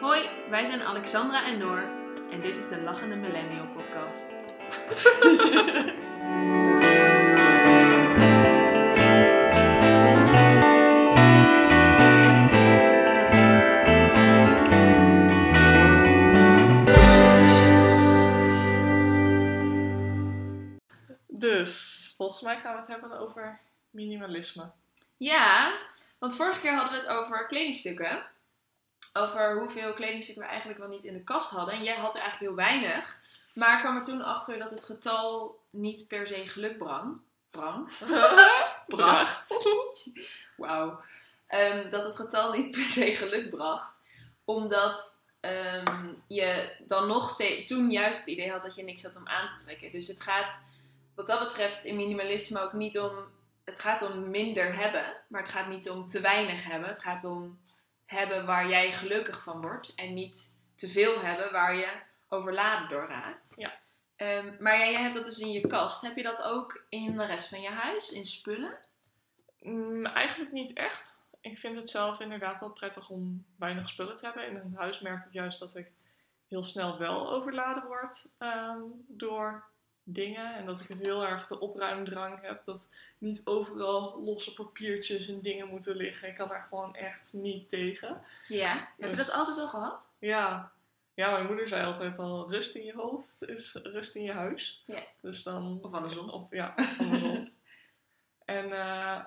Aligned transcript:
Hoi, 0.00 0.28
wij 0.50 0.64
zijn 0.64 0.82
Alexandra 0.82 1.46
en 1.46 1.58
Noor 1.58 1.88
en 2.30 2.40
dit 2.40 2.56
is 2.56 2.68
de 2.68 2.80
Lachende 2.80 3.16
Millennial 3.16 3.66
Podcast. 3.66 4.34
Dus, 21.28 22.14
volgens 22.16 22.42
mij 22.42 22.60
gaan 22.60 22.72
we 22.72 22.78
het 22.78 22.88
hebben 22.88 23.18
over 23.18 23.60
minimalisme. 23.90 24.70
Ja, 25.16 25.72
want 26.18 26.36
vorige 26.36 26.60
keer 26.60 26.74
hadden 26.74 26.92
we 26.92 26.98
het 26.98 27.08
over 27.08 27.46
kledingstukken. 27.46 28.34
Over 29.16 29.58
hoeveel 29.58 29.94
kledingstukken 29.94 30.44
we 30.44 30.50
eigenlijk 30.50 30.80
wel 30.80 30.88
niet 30.88 31.04
in 31.04 31.14
de 31.14 31.24
kast 31.24 31.50
hadden. 31.50 31.74
En 31.74 31.82
jij 31.82 31.96
had 31.96 32.14
er 32.14 32.20
eigenlijk 32.20 32.50
heel 32.50 32.66
weinig. 32.66 33.20
Maar 33.54 33.80
kwam 33.80 33.96
er 33.96 34.04
toen 34.04 34.22
achter 34.22 34.58
dat 34.58 34.70
het 34.70 34.84
getal 34.84 35.58
niet 35.70 36.08
per 36.08 36.26
se 36.26 36.46
geluk 36.46 36.78
brang. 36.78 37.20
Brang? 37.50 37.90
bracht. 38.86 39.68
Wauw. 40.56 41.00
Ehm, 41.46 41.90
dat 41.90 42.04
het 42.04 42.16
getal 42.16 42.52
niet 42.52 42.70
per 42.70 42.84
se 42.84 43.14
geluk 43.14 43.50
bracht. 43.50 44.02
Omdat 44.44 45.20
ehm, 45.40 46.08
je 46.28 46.76
dan 46.86 47.06
nog 47.06 47.30
steeds, 47.30 47.68
toen 47.68 47.90
juist 47.90 48.18
het 48.18 48.28
idee 48.28 48.50
had 48.50 48.62
dat 48.62 48.74
je 48.74 48.82
niks 48.82 49.02
had 49.02 49.16
om 49.16 49.28
aan 49.28 49.58
te 49.58 49.64
trekken. 49.64 49.92
Dus 49.92 50.08
het 50.08 50.20
gaat 50.20 50.62
wat 51.14 51.26
dat 51.26 51.48
betreft 51.48 51.84
in 51.84 51.96
minimalisme 51.96 52.60
ook 52.60 52.72
niet 52.72 52.98
om. 52.98 53.12
Het 53.64 53.80
gaat 53.80 54.02
om 54.02 54.30
minder 54.30 54.76
hebben, 54.76 55.04
maar 55.28 55.40
het 55.40 55.50
gaat 55.50 55.68
niet 55.68 55.90
om 55.90 56.06
te 56.06 56.20
weinig 56.20 56.64
hebben. 56.64 56.88
Het 56.88 57.02
gaat 57.02 57.24
om 57.24 57.60
hebben 58.06 58.46
waar 58.46 58.68
jij 58.68 58.92
gelukkig 58.92 59.42
van 59.42 59.60
wordt 59.60 59.94
en 59.94 60.14
niet 60.14 60.60
te 60.74 60.88
veel 60.88 61.20
hebben 61.20 61.52
waar 61.52 61.76
je 61.76 61.88
overladen 62.28 62.88
door 62.88 63.06
raakt. 63.06 63.54
Ja. 63.56 63.78
Ehm, 64.16 64.54
maar 64.58 64.78
jij, 64.78 64.92
jij 64.92 65.02
hebt 65.02 65.14
dat 65.14 65.24
dus 65.24 65.38
in 65.38 65.52
je 65.52 65.66
kast. 65.66 66.02
Heb 66.02 66.16
je 66.16 66.22
dat 66.22 66.42
ook 66.42 66.84
in 66.88 67.16
de 67.16 67.24
rest 67.24 67.48
van 67.48 67.60
je 67.60 67.70
huis, 67.70 68.10
in 68.10 68.26
spullen? 68.26 68.78
Mm, 69.60 70.06
eigenlijk 70.06 70.52
niet 70.52 70.72
echt. 70.72 71.24
Ik 71.40 71.58
vind 71.58 71.76
het 71.76 71.88
zelf 71.88 72.20
inderdaad 72.20 72.58
wel 72.58 72.72
prettig 72.72 73.10
om 73.10 73.46
weinig 73.56 73.88
spullen 73.88 74.16
te 74.16 74.24
hebben. 74.24 74.46
In 74.46 74.56
een 74.56 74.74
huis 74.76 75.00
merk 75.00 75.26
ik 75.26 75.32
juist 75.32 75.58
dat 75.58 75.76
ik 75.76 75.92
heel 76.48 76.62
snel 76.62 76.98
wel 76.98 77.30
overladen 77.30 77.86
word 77.86 78.28
ehm, 78.38 78.80
door 79.06 79.64
dingen. 80.08 80.54
En 80.54 80.66
dat 80.66 80.80
ik 80.80 80.88
het 80.88 81.00
heel 81.00 81.26
erg 81.26 81.46
de 81.46 81.60
opruimdrang 81.60 82.40
heb. 82.40 82.64
Dat 82.64 82.88
niet 83.18 83.40
overal 83.44 84.22
losse 84.24 84.54
papiertjes 84.54 85.28
en 85.28 85.40
dingen 85.40 85.68
moeten 85.68 85.96
liggen. 85.96 86.28
Ik 86.28 86.34
kan 86.34 86.48
daar 86.48 86.66
gewoon 86.68 86.94
echt 86.94 87.32
niet 87.32 87.68
tegen. 87.68 88.22
Ja. 88.48 88.74
Heb 88.74 89.10
je 89.10 89.16
Dus- 89.16 89.26
dat 89.26 89.34
altijd 89.34 89.58
al 89.58 89.68
gehad? 89.68 90.12
Ja. 90.18 90.72
Ja, 91.14 91.30
mijn 91.30 91.46
moeder 91.46 91.68
zei 91.68 91.84
altijd 91.84 92.18
al, 92.18 92.50
rust 92.50 92.74
in 92.74 92.84
je 92.84 92.92
hoofd 92.94 93.48
is 93.48 93.74
rust 93.82 94.14
in 94.14 94.22
je 94.22 94.32
huis. 94.32 94.82
Ja. 94.86 95.02
Dus 95.20 95.42
dan... 95.42 95.78
Of 95.82 95.92
andersom. 95.92 96.28
Of 96.30 96.50
ja, 96.50 96.74
andersom. 96.98 97.50
en 98.44 98.72
eh, 98.72 99.24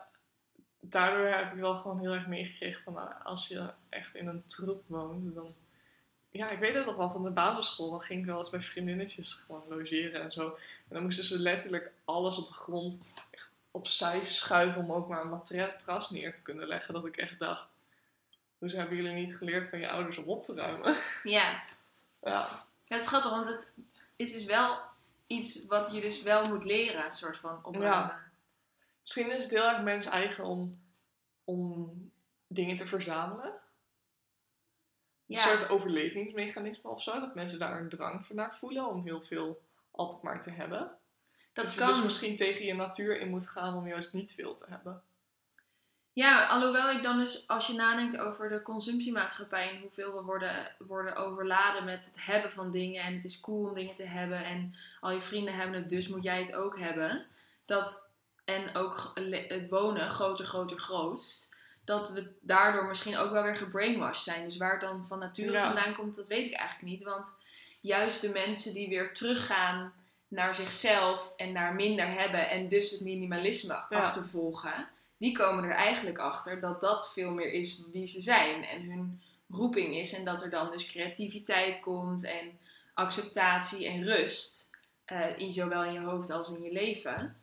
daardoor 0.80 1.26
heb 1.26 1.54
ik 1.54 1.60
wel 1.60 1.76
gewoon 1.76 2.00
heel 2.00 2.12
erg 2.14 2.28
meegekregen 2.28 2.84
van, 2.84 2.94
nou, 2.94 3.14
als 3.24 3.48
je 3.48 3.70
echt 3.90 4.16
in 4.16 4.28
een 4.28 4.46
troep 4.46 4.84
woont, 4.88 5.34
dan... 5.36 5.54
Ja, 6.32 6.50
ik 6.50 6.60
weet 6.60 6.74
het 6.74 6.86
nog 6.86 6.96
wel 6.96 7.10
van 7.10 7.24
de 7.24 7.32
basisschool. 7.32 7.90
Dan 7.90 8.02
ging 8.02 8.20
ik 8.20 8.26
wel 8.26 8.38
eens 8.38 8.50
bij 8.50 8.62
vriendinnetjes 8.62 9.34
gewoon 9.34 9.64
logeren 9.70 10.22
en 10.22 10.32
zo. 10.32 10.48
En 10.48 10.94
dan 10.94 11.04
moesten 11.04 11.24
ze 11.24 11.40
letterlijk 11.40 11.92
alles 12.06 12.38
op 12.38 12.48
de 12.48 12.54
grond 12.54 13.02
echt 13.32 13.52
opzij 13.72 14.24
schuiven 14.24 14.82
om 14.82 14.92
ook 14.92 15.08
maar 15.08 15.22
een 15.22 15.30
matras 15.30 16.10
neer 16.10 16.34
te 16.34 16.42
kunnen 16.42 16.68
leggen. 16.68 16.94
Dat 16.94 17.06
ik 17.06 17.18
echt 17.18 17.40
dacht, 17.40 17.68
hoezo 18.58 18.78
hebben 18.78 18.96
jullie 18.96 19.12
niet 19.14 19.38
geleerd 19.38 19.70
van 19.70 19.80
je 19.80 19.90
ouders 19.90 20.18
om 20.18 20.24
op 20.26 20.44
te 20.44 20.54
ruimen? 20.54 20.96
Ja. 21.24 21.64
Ja, 22.22 22.48
Het 22.88 23.02
is 23.02 23.08
grappig, 23.08 23.32
want 23.32 23.50
het 23.50 23.74
is 24.16 24.34
dus 24.34 24.46
wel 24.46 24.78
iets 25.28 25.66
wat 25.66 25.92
je 25.92 26.02
dus 26.02 26.22
wel 26.22 26.44
moet 26.44 26.64
leren, 26.64 27.06
een 27.06 27.14
soort 27.14 27.38
van 27.38 27.60
opruimen. 27.64 28.16
Misschien 29.02 29.32
is 29.32 29.44
het 29.44 29.52
heel 29.52 29.68
erg 29.70 29.82
mens 29.82 30.06
eigen 30.06 30.44
om, 30.44 30.82
om 31.44 31.92
dingen 32.48 32.78
te 32.78 32.86
verzamelen. 32.86 33.54
Een 35.30 35.36
Ja. 35.36 35.42
soort 35.42 35.70
overlevingsmechanisme 35.70 36.90
of 36.90 37.04
zo. 37.04 37.20
Dat 37.20 37.36
mensen 37.36 37.60
daar 37.60 37.80
een 37.82 37.90
drang 37.90 38.26
voor 38.26 38.36
naar 38.36 38.56
voelen 38.56 38.88
om 38.88 39.04
heel 39.04 39.22
veel 39.22 39.62
altijd 39.92 40.22
maar 40.22 40.42
te 40.42 40.50
hebben. 40.52 40.80
Dat 40.80 41.66
dat 41.66 41.74
je 41.74 41.80
kan. 41.80 41.88
dus 41.88 42.04
misschien 42.04 42.36
tegen 42.36 42.66
je 42.66 42.74
natuur 42.74 43.20
in 43.20 43.30
moet 43.30 43.48
gaan 43.48 43.78
om 43.78 43.88
juist 43.88 44.14
niet 44.14 44.34
veel 44.34 44.56
te 44.56 44.66
hebben. 44.70 45.04
Ja, 46.14 46.48
alhoewel 46.48 46.90
ik 46.90 47.04
dan 47.04 47.18
dus, 47.18 47.48
als 47.48 47.68
je 47.68 47.74
nadenkt 47.74 48.20
over 48.20 48.50
de 48.50 48.62
consumptiemaatschappij 48.62 49.70
en 49.70 49.82
hoeveel 49.82 50.14
we 50.16 50.22
worden, 50.22 50.76
worden 50.80 51.16
overladen 51.16 51.86
met 51.86 52.06
het 52.06 52.26
hebben 52.26 52.52
van 52.52 52.72
dingen 52.72 53.04
en 53.04 53.14
het 53.14 53.24
is 53.24 53.40
cool 53.40 53.68
om 53.68 53.74
dingen 53.74 53.96
te 53.96 54.04
hebben 54.04 54.46
en 54.46 54.76
al 55.00 55.12
je 55.12 55.22
vrienden 55.22 55.54
hebben 55.54 55.76
het, 55.76 55.90
dus 55.90 56.08
moet 56.08 56.24
jij 56.24 56.40
het 56.40 56.56
ook 56.56 56.80
hebben. 56.80 57.26
Dat, 57.66 58.10
en 58.46 58.76
ook 58.76 59.12
het 59.48 59.70
wonen, 59.70 60.10
groter, 60.10 60.46
groter, 60.46 60.78
grootst. 60.80 61.49
Dat 61.90 62.12
we 62.12 62.32
daardoor 62.42 62.88
misschien 62.88 63.18
ook 63.18 63.32
wel 63.32 63.44
weer 63.44 63.56
gebrainwashed 63.56 64.24
zijn. 64.24 64.44
Dus 64.44 64.58
waar 64.58 64.72
het 64.72 64.82
dan 64.82 65.08
van 65.08 65.20
nature 65.20 65.52
Ja. 65.52 65.66
vandaan 65.66 65.94
komt, 65.94 66.16
dat 66.16 66.28
weet 66.28 66.46
ik 66.46 66.54
eigenlijk 66.54 66.90
niet. 66.90 67.04
Want 67.04 67.34
juist 67.82 68.22
de 68.22 68.30
mensen 68.30 68.74
die 68.74 68.90
weer 68.90 69.14
teruggaan 69.14 69.94
naar 70.28 70.54
zichzelf 70.56 71.34
en 71.38 71.52
naar 71.52 71.76
minder 71.76 72.08
hebben 72.12 72.50
en 72.50 72.68
dus 72.68 72.92
het 72.92 73.02
minimalisme 73.02 73.74
achtervolgen, 73.74 74.90
die 75.18 75.32
komen 75.38 75.64
er 75.64 75.72
eigenlijk 75.72 76.18
achter 76.18 76.60
dat 76.60 76.82
dat 76.82 77.12
veel 77.12 77.32
meer 77.32 77.52
is 77.52 77.86
wie 77.92 78.06
ze 78.06 78.20
zijn 78.20 78.66
en 78.66 78.82
hun 78.92 79.22
roeping 79.50 79.96
is. 79.96 80.14
En 80.14 80.26
dat 80.26 80.42
er 80.42 80.50
dan 80.50 80.72
dus 80.72 80.86
creativiteit 80.86 81.80
komt 81.80 82.24
en 82.24 82.60
acceptatie 82.94 83.88
en 83.88 84.04
rust, 84.04 84.70
eh, 85.06 85.38
in 85.38 85.52
zowel 85.52 85.84
in 85.84 85.94
je 85.94 86.00
hoofd 86.00 86.30
als 86.30 86.56
in 86.56 86.64
je 86.64 86.72
leven. 86.72 87.36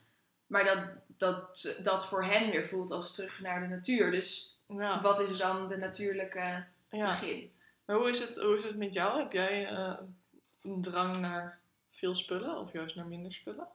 Maar 0.46 0.64
dat, 0.64 0.78
dat 1.06 1.76
dat 1.82 2.06
voor 2.06 2.24
hen 2.24 2.50
weer 2.50 2.66
voelt 2.66 2.90
als 2.90 3.14
terug 3.14 3.40
naar 3.40 3.60
de 3.60 3.66
natuur. 3.66 4.10
Dus 4.10 4.58
Ja. 4.68 5.00
wat 5.00 5.20
is 5.20 5.38
dan 5.38 5.68
de 5.68 5.76
natuurlijke 5.76 6.64
ja. 6.90 7.06
begin? 7.06 7.52
Maar 7.84 7.96
hoe 7.96 8.08
is, 8.10 8.20
het, 8.20 8.36
hoe 8.40 8.56
is 8.56 8.64
het 8.64 8.76
met 8.76 8.92
jou? 8.92 9.18
Heb 9.18 9.32
jij 9.32 9.66
eh, 9.68 9.92
een 10.62 10.82
drang 10.82 11.18
naar 11.18 11.60
veel 11.90 12.14
spullen 12.14 12.58
of 12.58 12.72
juist 12.72 12.96
naar 12.96 13.06
minder 13.06 13.32
spullen? 13.32 13.68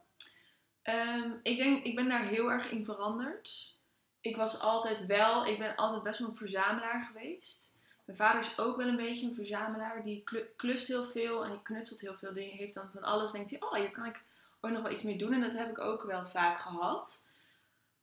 Ehm, 0.82 1.30
ik 1.42 1.56
denk, 1.56 1.84
ik 1.84 1.94
ben 1.94 2.08
daar 2.08 2.24
heel 2.24 2.50
erg 2.50 2.70
in 2.70 2.84
veranderd. 2.84 3.74
Ik 4.20 4.36
was 4.36 4.60
altijd 4.60 5.06
wel, 5.06 5.46
ik 5.46 5.58
ben 5.58 5.76
altijd 5.76 6.02
best 6.02 6.18
wel 6.18 6.28
een 6.28 6.36
verzamelaar 6.36 7.04
geweest. 7.04 7.76
Mijn 8.04 8.18
vader 8.18 8.40
is 8.40 8.58
ook 8.58 8.76
wel 8.76 8.88
een 8.88 8.96
beetje 8.96 9.26
een 9.26 9.34
verzamelaar. 9.34 10.02
Die 10.02 10.22
klu- 10.24 10.48
klust 10.56 10.88
heel 10.88 11.04
veel 11.04 11.44
en 11.44 11.50
die 11.50 11.62
knutselt 11.62 12.00
heel 12.00 12.14
veel 12.14 12.32
dingen. 12.32 12.56
Heeft 12.56 12.74
dan 12.74 12.90
van 12.92 13.02
alles. 13.02 13.32
Denkt 13.32 13.50
hij, 13.50 13.60
oh, 13.62 13.74
hier 13.74 13.90
kan 13.90 14.04
ik 14.04 14.22
ook 14.64 14.70
nog 14.70 14.82
wel 14.82 14.92
iets 14.92 15.02
mee 15.02 15.16
doen. 15.16 15.32
En 15.32 15.40
dat 15.40 15.58
heb 15.58 15.70
ik 15.70 15.80
ook 15.80 16.02
wel 16.02 16.26
vaak 16.26 16.58
gehad. 16.58 17.30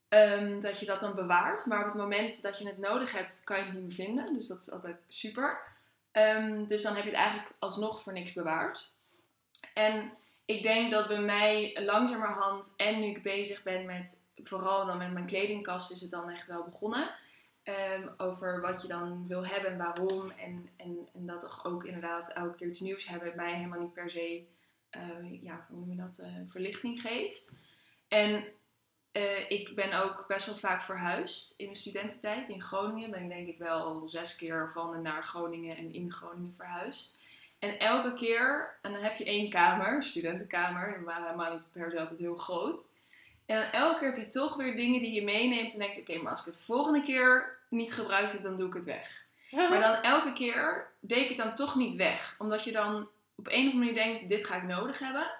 Ehm, 0.09 0.59
dat 0.59 0.79
je 0.79 0.85
dat 0.85 0.99
dan 0.99 1.15
bewaart. 1.15 1.65
Maar 1.65 1.79
op 1.79 1.85
het 1.85 2.01
moment 2.01 2.41
dat 2.41 2.59
je 2.59 2.67
het 2.67 2.77
nodig 2.77 3.11
hebt, 3.11 3.41
kan 3.43 3.57
je 3.57 3.63
het 3.63 3.73
niet 3.73 3.81
meer 3.81 3.91
vinden. 3.91 4.33
Dus 4.33 4.47
dat 4.47 4.61
is 4.61 4.71
altijd 4.71 5.05
super. 5.09 5.61
Ehm, 6.11 6.65
dus 6.65 6.81
dan 6.81 6.95
heb 6.95 7.03
je 7.03 7.09
het 7.09 7.19
eigenlijk 7.19 7.51
alsnog 7.59 8.01
voor 8.01 8.13
niks 8.13 8.33
bewaard. 8.33 8.91
En 9.73 10.11
ik 10.45 10.63
denk 10.63 10.91
dat 10.91 11.07
bij 11.07 11.21
mij 11.21 11.77
langzamerhand 11.85 12.73
en 12.77 12.99
nu 12.99 13.05
ik 13.05 13.23
bezig 13.23 13.63
ben 13.63 13.85
met, 13.85 14.23
vooral 14.35 14.85
dan 14.85 14.97
met 14.97 15.11
mijn 15.11 15.25
kledingkast, 15.25 15.91
is 15.91 16.01
het 16.01 16.11
dan 16.11 16.29
echt 16.29 16.47
wel 16.47 16.63
begonnen. 16.63 17.09
Ehm, 17.63 18.07
over 18.17 18.61
wat 18.61 18.81
je 18.81 18.87
dan 18.87 19.27
wil 19.27 19.45
hebben 19.45 19.71
en 19.71 19.77
waarom. 19.77 20.29
En, 20.29 20.69
en, 20.77 21.07
en 21.13 21.25
dat 21.25 21.41
toch 21.41 21.65
ook 21.65 21.83
inderdaad 21.83 22.33
elke 22.33 22.55
keer 22.55 22.67
iets 22.67 22.79
nieuws 22.79 23.07
hebben 23.07 23.35
mij 23.35 23.53
helemaal 23.53 23.79
niet 23.79 23.93
per 23.93 24.09
se, 24.09 24.45
eh, 24.89 25.43
ja, 25.43 25.65
hoe 25.69 25.79
noem 25.79 25.89
je 25.89 25.95
dat, 25.95 26.17
eh, 26.17 26.33
verlichting 26.45 27.01
geeft. 27.01 27.53
En 28.07 28.43
eh, 29.11 29.49
ik 29.49 29.75
ben 29.75 30.03
ook 30.03 30.27
best 30.27 30.45
wel 30.45 30.55
vaak 30.55 30.81
verhuisd 30.81 31.59
in 31.59 31.69
de 31.69 31.75
studententijd. 31.75 32.49
In 32.49 32.61
Groningen 32.61 33.11
ben 33.11 33.23
ik 33.23 33.29
denk 33.29 33.47
ik 33.47 33.57
wel 33.57 33.79
al 33.79 34.07
zes 34.07 34.35
keer 34.35 34.69
van 34.69 34.93
en 34.93 35.01
naar 35.01 35.23
Groningen 35.23 35.77
en 35.77 35.93
in 35.93 36.11
Groningen 36.11 36.53
verhuisd. 36.53 37.19
En 37.59 37.79
elke 37.79 38.13
keer, 38.13 38.77
en 38.81 38.91
dan 38.91 39.01
heb 39.01 39.15
je 39.15 39.25
één 39.25 39.49
kamer, 39.49 40.03
studentenkamer, 40.03 41.01
maar 41.01 41.23
helemaal 41.23 41.51
niet 41.51 41.69
per 41.73 41.91
se 41.91 41.99
altijd 41.99 42.19
heel 42.19 42.35
groot. 42.35 42.97
En 43.45 43.71
elke 43.71 43.99
keer 43.99 44.09
heb 44.09 44.17
je 44.17 44.27
toch 44.27 44.55
weer 44.55 44.75
dingen 44.75 44.99
die 44.99 45.13
je 45.13 45.23
meeneemt 45.23 45.73
en 45.73 45.79
denkt, 45.79 45.99
oké, 45.99 46.17
maar 46.17 46.31
als 46.31 46.39
ik 46.39 46.45
het 46.45 46.61
volgende 46.61 47.01
keer 47.01 47.57
niet 47.69 47.93
gebruikt 47.93 48.31
heb, 48.31 48.41
dan 48.41 48.55
doe 48.55 48.67
ik 48.67 48.73
het 48.73 48.85
weg. 48.85 49.27
Maar 49.69 49.79
dan 49.79 49.95
elke 49.95 50.33
keer 50.33 50.91
deed 50.99 51.23
ik 51.23 51.27
het 51.27 51.37
dan 51.37 51.55
toch 51.55 51.75
niet 51.75 51.95
weg. 51.95 52.35
Omdat 52.37 52.63
je 52.63 52.71
dan 52.71 53.09
op 53.39 53.47
een 53.47 53.53
of 53.53 53.73
andere 53.73 53.77
manier 53.77 53.93
denkt, 53.93 54.29
dit 54.29 54.45
ga 54.45 54.55
ik 54.55 54.63
nodig 54.63 54.99
hebben. 54.99 55.31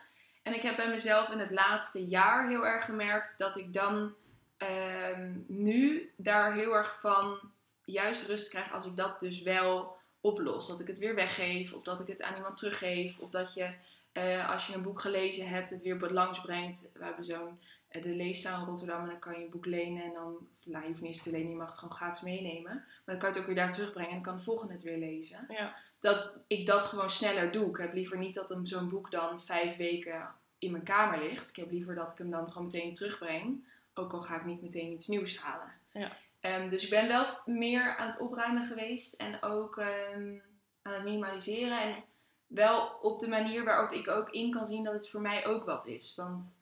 En 0.44 0.54
ik 0.54 0.62
heb 0.62 0.75
bij 0.75 0.90
mezelf 0.90 1.30
in 1.30 1.40
het 1.40 1.51
laatste 1.51 2.06
jaar 2.06 2.48
heel 2.48 2.66
erg 2.66 2.86
gemerkt 2.86 3.38
dat 3.38 3.57
ik 3.57 3.74
dan 3.74 4.13
ehm, 4.57 5.34
nu 5.48 6.13
daar 6.18 6.54
heel 6.54 6.74
erg 6.74 7.00
van 7.01 7.40
juist 7.84 8.28
rust 8.28 8.50
krijg 8.50 8.74
als 8.74 8.86
ik 8.86 8.96
dat 8.96 9.19
dus 9.19 9.42
wel 9.42 9.98
oplos. 10.22 10.68
Dat 10.68 10.80
ik 10.80 10.88
het 10.88 11.00
weer 11.00 11.16
weggeef 11.16 11.74
of 11.74 11.84
dat 11.84 12.00
ik 12.00 12.07
het 12.07 12.22
aan 12.22 12.36
iemand 12.36 12.57
teruggeef. 12.57 13.19
Of 13.19 13.30
dat 13.30 13.54
je 13.54 13.74
eh, 14.12 14.50
als 14.50 14.68
je 14.68 14.74
een 14.74 14.81
boek 14.81 15.00
gelezen 15.00 15.48
hebt 15.48 15.69
het 15.69 15.81
weer 15.81 16.12
langsbrengt. 16.12 16.92
We 16.94 17.04
hebben 17.04 17.25
zo'n 17.25 17.60
eh, 17.88 18.04
de 18.04 18.16
leeszaal 18.16 18.60
in 18.60 18.68
Rotterdam. 18.68 19.01
En 19.01 19.10
dan 19.10 19.19
kan 19.19 19.34
je 19.34 19.44
een 19.44 19.50
boek 19.50 19.66
lenen. 19.66 20.04
En 20.04 20.13
dan, 20.13 20.48
nou, 20.66 20.84
je 20.84 20.90
hoeft 20.90 21.01
niet 21.01 21.13
eens 21.13 21.24
te 21.24 21.31
lenen, 21.31 21.50
je 21.50 21.56
mag 21.56 21.69
het 21.69 21.78
gewoon 21.78 21.96
gratis 21.96 22.22
meenemen. 22.22 22.74
Maar 22.74 23.01
dan 23.06 23.18
kan 23.18 23.30
je 23.30 23.34
het 23.34 23.40
ook 23.40 23.46
weer 23.46 23.56
daar 23.56 23.72
terugbrengen. 23.72 24.10
En 24.10 24.16
dan 24.16 24.25
kan 24.25 24.38
de 24.38 24.44
volgende 24.44 24.74
het 24.74 24.84
weer 24.84 24.98
lezen. 24.98 25.46
Ja. 25.48 25.75
Dat 26.00 26.44
ik 26.48 26.66
dat 26.66 26.86
gewoon 26.86 27.10
sneller 27.10 27.51
doe. 27.51 27.69
Ik 27.69 27.78
heb 27.78 27.94
liever 27.94 28.18
niet 28.18 28.36
dat 28.36 28.50
een- 28.51 28.68
zo'n 28.68 28.90
boek 28.90 29.12
dan 29.12 29.40
vijf 29.42 29.78
weken 29.78 30.36
in 30.60 30.72
mijn 30.72 30.84
kamer 30.84 31.19
ligt. 31.19 31.50
Ik 31.50 31.56
heb 31.56 31.72
liever 31.72 31.96
dat 31.96 32.12
ik 32.12 32.18
hem 32.18 32.30
dan 32.31 32.48
gewoon 32.51 32.63
meteen 32.68 32.94
terugbreng. 32.94 33.68
Ook 33.94 34.13
al 34.13 34.22
ga 34.22 34.36
ik 34.36 34.46
niet 34.46 34.62
meteen 34.62 34.92
iets 34.92 35.07
nieuws 35.07 35.38
halen. 35.38 35.74
Ja. 35.94 36.18
Ehm, 36.40 36.69
dus 36.69 36.84
ik 36.84 36.90
ben 36.90 37.07
wel 37.07 37.25
meer 37.46 37.98
aan 37.98 38.07
het 38.07 38.19
opruimen 38.19 38.63
geweest. 38.68 39.13
En 39.13 39.42
ook 39.44 39.78
ehm, 39.78 40.38
aan 40.81 40.94
het 40.94 41.04
minimaliseren. 41.04 41.81
En 41.81 42.04
wel 42.48 42.88
op 43.01 43.19
de 43.19 43.28
manier 43.28 43.63
waarop 43.63 43.92
ik 43.92 44.07
ook 44.07 44.30
in 44.30 44.51
kan 44.51 44.66
zien 44.66 44.84
dat 44.84 44.94
het 44.94 45.10
voor 45.10 45.22
mij 45.22 45.46
ook 45.46 45.63
wat 45.66 45.86
is. 45.88 46.16
Want 46.16 46.60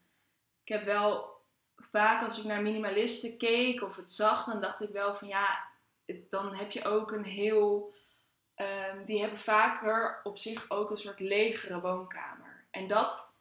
ik 0.64 0.68
heb 0.68 0.84
wel 0.86 1.36
vaak 1.76 2.24
als 2.24 2.40
ik 2.40 2.46
naar 2.46 2.62
minimalisten 2.62 3.38
keek 3.38 3.82
of 3.82 3.96
het 3.96 4.12
zag, 4.12 4.46
dan 4.46 4.62
dacht 4.62 4.82
ik 4.82 4.90
wel 4.90 5.14
van 5.14 5.28
ja, 5.28 5.60
dan 6.30 6.56
heb 6.56 6.72
je 6.72 6.86
ook 6.86 7.12
een 7.12 7.24
heel. 7.26 7.96
Ehm, 8.58 9.06
die 9.06 9.20
hebben 9.20 9.40
vaker 9.40 10.20
op 10.24 10.38
zich 10.38 10.70
ook 10.70 10.92
een 10.92 10.98
soort 10.98 11.20
legere 11.20 11.82
woonkamer. 11.82 12.66
En 12.72 12.88
dat 12.88 13.40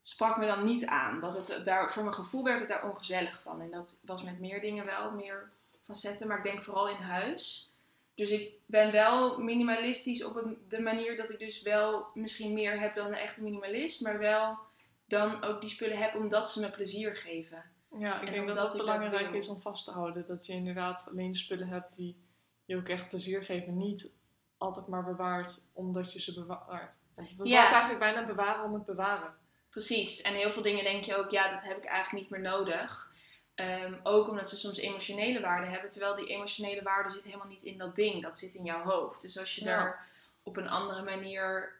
sprak 0.00 0.36
me 0.36 0.46
dan 0.46 0.64
niet 0.64 0.86
aan. 0.86 1.20
Dat 1.20 1.48
het 1.48 1.64
daar, 1.64 1.90
voor 1.90 2.02
mijn 2.02 2.14
gevoel 2.14 2.44
werd 2.44 2.60
het 2.60 2.68
daar 2.68 2.88
ongezellig 2.88 3.42
van. 3.42 3.60
En 3.60 3.70
dat 3.70 4.00
was 4.04 4.22
met 4.22 4.40
meer 4.40 4.60
dingen 4.60 4.84
wel, 4.84 5.10
meer 5.10 5.50
facetten. 5.80 6.28
Maar 6.28 6.38
ik 6.38 6.44
denk 6.44 6.62
vooral 6.62 6.88
in 6.88 6.96
huis. 6.96 7.72
Dus 8.14 8.30
ik 8.30 8.52
ben 8.66 8.90
wel 8.90 9.38
minimalistisch 9.38 10.24
op 10.24 10.56
de 10.68 10.80
manier 10.80 11.16
dat 11.16 11.30
ik 11.30 11.38
dus 11.38 11.62
wel 11.62 12.06
misschien 12.14 12.52
meer 12.52 12.80
heb 12.80 12.94
dan 12.94 13.06
een 13.06 13.14
echte 13.14 13.42
minimalist. 13.42 14.00
Maar 14.00 14.18
wel 14.18 14.58
dan 15.06 15.44
ook 15.44 15.60
die 15.60 15.70
spullen 15.70 15.98
heb 15.98 16.14
omdat 16.14 16.50
ze 16.50 16.60
me 16.60 16.70
plezier 16.70 17.16
geven. 17.16 17.64
Ja, 17.98 18.20
ik 18.20 18.26
En 18.26 18.32
denk 18.32 18.46
dat 18.46 18.54
dat 18.54 18.76
belangrijk 18.76 19.32
is 19.32 19.48
om 19.48 19.60
vast 19.60 19.84
te 19.84 19.90
houden. 19.90 20.26
Dat 20.26 20.46
je 20.46 20.52
inderdaad 20.52 21.06
alleen 21.10 21.34
spullen 21.34 21.68
hebt 21.68 21.96
die 21.96 22.16
je 22.64 22.76
ook 22.76 22.88
echt 22.88 23.08
plezier 23.08 23.44
geven. 23.44 23.76
Niet 23.76 24.18
altijd 24.60 24.86
maar 24.86 25.04
bewaart 25.04 25.70
omdat 25.72 26.12
je 26.12 26.20
ze 26.20 26.34
bewaart. 26.34 27.02
Want 27.14 27.28
het 27.28 27.36
wordt 27.38 27.52
Ja. 27.52 27.68
eigenlijk 27.70 27.98
bijna 27.98 28.24
bewaren 28.26 28.64
om 28.64 28.74
het 28.74 28.84
bewaren. 28.84 29.34
Precies. 29.70 30.20
En 30.22 30.34
heel 30.34 30.50
veel 30.50 30.62
dingen 30.62 30.84
denk 30.84 31.04
je 31.04 31.16
ook, 31.16 31.30
ja, 31.30 31.50
dat 31.50 31.62
heb 31.62 31.76
ik 31.76 31.84
eigenlijk 31.84 32.22
niet 32.22 32.30
meer 32.30 32.50
nodig. 32.50 33.12
Ehm, 33.54 33.94
ook 34.02 34.28
omdat 34.28 34.48
ze 34.48 34.56
soms 34.56 34.78
emotionele 34.78 35.40
waarde 35.40 35.66
hebben. 35.66 35.90
Terwijl 35.90 36.14
die 36.14 36.26
emotionele 36.26 36.82
waarde 36.82 37.10
zit 37.10 37.24
helemaal 37.24 37.46
niet 37.46 37.62
in 37.62 37.78
dat 37.78 37.94
ding. 37.96 38.22
Dat 38.22 38.38
zit 38.38 38.54
in 38.54 38.64
jouw 38.64 38.82
hoofd. 38.82 39.22
Dus 39.22 39.38
als 39.38 39.54
je 39.54 39.64
Ja. 39.64 39.76
daar 39.76 40.08
op 40.42 40.56
een 40.56 40.68
andere 40.68 41.02
manier 41.02 41.78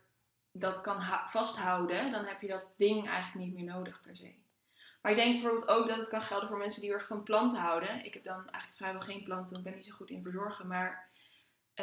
dat 0.52 0.80
kan 0.80 1.02
vasthouden, 1.26 2.10
dan 2.10 2.24
heb 2.24 2.40
je 2.40 2.48
dat 2.48 2.68
ding 2.76 3.08
eigenlijk 3.08 3.46
niet 3.46 3.54
meer 3.54 3.74
nodig 3.74 4.00
per 4.02 4.16
se. 4.16 4.34
Maar 5.02 5.12
ik 5.12 5.18
denk 5.18 5.32
bijvoorbeeld 5.32 5.68
ook 5.68 5.88
dat 5.88 5.96
het 5.96 6.08
kan 6.08 6.22
gelden 6.22 6.48
voor 6.48 6.58
mensen 6.58 6.80
die 6.80 6.90
heel 6.90 6.98
erg 6.98 7.08
van 7.08 7.22
planten 7.22 7.58
houden. 7.58 8.04
Ik 8.04 8.14
heb 8.14 8.24
dan 8.24 8.36
eigenlijk 8.36 8.72
vrijwel 8.74 9.00
geen 9.00 9.22
planten, 9.24 9.52
want 9.54 9.56
ik 9.58 9.70
ben 9.72 9.74
niet 9.74 9.84
zo 9.90 9.94
goed 9.94 10.10
in 10.10 10.22
verzorgen. 10.22 10.66
Maar 10.66 11.08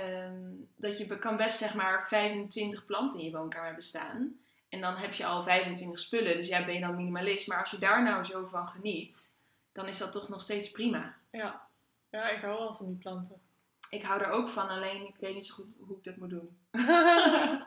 ehm, 0.01 0.41
dat 0.75 0.97
je 0.97 1.19
kan 1.19 1.37
best 1.37 1.57
zeg 1.57 1.73
maar 1.73 2.07
25 2.07 2.85
planten 2.85 3.19
in 3.19 3.25
je 3.25 3.31
woonkamer 3.31 3.65
hebben 3.65 3.83
staan. 3.83 4.39
En 4.69 4.81
dan 4.81 4.95
heb 4.95 5.13
je 5.13 5.25
al 5.25 5.43
25 5.43 5.99
spullen, 5.99 6.35
dus 6.35 6.47
ja, 6.47 6.65
ben 6.65 6.73
je 6.73 6.79
dan 6.79 6.95
minimalist. 6.95 7.47
Maar 7.47 7.59
als 7.59 7.71
je 7.71 7.77
daar 7.77 8.03
nou 8.03 8.23
zo 8.23 8.45
van 8.45 8.67
geniet, 8.67 9.37
dan 9.71 9.87
is 9.87 9.97
dat 9.97 10.11
toch 10.11 10.29
nog 10.29 10.41
steeds 10.41 10.71
prima. 10.71 11.15
Ja. 11.31 11.61
ja, 12.09 12.29
ik 12.29 12.41
hou 12.41 12.57
wel 12.57 12.73
van 12.73 12.85
die 12.85 12.95
planten. 12.95 13.41
Ik 13.89 14.03
hou 14.03 14.21
er 14.21 14.29
ook 14.29 14.47
van, 14.47 14.69
alleen 14.69 15.07
ik 15.07 15.15
weet 15.19 15.33
niet 15.33 15.45
zo 15.45 15.53
goed 15.53 15.67
hoe 15.79 15.97
ik 15.97 16.03
dat 16.03 16.15
moet 16.15 16.29
doen. 16.29 16.57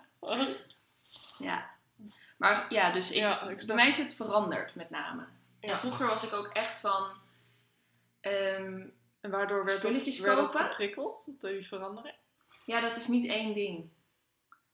Ja. 1.39 1.71
Maar 2.37 2.67
ja, 2.69 2.91
dus 2.93 3.11
ik, 3.11 3.17
ja, 3.17 3.49
ik 3.49 3.67
bij 3.67 3.75
mij 3.75 3.89
is 3.89 3.99
het 3.99 4.15
veranderd 4.15 4.75
met 4.75 4.91
name. 4.91 5.27
Ja. 5.61 5.69
En 5.71 5.79
vroeger 5.79 6.07
was 6.07 6.25
ik 6.25 6.33
ook 6.33 6.47
echt 6.47 6.79
van... 6.81 7.11
ehm, 8.21 8.87
En 9.21 9.31
waardoor 9.31 9.65
werd 9.65 9.79
Spulletjes 9.79 10.17
het, 10.17 10.27
werd 10.27 10.39
het 10.39 10.51
kopen? 10.51 10.67
geprikkeld, 10.67 11.27
die 11.41 11.67
verandering? 11.67 12.15
Ja, 12.71 12.81
dat 12.81 12.97
is 12.97 13.09
niet 13.09 13.27
één 13.27 13.55
ding. 13.55 13.89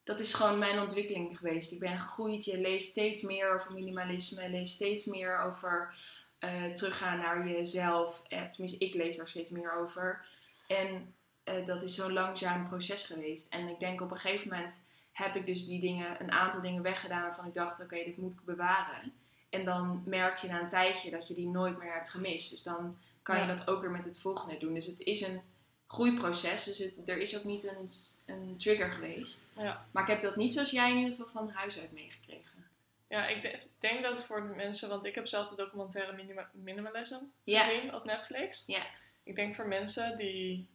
Dat 0.04 0.20
is 0.20 0.34
gewoon 0.34 0.58
mijn 0.58 0.80
ontwikkeling 0.80 1.38
geweest. 1.38 1.72
Ik 1.72 1.78
ben 1.78 2.00
gegroeid. 2.00 2.44
Je 2.44 2.60
leest 2.60 2.90
steeds 2.90 3.20
meer 3.20 3.54
over 3.54 3.72
minimalisme. 3.72 4.42
Je 4.42 4.48
leest 4.48 4.72
steeds 4.72 5.04
meer 5.04 5.40
over 5.40 5.96
eh, 6.38 6.64
teruggaan 6.64 7.18
naar 7.18 7.48
jezelf. 7.48 8.22
Eh, 8.28 8.42
tenminste, 8.42 8.84
ik 8.84 8.94
lees 8.94 9.16
daar 9.16 9.28
steeds 9.28 9.50
meer 9.50 9.72
over. 9.72 10.26
En 10.66 11.14
eh, 11.44 11.64
dat 11.64 11.82
is 11.82 11.94
zo'n 11.94 12.12
langzaam 12.12 12.68
proces 12.68 13.02
geweest. 13.02 13.52
En 13.52 13.68
ik 13.68 13.80
denk 13.80 14.00
op 14.00 14.10
een 14.10 14.18
gegeven 14.18 14.48
moment 14.48 14.88
heb 15.12 15.34
ik 15.34 15.46
dus 15.46 15.66
die 15.66 15.80
dingen, 15.80 16.20
een 16.20 16.32
aantal 16.32 16.60
dingen 16.60 16.82
weggedaan 16.82 17.22
waarvan 17.22 17.46
ik 17.46 17.54
dacht, 17.54 17.80
oké, 17.80 18.04
dit 18.04 18.16
moet 18.16 18.32
ik 18.32 18.44
bewaren. 18.44 19.12
En 19.50 19.64
dan 19.64 20.02
merk 20.06 20.36
je 20.36 20.48
na 20.48 20.60
een 20.60 20.66
tijdje 20.66 21.10
dat 21.10 21.28
je 21.28 21.34
die 21.34 21.48
nooit 21.48 21.78
meer 21.78 21.92
hebt 21.92 22.10
gemist. 22.10 22.50
Dus 22.50 22.62
dan 22.62 22.98
kan 23.22 23.40
je 23.40 23.46
dat 23.46 23.68
ook 23.68 23.80
weer 23.80 23.90
met 23.90 24.04
het 24.04 24.20
volgende 24.20 24.58
doen. 24.58 24.74
Dus 24.74 24.86
het 24.86 25.00
is 25.00 25.20
een 25.20 25.40
groeiproces. 25.86 26.64
Dus 26.64 26.78
het, 26.78 26.92
er 27.08 27.18
is 27.18 27.36
ook 27.36 27.44
niet 27.44 27.64
een, 27.64 27.88
een 28.26 28.56
trigger 28.56 28.92
geweest. 28.92 29.48
Ja. 29.56 29.86
Maar 29.90 30.02
ik 30.02 30.08
heb 30.08 30.20
dat 30.20 30.36
niet 30.36 30.52
zoals 30.52 30.70
jij 30.70 30.90
in 30.90 30.96
ieder 30.96 31.10
geval 31.14 31.26
van 31.44 31.48
huis 31.48 31.80
uit 31.80 31.92
meegekregen. 31.92 32.66
Ja, 33.08 33.26
ik 33.26 33.42
de- 33.42 33.60
denk 33.78 34.02
dat 34.02 34.24
voor 34.26 34.48
de 34.48 34.54
mensen, 34.54 34.88
want 34.88 35.04
ik 35.04 35.14
heb 35.14 35.26
zelf 35.26 35.46
de 35.46 35.56
documentaire 35.56 36.12
Minima- 36.12 36.50
Minimalism 36.52 37.18
gezien 37.44 37.94
op 37.94 38.04
Netflix. 38.04 38.62
Ja. 38.66 38.86
Ik 39.22 39.36
denk 39.36 39.54
voor 39.54 39.66
mensen 39.68 40.16
die 40.16 40.66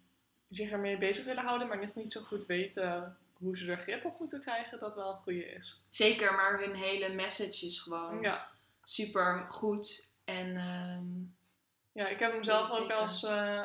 zich 0.50 0.72
ermee 0.72 0.98
bezig 0.98 1.26
willen 1.26 1.44
houden, 1.44 1.68
maar 1.68 1.80
nog 1.80 1.96
niet 1.96 2.12
zo 2.12 2.22
goed 2.22 2.46
weten 2.46 3.18
hoe 3.34 3.58
ze 3.58 3.72
er 3.72 3.78
grip 3.78 4.06
op 4.06 4.20
moeten 4.20 4.42
krijgen, 4.42 4.80
dat 4.80 4.96
wel 4.96 5.12
een 5.12 5.20
goede 5.20 5.46
is. 5.52 5.78
Zeker, 5.90 6.34
maar 6.36 6.60
hun 6.60 6.76
hele 6.76 7.10
message 7.14 7.66
is 7.66 7.80
gewoon 7.80 8.22
Ja. 8.22 8.48
super 8.84 9.46
goed. 9.48 10.10
En 10.26 10.56
ehm, 10.56 11.40
Ja, 11.94 12.08
ik 12.08 12.20
heb 12.20 12.32
hem 12.32 12.44
zelf 12.44 12.80
ook 12.80 12.92
als. 12.92 13.24
eh, 13.24 13.64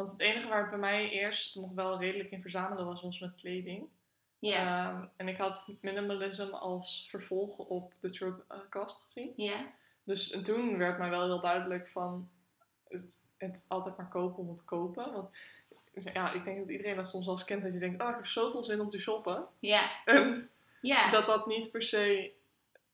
want 0.00 0.12
het 0.12 0.20
enige 0.20 0.48
waar 0.48 0.60
het 0.60 0.70
bij 0.70 0.78
mij 0.78 1.10
eerst 1.10 1.54
nog 1.54 1.72
wel 1.72 1.98
redelijk 1.98 2.30
in 2.30 2.40
verzamelen 2.40 2.86
was, 2.86 3.02
was 3.02 3.18
met 3.18 3.34
kleding. 3.34 3.88
ja, 4.38 4.90
Ehm, 4.90 5.06
en 5.16 5.28
ik 5.28 5.36
had 5.36 5.74
minimalism 5.80 6.42
als 6.54 7.06
vervolg 7.08 7.58
op 7.58 7.92
de 7.98 8.10
True 8.10 8.34
eh, 8.48 8.58
Cost 8.70 9.02
gezien. 9.02 9.32
ja, 9.36 9.72
Dus 10.04 10.30
en 10.30 10.42
toen 10.42 10.78
werd 10.78 10.98
mij 10.98 11.10
wel 11.10 11.24
heel 11.24 11.40
duidelijk 11.40 11.88
van 11.88 12.30
het, 12.88 13.20
het 13.36 13.64
altijd 13.68 13.96
maar 13.96 14.08
kopen 14.08 14.38
om 14.38 14.48
het 14.48 14.64
kopen. 14.64 15.12
Want 15.12 15.30
ja, 15.94 16.32
ik 16.32 16.44
denk 16.44 16.58
dat 16.58 16.68
iedereen 16.68 16.96
dat 16.96 17.08
soms 17.08 17.24
wel 17.26 17.34
eens 17.34 17.44
kent. 17.44 17.62
Dat 17.62 17.72
je 17.72 17.78
denkt, 17.78 18.02
oh, 18.02 18.08
ik 18.08 18.14
heb 18.14 18.26
zoveel 18.26 18.62
zin 18.62 18.80
om 18.80 18.88
te 18.88 18.98
shoppen. 18.98 19.46
ja, 19.58 20.04
En 20.04 20.50
ja. 20.80 21.10
dat 21.10 21.26
dat 21.26 21.46
niet 21.46 21.70
per 21.70 21.82
se... 21.82 22.32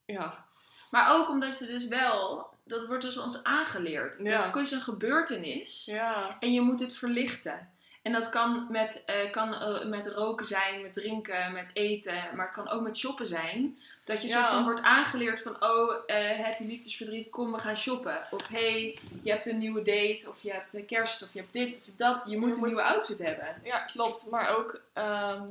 Ja, 0.05 0.47
Maar 0.91 1.17
ook 1.17 1.29
omdat 1.29 1.55
ze 1.55 1.67
dus 1.67 1.89
wel, 1.89 2.51
dat 2.67 2.87
wordt 2.87 3.03
dus 3.05 3.19
ons 3.19 3.43
aangeleerd. 3.45 4.19
Ja. 4.23 4.55
Er 4.55 4.61
is 4.61 4.71
een 4.71 4.83
gebeurtenis 4.83 5.85
ja, 5.85 6.37
en 6.41 6.53
je 6.53 6.61
moet 6.61 6.81
het 6.81 6.97
verlichten. 6.97 7.75
En 8.03 8.13
dat 8.13 8.29
kan 8.29 8.67
met, 8.71 9.03
eh, 9.07 9.31
kan, 9.31 9.55
eh, 9.55 9.85
met 9.85 10.07
roken 10.07 10.47
zijn, 10.47 10.83
met 10.83 10.95
drinken, 10.95 11.53
met 11.53 11.71
eten, 11.73 12.15
maar 12.35 12.47
het 12.47 12.55
kan 12.55 12.69
ook 12.69 12.83
met 12.83 12.97
shoppen 12.97 13.27
zijn. 13.27 13.79
Dat 14.05 14.23
je 14.23 14.29
Ja. 14.29 14.35
soort 14.37 14.49
van 14.49 14.65
wordt 14.65 14.81
aangeleerd 14.81 15.43
van, 15.43 15.57
oh, 15.65 15.95
eh, 16.07 16.17
heb 16.45 16.59
je 16.59 16.65
liefdesverdriet, 16.65 17.31
kom 17.31 17.53
we 17.53 17.59
gaan 17.59 17.77
shoppen. 17.77 18.19
Of 18.31 18.49
hey, 18.49 18.99
je 19.23 19.31
hebt 19.31 19.47
een 19.47 19.59
nieuwe 19.59 19.83
date, 19.83 20.25
of 20.29 20.43
je 20.43 20.53
hebt 20.53 20.85
kerst, 20.87 21.23
of 21.23 21.33
je 21.33 21.39
hebt 21.41 21.53
dit, 21.53 21.77
of 21.89 21.95
dat. 21.97 22.25
Je 22.29 22.37
moet 22.39 22.49
Je 22.49 22.55
een 22.55 22.59
moet- 22.59 22.67
nieuwe 22.67 22.83
outfit 22.83 23.19
hebben. 23.19 23.57
ja, 23.65 23.79
klopt. 23.79 24.27
Maar 24.31 24.57
ook, 24.57 24.81
ehm, 24.93 25.43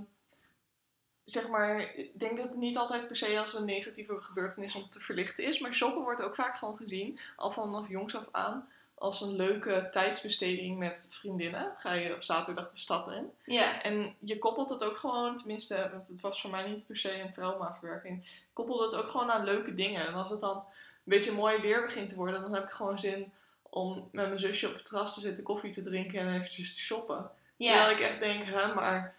zeg 1.26 1.48
maar, 1.48 1.96
ik 1.96 2.20
denk 2.20 2.38
dat 2.38 2.50
het 2.50 2.58
niet 2.58 2.78
altijd 2.78 3.08
per 3.08 3.16
se 3.16 3.40
als 3.40 3.54
een 3.54 3.66
negatieve 3.66 4.22
gebeurtenis 4.22 4.76
om 4.76 4.90
te 4.90 5.00
verlichten 5.00 5.44
is. 5.44 5.60
Maar 5.60 5.74
shoppen 5.74 6.02
wordt 6.02 6.24
ook 6.24 6.36
vaak 6.36 6.56
gewoon 6.56 6.78
gezien, 6.78 7.20
al 7.36 7.52
vanaf 7.52 7.90
jongs 7.90 8.16
af 8.16 8.26
aan, 8.32 8.68
als 8.96 9.22
een 9.22 9.36
leuke 9.36 9.88
tijdsbesteding 9.92 10.78
met 10.78 11.08
vriendinnen. 11.10 11.74
Ga 11.78 11.94
je 11.94 12.16
op 12.16 12.24
zaterdag 12.24 12.72
de 12.72 12.78
stad 12.78 13.08
in. 13.08 13.32
Ja, 13.44 13.82
En 13.82 14.16
je 14.20 14.40
koppelt 14.40 14.70
het 14.70 14.84
ook 14.84 14.98
gewoon, 14.98 15.38
tenminste, 15.38 15.90
want 15.92 16.08
het 16.08 16.22
was 16.22 16.42
voor 16.42 16.50
mij 16.50 16.68
niet 16.70 16.88
per 16.88 16.98
se 16.98 17.20
een 17.20 17.32
traumaverwerking. 17.32 18.26
Koppelde 18.54 18.84
het 18.84 18.96
ook 18.96 19.10
gewoon 19.10 19.32
aan 19.32 19.44
leuke 19.44 19.76
dingen. 19.76 20.08
En 20.08 20.14
als 20.14 20.30
het 20.30 20.40
dan 20.40 20.56
een 20.56 20.64
beetje 21.04 21.32
mooi 21.32 21.62
weer 21.62 21.82
begint 21.82 22.10
te 22.10 22.16
worden, 22.16 22.42
dan 22.42 22.54
heb 22.54 22.64
ik 22.64 22.72
gewoon 22.72 23.00
zin 23.00 23.32
om 23.62 24.10
met 24.12 24.28
mijn 24.28 24.40
zusje 24.40 24.68
op 24.68 24.74
het 24.74 24.86
terras 24.86 25.14
te 25.14 25.20
zitten, 25.20 25.44
koffie 25.44 25.74
te 25.74 25.82
drinken 25.82 26.20
en 26.20 26.36
eventjes 26.36 26.76
te 26.76 26.80
shoppen. 26.80 27.30
Terwijl 27.58 27.90
ik 27.90 28.00
echt 28.00 28.20
denk, 28.20 28.44
hè, 28.44 28.74
maar 28.74 29.16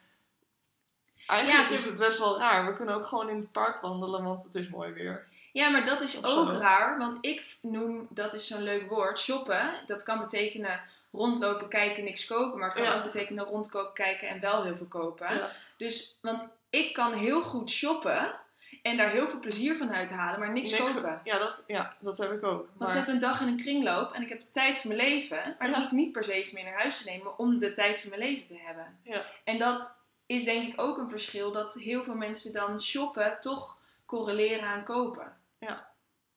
eigenlijk 1.26 1.68
Ja, 1.68 1.74
is 1.74 1.84
het 1.84 1.98
best 1.98 2.18
wel 2.18 2.38
raar. 2.38 2.66
We 2.66 2.76
kunnen 2.76 2.94
ook 2.94 3.06
gewoon 3.06 3.28
in 3.28 3.36
het 3.38 3.52
park 3.52 3.80
wandelen, 3.80 4.24
want 4.24 4.42
het 4.44 4.54
is 4.54 4.68
mooi 4.68 4.92
weer. 4.92 5.26
Ja, 5.52 5.68
maar 5.68 5.84
dat 5.84 6.00
is 6.00 6.24
ook 6.24 6.52
raar, 6.52 6.98
want 6.98 7.18
ik 7.20 7.56
noem, 7.60 8.06
dat 8.10 8.34
is 8.34 8.46
zo'n 8.46 8.62
leuk 8.62 8.88
woord, 8.90 9.18
shoppen. 9.18 9.70
Dat 9.86 10.02
kan 10.02 10.18
betekenen 10.18 10.80
rondlopen, 11.12 11.68
kijken, 11.68 12.04
niks 12.04 12.26
kopen. 12.26 12.58
Maar 12.58 12.68
het 12.68 12.78
kan 12.78 12.86
Ja. 12.86 12.96
ook 12.96 13.02
betekenen 13.02 13.44
rondkopen, 13.44 13.92
kijken 13.92 14.28
en 14.28 14.40
wel 14.40 14.62
heel 14.64 14.74
veel 14.74 14.86
kopen. 14.86 15.34
Ja. 15.34 15.50
Dus, 15.76 16.18
want 16.22 16.48
ik 16.70 16.92
kan 16.92 17.12
heel 17.12 17.42
goed 17.42 17.70
shoppen 17.70 18.34
en 18.82 18.96
daar 18.96 19.10
heel 19.10 19.28
veel 19.28 19.38
plezier 19.38 19.76
van 19.76 19.94
uithalen, 19.94 20.38
maar 20.40 20.52
niks, 20.52 20.76
kopen. 20.76 21.20
Ja 21.24 21.38
dat, 21.38 21.64
ja, 21.66 21.96
dat 22.00 22.18
heb 22.18 22.32
ik 22.32 22.42
ook. 22.42 22.68
Want 22.76 22.90
ze 22.90 22.96
hebben 22.96 23.14
een 23.14 23.20
dag 23.20 23.40
in 23.40 23.46
een 23.48 23.56
kringloop 23.56 24.12
en 24.12 24.22
ik 24.22 24.28
heb 24.28 24.40
de 24.40 24.50
tijd 24.50 24.78
van 24.78 24.96
mijn 24.96 25.08
leven. 25.08 25.56
Maar 25.58 25.68
ik 25.68 25.74
hoef 25.74 25.90
niet 25.92 26.12
per 26.12 26.24
se 26.24 26.40
iets 26.40 26.52
meer 26.52 26.64
naar 26.64 26.78
huis 26.80 27.02
te 27.02 27.10
nemen 27.10 27.38
om 27.38 27.58
de 27.58 27.72
tijd 27.72 28.00
van 28.00 28.08
mijn 28.10 28.22
leven 28.22 28.46
te 28.46 28.58
hebben. 28.64 28.98
Ja. 29.02 29.22
En 29.44 29.58
dat 29.58 29.94
is 30.26 30.44
denk 30.44 30.72
ik 30.72 30.80
ook 30.80 30.98
een 30.98 31.08
verschil 31.10 31.52
dat 31.52 31.74
heel 31.74 32.04
veel 32.04 32.14
mensen 32.14 32.52
dan 32.52 32.80
shoppen 32.80 33.36
toch 33.40 33.80
correleren 34.04 34.68
aan 34.68 34.84
kopen. 34.84 35.36
Ja. 35.58 35.88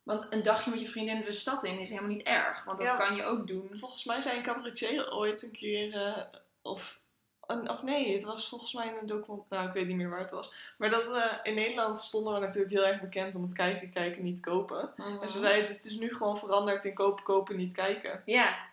Want 0.03 0.27
een 0.29 0.43
dagje 0.43 0.69
met 0.69 0.79
je 0.79 0.87
vriendinnen 0.87 1.23
de 1.23 1.31
stad 1.31 1.63
in 1.63 1.79
is 1.79 1.89
helemaal 1.89 2.09
niet 2.09 2.27
erg. 2.27 2.63
Want 2.63 2.77
dat 2.77 2.87
Ja. 2.87 2.95
kan 2.95 3.15
je 3.15 3.23
ook 3.23 3.47
doen. 3.47 3.69
Volgens 3.73 4.03
mij 4.03 4.21
zei 4.21 4.37
een 4.37 4.43
cabaretier 4.43 5.11
ooit 5.13 5.43
een 5.43 5.51
keer, 5.51 5.93
eh, 5.95 6.21
of, 6.61 6.99
een- 7.47 7.69
of 7.69 7.83
nee, 7.83 8.13
het 8.13 8.23
was 8.23 8.49
volgens 8.49 8.73
mij 8.73 8.87
in 8.87 8.95
een 9.01 9.05
document, 9.05 9.49
nou 9.49 9.67
ik 9.67 9.73
weet 9.73 9.87
niet 9.87 9.95
meer 9.95 10.09
waar 10.09 10.19
het 10.19 10.31
was. 10.31 10.73
Maar 10.77 10.89
dat 10.89 11.15
eh, 11.15 11.25
in 11.43 11.53
Nederland 11.55 11.97
stonden 11.97 12.33
we 12.33 12.39
natuurlijk 12.39 12.73
heel 12.73 12.85
erg 12.85 13.01
bekend 13.01 13.35
om 13.35 13.43
het 13.43 13.53
kijken, 13.53 13.89
kijken, 13.91 14.23
niet 14.23 14.39
kopen. 14.39 14.93
En 14.95 15.29
ze 15.29 15.39
zei, 15.39 15.61
het 15.61 15.85
is 15.85 15.95
nu 15.97 16.13
gewoon 16.15 16.37
veranderd 16.37 16.85
in 16.85 16.93
kopen, 16.93 17.23
kopen, 17.23 17.55
niet 17.55 17.73
kijken. 17.73 18.21
Ja. 18.25 18.68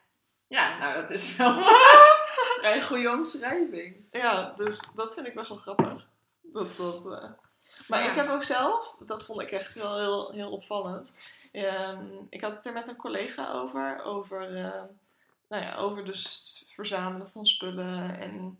Ja, 0.48 0.78
nou 0.78 0.94
dat 0.94 1.10
is 1.10 1.36
wel 1.36 1.56
een 2.62 2.82
goede 2.86 3.10
omschrijving. 3.10 3.96
Ja, 4.10 4.52
dus 4.56 4.88
dat 4.94 5.14
vind 5.14 5.26
ik 5.26 5.34
best 5.34 5.48
wel 5.48 5.58
grappig. 5.58 6.06
Dat, 6.42 6.76
dat, 6.76 7.06
eh. 7.06 7.30
Maar 7.88 8.02
Ja. 8.02 8.08
ik 8.10 8.14
heb 8.14 8.28
ook 8.28 8.42
zelf, 8.42 8.96
dat 9.06 9.24
vond 9.24 9.40
ik 9.40 9.50
echt 9.50 9.74
wel 9.74 9.98
heel, 9.98 10.32
heel 10.32 10.50
opvallend. 10.50 11.18
Ehm, 11.52 12.04
ik 12.30 12.40
had 12.40 12.54
het 12.54 12.66
er 12.66 12.72
met 12.72 12.88
een 12.88 12.96
collega 12.96 13.52
over, 13.52 14.02
over, 14.04 14.56
eh, 14.56 14.82
nou 15.48 15.62
ja, 15.62 15.76
over 15.76 16.04
dus 16.04 16.22
het 16.24 16.74
verzamelen 16.74 17.28
van 17.28 17.46
spullen 17.46 18.18
en, 18.20 18.58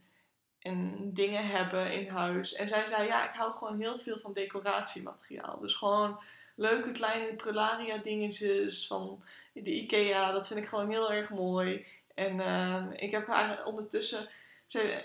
en 0.58 1.10
dingen 1.12 1.46
hebben 1.46 1.92
in 1.92 2.08
huis. 2.08 2.52
En 2.54 2.68
zij 2.68 2.86
zei, 2.86 3.06
ja, 3.06 3.28
ik 3.28 3.34
hou 3.34 3.52
gewoon 3.52 3.78
heel 3.78 3.98
veel 3.98 4.18
van 4.18 4.32
decoratiemateriaal. 4.32 5.58
Dus 5.60 5.74
gewoon 5.74 6.20
leuke 6.56 6.90
kleine 6.90 7.34
prularia 7.34 7.96
dingetjes 7.96 8.86
van 8.86 9.22
de 9.52 9.72
Ikea, 9.72 10.32
dat 10.32 10.46
vind 10.46 10.60
ik 10.60 10.66
gewoon 10.66 10.88
heel 10.88 11.12
erg 11.12 11.30
mooi. 11.30 11.86
En 12.14 12.40
ehm, 12.40 12.90
ik 12.90 13.10
heb 13.10 13.28
eigenlijk 13.28 13.66
ondertussen 13.66 14.28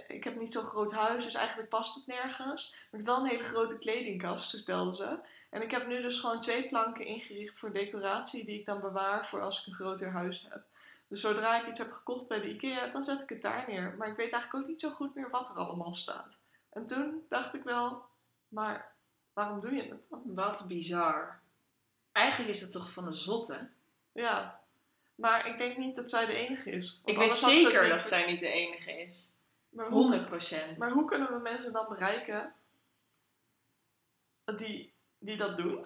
ik 0.07 0.23
heb 0.23 0.35
niet 0.35 0.51
zo'n 0.51 0.63
groot 0.63 0.91
huis, 0.91 1.23
dus 1.23 1.33
eigenlijk 1.33 1.69
past 1.69 1.95
het 1.95 2.07
nergens. 2.07 2.71
Maar 2.71 2.99
ik 2.99 3.05
heb 3.05 3.15
wel 3.15 3.17
een 3.17 3.31
hele 3.31 3.43
grote 3.43 3.77
kledingkast, 3.77 4.49
vertelde 4.49 4.95
ze. 4.95 5.19
En 5.49 5.61
ik 5.61 5.71
heb 5.71 5.87
nu 5.87 6.01
dus 6.01 6.19
gewoon 6.19 6.39
twee 6.39 6.67
planken 6.67 7.05
ingericht 7.05 7.59
voor 7.59 7.73
decoratie, 7.73 8.45
die 8.45 8.59
ik 8.59 8.65
dan 8.65 8.79
bewaar 8.79 9.25
voor 9.25 9.41
als 9.41 9.59
ik 9.59 9.67
een 9.67 9.73
groter 9.73 10.11
huis 10.11 10.47
heb. 10.49 10.63
Dus 11.07 11.21
zodra 11.21 11.61
ik 11.61 11.67
iets 11.67 11.79
heb 11.79 11.91
gekocht 11.91 12.27
bij 12.27 12.41
de 12.41 12.49
IKEA, 12.49 12.87
dan 12.87 13.03
zet 13.03 13.21
ik 13.21 13.29
het 13.29 13.41
daar 13.41 13.65
neer. 13.67 13.95
Maar 13.97 14.07
ik 14.07 14.15
weet 14.15 14.31
eigenlijk 14.31 14.63
ook 14.63 14.69
niet 14.69 14.79
zo 14.79 14.89
goed 14.89 15.15
meer 15.15 15.29
wat 15.29 15.49
er 15.49 15.55
allemaal 15.55 15.93
staat. 15.93 16.43
En 16.69 16.85
toen 16.85 17.25
dacht 17.29 17.53
ik 17.53 17.63
wel, 17.63 18.05
maar 18.47 18.91
waarom 19.33 19.59
doe 19.59 19.73
je 19.73 19.83
het 19.83 20.07
dan? 20.09 20.21
Wat 20.25 20.67
bizar. 20.67 21.40
Eigenlijk 22.11 22.49
is 22.49 22.59
dat 22.59 22.71
toch 22.71 22.91
van 22.91 23.05
de 23.05 23.11
zotte? 23.11 23.69
Ja, 24.11 24.59
maar 25.15 25.47
ik 25.47 25.57
denk 25.57 25.77
niet 25.77 25.95
dat 25.95 26.09
zij 26.09 26.25
de 26.25 26.33
enige 26.33 26.71
is. 26.71 27.01
Ik 27.05 27.17
weet 27.17 27.27
het 27.27 27.37
zeker 27.37 27.89
dat 27.89 27.99
zij 27.99 28.25
niet 28.25 28.39
de 28.39 28.51
enige 28.51 28.91
is. 28.91 29.35
Maar 29.69 29.89
hoe, 29.89 30.01
100 30.01 30.25
procent. 30.25 30.77
maar 30.77 30.91
hoe 30.91 31.05
kunnen 31.05 31.33
we 31.33 31.39
mensen 31.39 31.73
dan 31.73 31.85
bereiken 31.89 32.53
die, 34.55 34.93
die 35.19 35.37
dat 35.37 35.57
doen? 35.57 35.85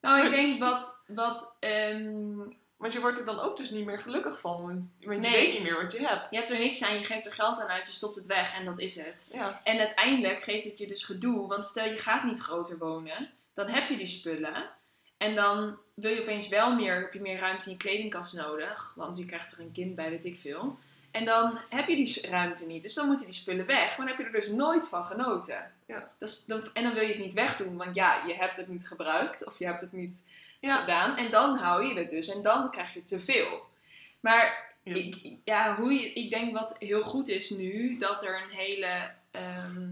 Nou, 0.00 0.16
ik 0.18 0.22
het 0.22 0.32
denk 0.40 0.58
wat, 0.58 1.02
wat 1.06 1.54
ehm, 1.58 2.38
Want 2.76 2.92
je 2.92 3.00
wordt 3.00 3.18
er 3.18 3.24
dan 3.24 3.40
ook 3.40 3.56
dus 3.56 3.70
niet 3.70 3.84
meer 3.84 4.00
gelukkig 4.00 4.40
van, 4.40 4.62
want, 4.62 4.92
want 5.00 5.24
je 5.24 5.30
Nee. 5.30 5.46
weet 5.46 5.52
niet 5.52 5.62
meer 5.62 5.82
wat 5.82 5.92
je 5.92 6.06
hebt. 6.06 6.30
je 6.30 6.36
hebt 6.36 6.50
er 6.50 6.58
niks 6.58 6.82
aan, 6.84 6.98
je 6.98 7.04
geeft 7.04 7.26
er 7.26 7.32
geld 7.32 7.60
aan 7.60 7.68
uit, 7.68 7.86
je 7.86 7.92
stopt 7.92 8.16
het 8.16 8.26
weg 8.26 8.54
en 8.54 8.64
dat 8.64 8.78
is 8.78 8.96
het. 8.96 9.28
Ja, 9.32 9.60
En 9.64 9.78
uiteindelijk 9.78 10.42
geeft 10.42 10.64
het 10.64 10.78
je 10.78 10.86
dus 10.86 11.04
gedoe, 11.04 11.48
want 11.48 11.64
stel 11.64 11.84
je 11.84 11.98
gaat 11.98 12.24
niet 12.24 12.38
groter 12.38 12.78
wonen, 12.78 13.30
dan 13.52 13.66
heb 13.66 13.88
je 13.88 13.96
die 13.96 14.06
spullen. 14.06 14.70
En 15.20 15.34
dan 15.34 15.76
wil 15.94 16.10
je 16.12 16.20
opeens 16.20 16.48
wel 16.48 16.74
meer, 16.74 17.00
heb 17.00 17.12
je 17.12 17.20
meer 17.20 17.38
ruimte 17.38 17.64
in 17.66 17.72
je 17.72 17.76
kledingkast 17.78 18.34
nodig, 18.34 18.92
want 18.96 19.16
je 19.16 19.24
krijgt 19.24 19.52
er 19.52 19.60
een 19.60 19.72
kind 19.72 19.94
bij, 19.94 20.10
weet 20.10 20.24
ik 20.24 20.36
veel. 20.36 20.78
En 21.10 21.24
dan 21.24 21.58
heb 21.68 21.88
je 21.88 21.96
die 21.96 22.26
ruimte 22.30 22.66
niet, 22.66 22.82
dus 22.82 22.94
dan 22.94 23.06
moeten 23.06 23.24
die 23.26 23.34
spullen 23.34 23.66
weg, 23.66 23.86
maar 23.88 24.06
dan 24.06 24.06
heb 24.06 24.18
je 24.18 24.24
er 24.24 24.40
dus 24.40 24.48
nooit 24.48 24.88
van 24.88 25.04
genoten. 25.04 25.72
Ja. 25.86 26.10
Dus 26.18 26.44
dan, 26.44 26.62
en 26.72 26.82
dan 26.82 26.92
wil 26.94 27.02
je 27.02 27.08
het 27.08 27.18
niet 27.18 27.34
wegdoen, 27.34 27.76
want 27.76 27.94
ja, 27.94 28.22
je 28.26 28.34
hebt 28.34 28.56
het 28.56 28.68
niet 28.68 28.86
gebruikt 28.86 29.44
of 29.46 29.58
je 29.58 29.64
hebt 29.66 29.80
het 29.80 29.92
niet 29.92 30.24
Ja. 30.60 30.76
gedaan. 30.76 31.16
En 31.16 31.30
dan 31.30 31.56
hou 31.56 31.86
je 31.86 31.94
het 32.00 32.10
dus 32.10 32.28
en 32.28 32.42
dan 32.42 32.70
krijg 32.70 32.94
je 32.94 33.02
te 33.02 33.20
veel. 33.20 33.66
Maar 34.20 34.68
Ja. 34.82 34.94
ik, 34.94 35.16
ja, 35.44 35.76
hoe 35.76 35.92
je, 35.92 36.12
ik 36.12 36.30
denk 36.30 36.52
wat 36.58 36.76
heel 36.78 37.02
goed 37.02 37.28
is 37.28 37.50
nu, 37.50 37.96
dat 37.96 38.22
er 38.24 38.42
een 38.42 38.56
hele 38.56 39.10
ehm, 39.30 39.88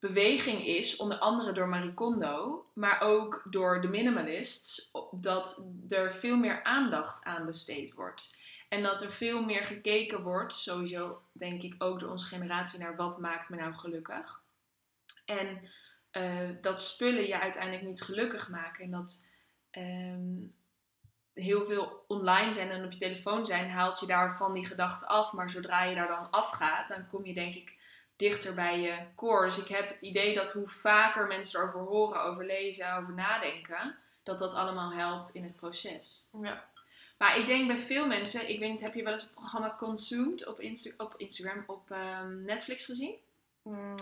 beweging 0.00 0.66
is, 0.66 0.96
onder 0.96 1.18
andere 1.18 1.52
door 1.52 1.68
Marie 1.68 1.94
Kondo, 1.94 2.66
maar 2.72 3.00
ook 3.00 3.42
door 3.50 3.80
de 3.80 3.88
minimalists, 3.88 4.90
dat 5.10 5.66
er 5.88 6.12
veel 6.12 6.36
meer 6.36 6.62
aandacht 6.62 7.24
aan 7.24 7.46
besteed 7.46 7.94
wordt. 7.94 8.38
En 8.68 8.82
dat 8.82 9.02
er 9.02 9.10
veel 9.10 9.44
meer 9.44 9.64
gekeken 9.64 10.22
wordt, 10.22 10.52
sowieso 10.52 11.22
denk 11.32 11.62
ik 11.62 11.74
ook 11.78 12.00
door 12.00 12.10
onze 12.10 12.26
generatie, 12.26 12.78
naar 12.78 12.96
wat 12.96 13.18
maakt 13.18 13.48
me 13.48 13.56
nou 13.56 13.74
gelukkig. 13.74 14.42
En 15.24 15.70
eh, 16.10 16.48
dat 16.60 16.82
spullen 16.82 17.26
je 17.26 17.40
uiteindelijk 17.40 17.84
niet 17.84 18.02
gelukkig 18.02 18.48
maken. 18.48 18.84
En 18.84 18.90
dat 18.90 19.28
ehm, 19.70 20.36
heel 21.34 21.66
veel 21.66 22.04
online 22.08 22.52
zijn 22.52 22.70
en 22.70 22.84
op 22.84 22.92
je 22.92 22.98
telefoon 22.98 23.46
zijn, 23.46 23.70
haalt 23.70 24.00
je 24.00 24.06
daarvan 24.06 24.52
die 24.52 24.66
gedachte 24.66 25.06
af. 25.06 25.32
Maar 25.32 25.50
zodra 25.50 25.82
je 25.82 25.94
daar 25.94 26.08
dan 26.08 26.30
afgaat, 26.30 26.88
dan 26.88 27.06
kom 27.06 27.26
je 27.26 27.34
denk 27.34 27.54
ik 27.54 27.79
dichter 28.20 28.54
bij 28.54 28.80
je 28.80 28.98
core. 29.16 29.46
Dus 29.46 29.58
ik 29.58 29.68
heb 29.68 29.88
het 29.88 30.02
idee 30.02 30.34
dat 30.34 30.52
hoe 30.52 30.68
vaker 30.68 31.26
mensen 31.26 31.60
erover 31.60 31.80
horen, 31.80 32.22
over 32.22 32.44
lezen, 32.46 32.96
over 32.96 33.12
nadenken, 33.14 33.96
dat 34.22 34.38
dat 34.38 34.54
allemaal 34.54 34.92
helpt 34.92 35.34
in 35.34 35.42
het 35.42 35.56
proces. 35.56 36.28
ja. 36.40 36.68
Maar 37.18 37.38
ik 37.38 37.46
denk 37.46 37.66
bij 37.66 37.78
veel 37.78 38.06
mensen, 38.06 38.48
ik 38.48 38.58
weet 38.58 38.70
niet, 38.70 38.80
heb 38.80 38.94
je 38.94 39.02
wel 39.02 39.12
eens 39.12 39.22
het 39.22 39.34
programma 39.34 39.74
Consumed 39.78 40.46
op, 40.46 40.60
Insta- 40.60 41.04
op 41.04 41.14
Instagram, 41.16 41.64
op 41.66 41.90
ehm, 41.90 42.42
Netflix 42.44 42.84
gezien? 42.84 43.14
Mm, 43.62 43.94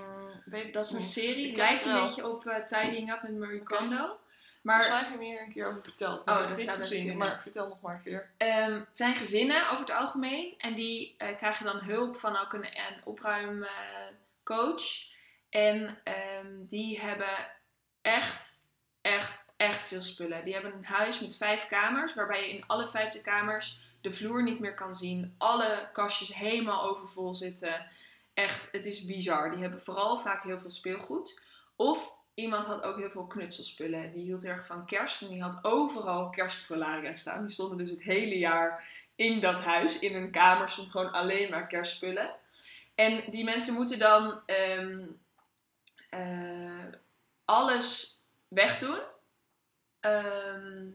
weet 0.44 0.72
Dat 0.74 0.84
is 0.84 0.90
een 0.92 0.98
niet. 0.98 1.06
serie, 1.06 1.56
lijkt 1.56 1.84
een 1.84 2.02
beetje 2.02 2.28
op 2.28 2.46
eh, 2.46 2.64
Tidying 2.64 3.12
Up 3.12 3.22
met 3.22 3.38
Marie. 3.38 3.62
Kondo. 3.62 4.18
Maar 4.62 4.88
mij 4.88 4.98
heb 4.98 5.10
je 5.10 5.16
me 5.16 5.24
hier 5.24 5.42
een 5.42 5.52
keer 5.52 5.66
over 5.66 5.82
verteld. 5.82 6.20
Oh, 6.20 6.26
Maar 6.26 6.48
dat 6.48 6.60
zou 6.60 6.78
best 6.78 6.94
kunnen. 6.94 7.16
maar 7.16 7.40
vertel 7.40 7.68
nog 7.68 7.80
maar 7.80 7.94
een 7.94 8.02
keer. 8.02 8.30
Ehm, 8.36 8.72
het 8.72 8.96
zijn 8.96 9.16
gezinnen 9.16 9.62
over 9.62 9.78
het 9.78 9.90
algemeen. 9.90 10.54
En 10.58 10.74
die 10.74 11.14
eh, 11.18 11.36
krijgen 11.36 11.64
dan 11.64 11.80
hulp 11.80 12.16
van 12.16 12.36
ook 12.38 12.52
een, 12.52 12.64
een 12.64 13.00
opruimcoach. 13.04 13.66
en 15.50 15.98
ehm, 16.04 16.66
die 16.66 17.00
hebben 17.00 17.50
echt, 18.02 18.68
echt, 19.00 19.52
echt 19.56 19.84
veel 19.84 20.00
spullen. 20.00 20.44
Die 20.44 20.52
hebben 20.54 20.72
een 20.72 20.84
huis 20.84 21.20
met 21.20 21.36
vijf 21.36 21.66
kamers. 21.66 22.14
Waarbij 22.14 22.46
je 22.46 22.54
in 22.54 22.64
alle 22.66 22.86
vijfde 22.86 23.20
kamers 23.20 23.80
de 24.00 24.12
vloer 24.12 24.42
niet 24.42 24.60
meer 24.60 24.74
kan 24.74 24.94
zien. 24.94 25.34
Alle 25.38 25.88
kastjes 25.92 26.34
helemaal 26.34 26.82
overvol 26.82 27.34
zitten. 27.34 27.86
Echt, 28.34 28.68
het 28.72 28.86
is 28.86 29.04
bizar. 29.04 29.50
Die 29.50 29.60
hebben 29.60 29.80
vooral 29.80 30.18
vaak 30.18 30.42
heel 30.42 30.58
veel 30.58 30.70
speelgoed. 30.70 31.42
Of 31.76 32.17
iemand 32.38 32.66
had 32.66 32.82
ook 32.82 32.96
heel 32.96 33.10
veel 33.10 33.26
knutselspullen. 33.26 34.12
Die 34.12 34.24
hield 34.24 34.42
heel 34.42 34.52
erg 34.52 34.66
van 34.66 34.86
kerst. 34.86 35.22
En 35.22 35.28
die 35.28 35.42
had 35.42 35.58
overal 35.62 36.30
kerstprolaria 36.30 37.14
staan. 37.14 37.40
Die 37.40 37.54
stonden 37.54 37.78
dus 37.78 37.90
het 37.90 38.02
hele 38.02 38.38
jaar 38.38 38.88
in 39.14 39.40
dat 39.40 39.60
huis. 39.60 39.98
In 39.98 40.14
een 40.14 40.30
kamer 40.30 40.68
stond 40.68 40.90
gewoon 40.90 41.12
alleen 41.12 41.50
maar 41.50 41.66
kerstspullen. 41.66 42.34
En 42.94 43.24
die 43.30 43.44
mensen 43.44 43.74
moeten 43.74 43.98
dan 43.98 44.40
ehm, 44.46 45.06
eh, 46.10 46.86
alles 47.44 48.22
wegdoen. 48.48 49.00
Ehm, 50.00 50.86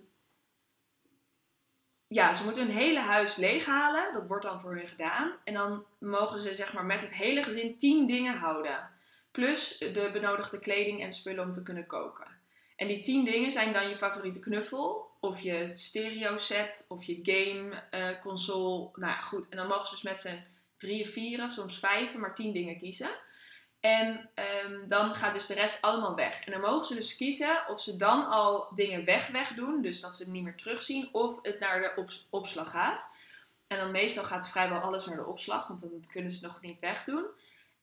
ja, 2.07 2.33
ze 2.33 2.43
moeten 2.43 2.65
hun 2.65 2.75
hele 2.75 3.00
huis 3.00 3.35
leeghalen. 3.35 4.13
Dat 4.13 4.27
wordt 4.27 4.45
dan 4.45 4.59
voor 4.59 4.75
hun 4.75 4.88
gedaan. 4.88 5.31
En 5.43 5.53
dan 5.53 5.85
mogen 6.00 6.39
ze 6.39 6.55
zeg 6.55 6.73
maar 6.73 6.85
met 6.85 7.01
het 7.01 7.13
hele 7.13 7.43
gezin 7.43 7.77
tien 7.77 8.07
dingen 8.07 8.38
houden. 8.38 8.92
Plus 9.34 9.78
de 9.78 10.10
benodigde 10.13 10.60
kleding 10.60 11.02
en 11.02 11.12
spullen 11.12 11.44
om 11.44 11.52
te 11.52 11.63
kunnen 11.63 11.86
koken. 11.86 12.28
En 12.75 12.88
die 12.88 13.02
tien 13.02 13.25
dingen 13.25 13.52
zijn 13.52 13.74
dan 13.74 13.90
je 13.90 13.98
favoriete 13.98 14.40
knuffel. 14.40 15.12
Of 15.20 15.40
je 15.40 15.72
stereo 15.74 16.38
set. 16.38 16.86
Of 16.88 17.04
je 17.04 17.20
game 17.22 17.84
eh, 17.90 18.22
console. 18.22 18.90
Nou 18.96 19.22
goed. 19.22 19.50
En 19.50 19.58
dan 19.58 19.68
mogen 19.68 19.88
ze 19.88 19.94
dus 19.94 20.04
met 20.04 20.20
z'n 20.20 20.44
drieën, 20.78 21.06
vieren, 21.06 21.52
soms 21.52 21.80
vijven, 21.80 22.20
maar 22.20 22.36
tien 22.36 22.52
dingen 22.52 22.78
kiezen. 22.78 23.10
En 23.80 24.30
ehm, 24.34 24.88
dan 24.88 25.16
gaat 25.16 25.34
dus 25.34 25.48
de 25.48 25.54
rest 25.54 25.82
allemaal 25.82 26.16
weg. 26.16 26.42
En 26.46 26.52
dan 26.52 26.62
mogen 26.62 26.86
ze 26.86 26.96
dus 26.96 27.16
kiezen 27.16 27.63
of 27.68 27.82
ze 27.82 27.96
dan 27.96 28.30
al 28.30 28.68
dingen 28.75 29.06
weg 29.06 29.28
weg 29.28 29.48
doen. 29.54 29.82
Dus 29.82 30.02
dat 30.02 30.16
ze 30.16 30.24
het 30.24 30.32
niet 30.32 30.44
meer 30.44 30.56
terugzien. 30.56 31.10
Of 31.12 31.40
het 31.42 31.60
naar 31.60 31.82
de 31.82 32.02
ops- 32.02 32.28
opslag 32.30 32.70
gaat. 32.70 33.12
En 33.68 33.78
dan 33.78 33.92
meestal 33.92 34.24
gaat 34.24 34.50
vrijwel 34.50 34.80
alles 34.80 35.06
naar 35.06 35.18
de 35.18 35.25
opslag. 35.25 35.68
Want 35.68 35.82
dan 35.82 36.06
kunnen 36.12 36.32
ze 36.32 36.46
nog 36.46 36.62
niet 36.62 36.80
wegdoen. 36.80 37.25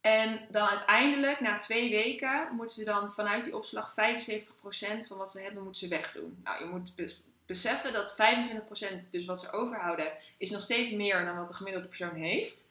En 0.00 0.40
dan 0.50 0.68
uiteindelijk, 0.68 1.40
na 1.40 1.56
twee 1.56 1.90
weken, 1.90 2.48
moeten 2.52 2.74
ze 2.74 2.84
dan 2.84 3.12
vanuit 3.12 3.44
die 3.44 3.56
opslag 3.56 3.94
75% 3.94 5.06
van 5.06 5.16
wat 5.16 5.30
ze 5.30 5.40
hebben, 5.40 5.62
moeten 5.62 5.80
ze 5.80 5.88
wegdoen. 5.88 6.40
Nou, 6.44 6.64
je 6.64 6.70
moet 6.70 6.94
bes- 6.96 7.24
beseffen 7.46 7.92
dat 7.92 8.14
25%, 8.14 9.10
dus 9.10 9.24
wat 9.24 9.40
ze 9.40 9.52
overhouden, 9.52 10.12
is 10.38 10.50
nog 10.50 10.62
steeds 10.62 10.90
meer 10.90 11.24
dan 11.24 11.36
wat 11.36 11.48
de 11.48 11.54
gemiddelde 11.54 11.88
persoon 11.88 12.14
heeft. 12.14 12.68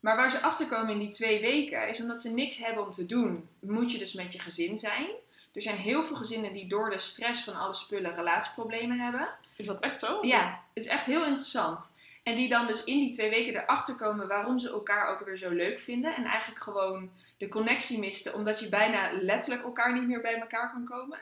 Maar 0.00 0.16
waar 0.16 0.30
ze 0.30 0.40
achter 0.40 0.66
komen 0.66 0.92
in 0.92 0.98
die 0.98 1.10
twee 1.10 1.40
weken, 1.40 1.88
is 1.88 2.00
omdat 2.00 2.20
ze 2.20 2.30
niks 2.30 2.56
hebben 2.56 2.84
om 2.86 2.92
te 2.92 3.06
doen, 3.06 3.48
moet 3.58 3.92
je 3.92 3.98
dus 3.98 4.12
met 4.12 4.32
je 4.32 4.38
gezin 4.38 4.78
zijn. 4.78 5.08
Er 5.52 5.62
zijn 5.62 5.76
heel 5.76 6.04
veel 6.04 6.16
gezinnen 6.16 6.52
die 6.52 6.66
door 6.68 6.90
de 6.90 6.98
stress 6.98 7.44
van 7.44 7.54
alle 7.54 7.74
spullen 7.74 8.14
relatieproblemen 8.14 8.98
hebben. 8.98 9.28
Is 9.56 9.66
dat 9.66 9.80
echt 9.80 9.98
zo? 9.98 10.18
Ja, 10.22 10.62
het 10.74 10.84
is 10.84 10.90
echt 10.90 11.04
heel 11.04 11.24
interessant. 11.26 11.96
En 12.24 12.34
die 12.34 12.48
dan 12.48 12.66
dus 12.66 12.84
in 12.84 12.98
die 12.98 13.12
twee 13.12 13.30
weken 13.30 13.54
erachter 13.54 13.94
komen 13.94 14.28
waarom 14.28 14.58
ze 14.58 14.70
elkaar 14.70 15.08
ook 15.08 15.24
weer 15.24 15.36
zo 15.36 15.50
leuk 15.50 15.78
vinden. 15.78 16.16
En 16.16 16.24
eigenlijk 16.24 16.60
gewoon 16.62 17.10
de 17.36 17.48
connectie 17.48 17.98
misten, 17.98 18.34
omdat 18.34 18.60
je 18.60 18.68
bijna 18.68 19.12
letterlijk 19.12 19.62
elkaar 19.62 19.92
niet 19.92 20.06
meer 20.06 20.20
bij 20.20 20.40
elkaar 20.40 20.70
kan 20.72 20.84
komen. 20.84 21.18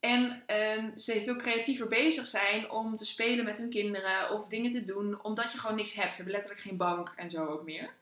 En 0.00 0.42
ehm, 0.46 0.96
ze 0.96 1.22
veel 1.22 1.36
creatiever 1.36 1.86
bezig 1.86 2.26
zijn 2.26 2.70
om 2.70 2.96
te 2.96 3.04
spelen 3.04 3.44
met 3.44 3.56
hun 3.56 3.70
kinderen 3.70 4.30
of 4.30 4.46
dingen 4.46 4.70
te 4.70 4.84
doen, 4.84 5.22
omdat 5.22 5.52
je 5.52 5.58
gewoon 5.58 5.76
niks 5.76 5.92
hebt. 5.92 6.14
Ze 6.14 6.22
hebben 6.22 6.32
letterlijk 6.32 6.66
geen 6.66 6.76
bank 6.76 7.12
en 7.16 7.30
zo 7.30 7.46
ook 7.46 7.64
meer. 7.64 7.94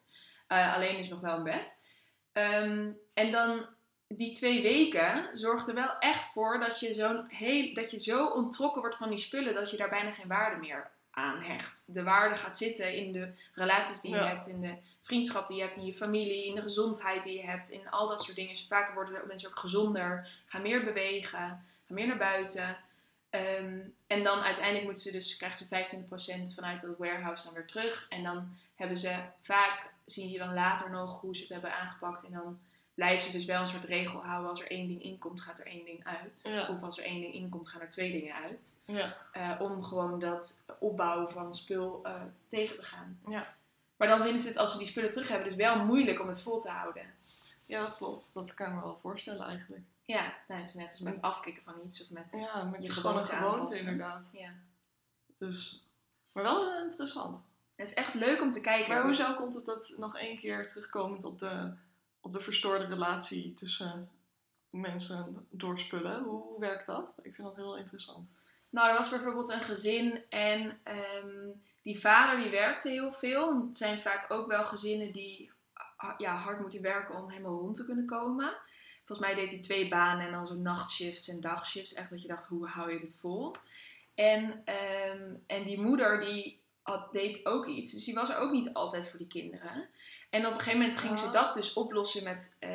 Eh, 0.47 0.75
alleen 0.75 0.99
is 0.99 1.09
nog 1.09 1.21
wel 1.21 1.37
een 1.37 1.43
bed. 1.43 1.85
Ehm, 2.33 2.91
en 3.15 3.33
dan 3.33 3.67
die 4.09 4.33
twee 4.33 4.63
weken 4.63 5.29
zorgt 5.33 5.69
er 5.69 5.75
wel 5.75 5.99
echt 5.99 6.25
voor 6.25 6.61
dat 6.61 6.81
je, 6.81 6.95
zo'n 6.95 7.25
heel, 7.29 7.75
dat 7.75 7.91
je 7.91 7.99
zo 7.99 8.27
ontrokken 8.27 8.81
wordt 8.81 8.97
van 8.97 9.09
die 9.09 9.19
spullen 9.19 9.55
dat 9.55 9.71
je 9.71 9.77
daar 9.77 9.89
bijna 9.89 10.13
geen 10.13 10.29
waarde 10.29 10.61
meer 10.61 10.91
aan 11.19 11.43
hecht. 11.43 11.95
De 11.95 12.03
waarde 12.03 12.37
gaat 12.37 12.57
zitten 12.57 12.95
in 12.95 13.13
de 13.13 13.29
relaties 13.55 14.01
die 14.01 14.11
je 14.11 14.17
Ja. 14.17 14.27
hebt, 14.27 14.47
in 14.47 14.61
de 14.61 14.75
vriendschap 15.03 15.49
die 15.49 15.57
je 15.57 15.63
hebt, 15.63 15.77
in 15.77 15.85
je 15.87 15.93
familie, 15.93 16.47
in 16.47 16.55
de 16.55 16.63
gezondheid 16.63 17.25
die 17.25 17.37
je 17.37 17.45
hebt, 17.47 17.71
in 17.71 17.91
al 17.91 18.09
dat 18.09 18.23
soort 18.23 18.37
dingen. 18.37 18.53
Dus 18.53 18.67
vaak 18.69 18.95
worden 18.95 19.27
mensen 19.27 19.49
ook 19.49 19.59
gezonder, 19.59 20.29
gaan 20.47 20.63
meer 20.63 20.85
bewegen, 20.85 21.39
gaan 21.39 21.65
meer 21.87 22.07
naar 22.07 22.17
buiten. 22.17 22.77
Ehm, 23.31 23.79
en 24.07 24.23
dan 24.25 24.41
uiteindelijk 24.41 24.85
moeten 24.85 25.03
ze 25.03 25.13
dus, 25.13 25.37
krijgen 25.37 25.59
ze 25.59 25.67
25% 25.67 26.55
vanuit 26.55 26.81
dat 26.81 26.97
warehouse 26.99 27.45
dan 27.45 27.55
weer 27.55 27.67
terug. 27.67 28.07
En 28.09 28.23
dan 28.23 28.57
hebben 28.75 28.99
ze 28.99 29.17
vaak, 29.41 29.91
zie 30.05 30.31
je 30.31 30.39
dan 30.39 30.55
later 30.55 30.91
nog 30.91 31.21
hoe 31.21 31.35
ze 31.37 31.43
het 31.43 31.51
hebben 31.53 31.75
aangepakt. 31.75 32.25
En 32.25 32.33
dan 32.33 32.59
blijven 32.99 33.27
ze 33.27 33.33
dus 33.33 33.45
wel 33.45 33.61
een 33.61 33.67
soort 33.67 33.85
regel 33.85 34.25
houden. 34.25 34.51
Als 34.51 34.61
er 34.61 34.71
één 34.71 34.89
ding 34.89 35.03
inkomt, 35.03 35.41
gaat 35.41 35.59
er 35.59 35.67
één 35.67 35.85
ding 35.85 36.05
uit. 36.05 36.41
Ja. 36.43 36.69
Of 36.69 36.83
als 36.83 36.99
er 36.99 37.05
één 37.05 37.21
ding 37.21 37.35
inkomt, 37.35 37.69
gaan 37.69 37.81
er 37.81 37.91
twee 37.91 38.11
dingen 38.11 38.35
uit. 38.35 38.79
Ja. 38.85 39.17
Eh, 39.33 39.61
om 39.61 39.83
gewoon 39.83 40.19
dat 40.19 40.65
opbouwen 40.79 41.31
van 41.31 41.55
spul 41.55 42.01
eh, 42.03 42.23
tegen 42.47 42.77
te 42.77 42.83
gaan. 42.83 43.21
Ja. 43.27 43.55
Maar 43.97 44.09
dan 44.09 44.23
vinden 44.23 44.41
ze 44.41 44.49
het, 44.49 44.57
als 44.57 44.73
ze 44.73 44.79
die 44.79 44.87
spullen 44.87 45.11
terug 45.11 45.29
hebben, 45.29 45.49
dus 45.49 45.57
wel 45.57 45.85
moeilijk 45.85 46.21
om 46.21 46.29
het 46.29 46.43
vol 46.43 46.61
te 46.61 46.69
houden. 46.69 47.03
ja, 47.67 47.81
dat 47.81 47.97
klopt. 47.97 48.35
Dat 48.35 48.55
kan 48.55 48.67
ik 48.69 48.75
me 48.75 48.81
wel 48.81 48.97
voorstellen 48.97 49.47
eigenlijk. 49.47 49.85
Ja, 50.05 50.35
nou, 50.49 50.61
het 50.61 50.69
is 50.69 50.75
net 50.75 50.91
als 50.91 51.01
met 51.01 51.23
afkicken 51.23 51.63
van 51.63 51.75
iets 51.85 52.03
of 52.03 52.11
met... 52.11 52.33
Ja, 52.33 52.71
het 52.73 52.87
Je 52.87 52.89
een 52.89 52.97
gewoonte 52.97 53.33
aanpassen. 53.33 53.79
inderdaad. 53.79 54.31
Ja. 54.33 54.51
Dus, 55.35 55.87
maar 56.33 56.43
wel 56.45 56.75
eh, 56.75 56.83
interessant. 56.83 57.43
Het 57.75 57.89
is 57.89 57.95
echt 57.95 58.15
leuk 58.15 58.41
om 58.41 58.53
te 58.53 58.61
kijken. 58.61 58.89
Maar 58.89 59.03
hoezo 59.03 59.35
komt 59.35 59.55
het 59.55 59.65
dat 59.65 59.95
nog 59.99 60.17
één 60.17 60.39
keer 60.39 60.67
terugkomend 60.67 61.25
op 61.25 61.39
de, 61.39 61.73
de 62.31 62.41
verstoorde 62.41 62.85
relatie 62.85 63.55
tussen 63.55 64.11
mensen 64.71 65.47
door 65.51 65.79
spullen? 65.79 66.23
Hoe 66.23 66.61
werkt 66.61 66.87
dat? 66.87 67.15
Ik 67.23 67.35
vind 67.35 67.47
dat 67.47 67.57
heel 67.57 67.77
interessant. 67.77 68.33
Nou, 68.71 68.89
er 68.89 68.97
was 68.97 69.09
bijvoorbeeld 69.09 69.49
een 69.49 69.63
gezin 69.63 70.23
en 70.29 70.79
ehm, 70.83 71.49
die 71.83 72.01
vader 72.01 72.43
die 72.43 72.51
werkte 72.51 72.89
heel 72.89 73.13
veel. 73.13 73.67
Het 73.67 73.77
zijn 73.77 74.01
vaak 74.01 74.31
ook 74.33 74.47
wel 74.47 74.65
gezinnen 74.65 75.13
die 75.13 75.51
ja, 76.19 76.37
hard 76.37 76.61
moeten 76.61 76.83
werken 76.83 77.15
om 77.15 77.31
helemaal 77.31 77.59
rond 77.59 77.75
te 77.75 77.85
kunnen 77.85 78.07
komen. 78.07 78.57
Volgens 79.05 79.29
mij 79.29 79.37
deed 79.37 79.51
hij 79.51 79.61
twee 79.61 79.89
banen 79.89 80.27
en 80.27 80.33
dan 80.33 80.47
zo 80.47 80.55
nachtshifts 80.55 81.29
en 81.29 81.41
dagshifts. 81.41 81.95
Echt 81.95 82.11
dat 82.11 82.23
je 82.23 82.29
dacht, 82.29 82.47
hoe 82.47 82.67
hou 82.67 82.93
je 82.93 82.99
dit 82.99 83.19
vol? 83.21 83.55
En, 84.15 84.63
ehm, 84.65 85.35
en 85.47 85.65
die 85.65 85.81
moeder 85.81 86.21
die 86.21 86.61
had, 86.83 87.13
deed 87.13 87.47
ook 87.47 87.67
iets. 87.67 87.93
Dus 87.93 88.05
die 88.05 88.15
was 88.15 88.29
er 88.29 88.37
ook 88.37 88.53
niet 88.53 88.73
altijd 88.73 89.09
voor 89.09 89.19
die 89.19 89.29
kinderen. 89.29 89.89
En 90.31 90.47
op 90.47 90.53
een 90.53 90.59
gegeven 90.59 90.79
moment 90.79 90.99
ging 90.99 91.19
ze 91.19 91.31
dat 91.31 91.55
dus 91.55 91.73
oplossen 91.73 92.25
met, 92.25 92.57
eh, 92.59 92.71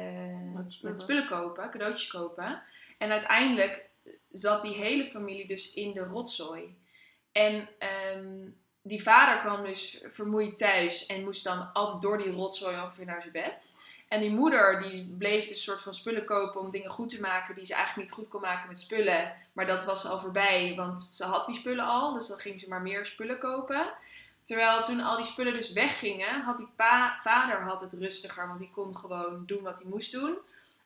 Met 0.54 0.72
spullen. 0.72 0.96
met 0.96 1.02
spullen 1.02 1.26
kopen, 1.26 1.70
cadeautjes 1.70 2.08
kopen. 2.08 2.64
En 2.98 3.12
uiteindelijk 3.12 3.90
zat 4.30 4.62
die 4.62 4.74
hele 4.74 5.06
familie 5.06 5.48
dus 5.48 5.74
in 5.74 5.94
de 5.94 6.04
rotzooi. 6.04 6.78
En 7.32 7.70
ehm, 7.80 8.50
die 8.82 9.04
vader 9.04 9.38
kwam 9.42 9.62
dus 9.62 10.02
vermoeid 10.10 10.58
thuis 10.58 11.06
en 11.06 11.24
moest 11.24 11.44
dan 11.44 11.74
altijd 11.74 12.02
door 12.02 12.18
die 12.18 12.32
rotzooi 12.32 12.76
ongeveer 12.82 13.06
naar 13.06 13.22
zijn 13.22 13.34
bed. 13.34 13.76
En 14.08 14.20
die 14.20 14.32
moeder 14.32 14.82
die 14.82 15.06
bleef 15.18 15.42
dus 15.48 15.58
een 15.58 15.64
soort 15.64 15.82
van 15.82 15.94
spullen 15.94 16.26
kopen 16.26 16.62
om 16.62 16.72
dingen 16.72 16.90
goed 16.90 17.10
te 17.10 17.22
maken 17.22 17.56
die 17.56 17.66
ze 17.66 17.74
eigenlijk 17.74 18.08
niet 18.08 18.18
goed 18.18 18.28
kon 18.28 18.42
maken 18.42 18.68
met 18.68 18.80
spullen. 18.80 19.34
Maar 19.54 19.66
dat 19.68 19.84
was 19.84 20.06
al 20.06 20.20
voorbij, 20.20 20.74
want 20.76 21.02
ze 21.02 21.24
had 21.24 21.46
die 21.46 21.56
spullen 21.56 21.86
al. 21.86 22.14
Dus 22.14 22.28
dan 22.28 22.38
ging 22.38 22.60
ze 22.60 22.68
maar 22.68 22.82
meer 22.82 23.06
spullen 23.06 23.38
kopen. 23.38 23.94
Terwijl 24.44 24.84
toen 24.84 25.00
al 25.00 25.16
die 25.16 25.26
spullen 25.26 25.54
dus 25.54 25.72
weggingen, 25.72 26.42
had 26.42 26.58
die 26.58 26.68
pa, 26.76 27.18
vader 27.22 27.62
had 27.62 27.82
het 27.82 27.94
rustiger, 27.94 28.48
want 28.48 28.60
die 28.60 28.70
kon 28.74 28.98
gewoon 28.98 29.44
doen 29.46 29.64
wat 29.64 29.80
hij 29.82 29.90
moest 29.90 30.12
doen. 30.12 30.38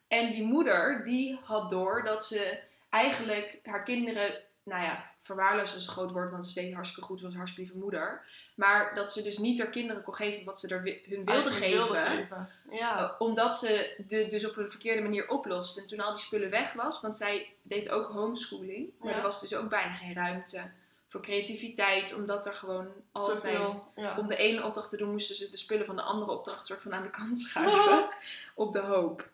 En 0.08 0.32
die 0.32 0.44
moeder, 0.44 1.04
die 1.06 1.40
had 1.44 1.70
door 1.70 2.04
dat 2.04 2.26
ze 2.26 2.60
eigenlijk 2.90 3.60
haar 3.64 3.84
kinderen, 3.84 4.40
nou 4.64 4.84
ja, 4.84 5.12
verwaarloosd 5.20 5.76
is 5.76 5.86
een 5.86 5.92
groot 5.92 6.12
woord, 6.12 6.32
want 6.32 6.46
ze 6.46 6.54
deed 6.54 6.74
hartstikke 6.74 7.08
goed, 7.08 7.22
was 7.22 7.32
een 7.32 7.38
hartstikke 7.38 7.70
lieve 7.70 7.84
moeder. 7.84 8.26
Maar 8.56 8.96
dat 8.96 9.12
ze 9.12 9.22
dus 9.22 9.38
niet 9.38 9.60
haar 9.60 9.70
kinderen 9.70 10.04
kon 10.04 10.16
geven 10.16 10.44
wat 10.44 10.60
ze 10.60 10.68
er 10.68 11.00
hun 11.10 11.26
wilde 11.26 11.52
geven. 11.52 11.78
wilde 11.78 11.96
geven. 11.98 12.50
Ja. 12.72 13.02
Uh, 13.02 13.12
omdat 13.20 13.56
ze 13.58 14.04
de, 14.08 14.28
dus 14.28 14.46
op 14.50 14.58
een 14.58 14.70
verkeerde 14.70 15.02
manier 15.02 15.30
oplost. 15.30 15.78
En 15.78 15.88
toen 15.88 16.00
al 16.00 16.14
die 16.14 16.24
spullen 16.24 16.50
weg 16.50 16.74
was, 16.74 17.02
want 17.02 17.18
zij 17.18 17.54
deed 17.62 17.90
ook 17.90 18.12
homeschooling. 18.12 18.90
Maar 19.00 19.12
Ja. 19.12 19.18
er 19.18 19.24
was 19.24 19.42
dus 19.42 19.56
ook 19.56 19.70
bijna 19.70 19.94
geen 19.94 20.14
ruimte 20.14 20.72
voor 21.08 21.22
creativiteit. 21.22 22.14
Omdat 22.14 22.46
er 22.46 22.56
gewoon 22.56 22.88
altijd... 23.12 23.84
Ja. 23.96 24.18
Om 24.18 24.28
de 24.28 24.36
ene 24.36 24.64
opdracht 24.64 24.90
te 24.90 24.98
doen, 24.98 25.12
moesten 25.12 25.36
ze 25.36 25.50
de 25.50 25.58
spullen 25.58 25.86
van 25.86 25.96
de 25.96 26.02
andere 26.02 26.32
opdracht 26.32 26.66
soort 26.66 26.82
van 26.82 26.94
aan 26.94 27.04
de 27.04 27.10
kant 27.10 27.40
schuiven. 27.48 28.10
op 28.56 28.74
de 28.74 28.80
hoop. 28.80 29.30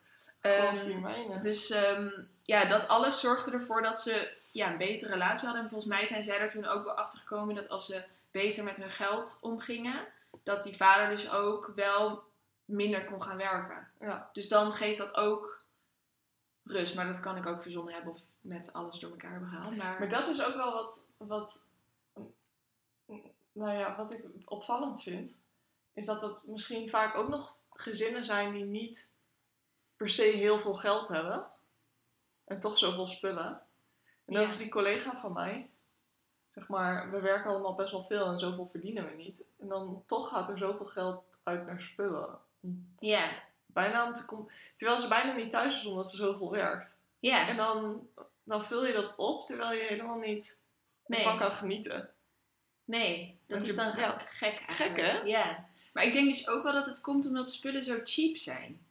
Mijne. 1.01 1.41
dus 1.41 1.69
ehm, 1.69 2.09
ja, 2.43 2.65
dat 2.65 2.87
alles 2.87 3.19
zorgde 3.19 3.51
ervoor 3.51 3.81
dat 3.81 4.01
ze 4.01 4.37
ja, 4.51 4.71
een 4.71 4.77
betere 4.77 5.11
relatie 5.11 5.45
hadden. 5.45 5.63
En 5.63 5.69
volgens 5.69 5.93
mij 5.93 6.05
zijn 6.05 6.23
zij 6.23 6.39
er 6.39 6.49
toen 6.49 6.65
ook 6.65 6.83
wel 6.83 6.93
achter 6.93 7.19
gekomen 7.19 7.55
dat 7.55 7.69
als 7.69 7.85
ze 7.85 8.03
beter 8.31 8.63
met 8.63 8.77
hun 8.77 8.91
geld 8.91 9.37
omgingen, 9.41 10.07
dat 10.43 10.63
die 10.63 10.75
vader 10.75 11.09
dus 11.09 11.31
ook 11.31 11.71
wel 11.75 12.23
minder 12.65 13.05
kon 13.05 13.21
gaan 13.21 13.37
werken. 13.37 13.87
Ja. 13.99 14.29
Dus 14.33 14.47
dan 14.47 14.73
geeft 14.73 14.97
dat 14.97 15.15
ook 15.15 15.62
rust. 16.63 16.95
Maar 16.95 17.07
dat 17.07 17.19
kan 17.19 17.37
ik 17.37 17.45
ook 17.45 17.61
verzonnen 17.61 17.93
hebben 17.93 18.11
of 18.13 18.21
net 18.41 18.73
alles 18.73 18.99
door 18.99 19.11
elkaar 19.11 19.31
hebben 19.31 19.49
gehaald. 19.49 19.75
Maar, 19.77 19.99
Maar 19.99 20.09
dat 20.09 20.27
is 20.27 20.43
ook 20.43 20.55
wel 20.55 20.73
wat, 20.73 21.09
wat, 21.17 21.69
nou 23.51 23.77
ja, 23.77 23.95
wat 23.95 24.11
ik 24.11 24.25
opvallend 24.45 25.03
vind. 25.03 25.43
Is 25.93 26.05
dat 26.05 26.21
het 26.21 26.47
misschien 26.47 26.89
vaak 26.89 27.17
ook 27.17 27.27
nog 27.29 27.57
gezinnen 27.73 28.25
zijn 28.25 28.53
die 28.53 28.63
niet 28.65 29.11
per 29.97 30.09
se 30.09 30.23
heel 30.23 30.59
veel 30.59 30.73
geld 30.73 31.07
hebben. 31.07 31.45
En 32.43 32.59
toch 32.59 32.77
zoveel 32.77 33.07
spullen. 33.07 33.47
En 34.25 34.33
dat 34.33 34.41
Ja. 34.43 34.49
is 34.49 34.57
die 34.57 34.69
collega 34.69 35.17
van 35.17 35.33
mij. 35.33 35.69
Zeg 36.53 36.67
maar, 36.67 37.11
we 37.11 37.19
werken 37.19 37.49
allemaal 37.51 37.75
best 37.75 37.91
wel 37.91 38.03
veel 38.03 38.25
en 38.25 38.39
zoveel 38.39 38.65
verdienen 38.67 39.05
we 39.09 39.15
niet. 39.15 39.45
En 39.59 39.67
dan 39.67 40.03
toch 40.05 40.27
gaat 40.29 40.49
er 40.49 40.57
zoveel 40.57 40.85
geld 40.85 41.23
uit 41.43 41.65
naar 41.65 41.81
spullen. 41.81 42.37
ja, 42.99 43.31
Bijna 43.73 44.07
om 44.07 44.13
te 44.13 44.25
kom 44.25 44.49
Terwijl 44.75 44.99
ze 44.99 45.07
bijna 45.07 45.33
niet 45.35 45.51
thuis 45.51 45.77
is 45.77 45.85
omdat 45.85 46.09
ze 46.09 46.15
zoveel 46.15 46.51
werkt. 46.51 46.99
ja. 47.19 47.47
En 47.47 47.57
dan, 47.57 48.07
dan 48.43 48.63
vul 48.65 48.85
je 48.85 48.93
dat 48.93 49.15
op 49.15 49.45
terwijl 49.45 49.73
je 49.73 49.83
helemaal 49.87 50.17
niet 50.19 50.61
Nee. 51.05 51.19
ervan 51.19 51.37
kan 51.37 51.51
genieten. 51.51 52.09
Nee, 52.85 53.39
dat 53.47 53.63
is 53.63 53.69
je- 53.69 53.75
dan 53.75 53.93
ja. 53.97 54.21
gek 54.25 54.59
eigenlijk. 54.67 54.71
Gek, 54.73 54.97
hè? 54.97 55.19
Ja. 55.21 55.65
Maar 55.93 56.03
ik 56.03 56.13
denk 56.13 56.27
dus 56.27 56.47
ook 56.47 56.63
wel 56.63 56.73
dat 56.73 56.85
het 56.85 57.01
komt 57.01 57.25
omdat 57.25 57.51
spullen 57.51 57.83
zo 57.83 57.99
cheap 58.03 58.37
zijn. 58.37 58.85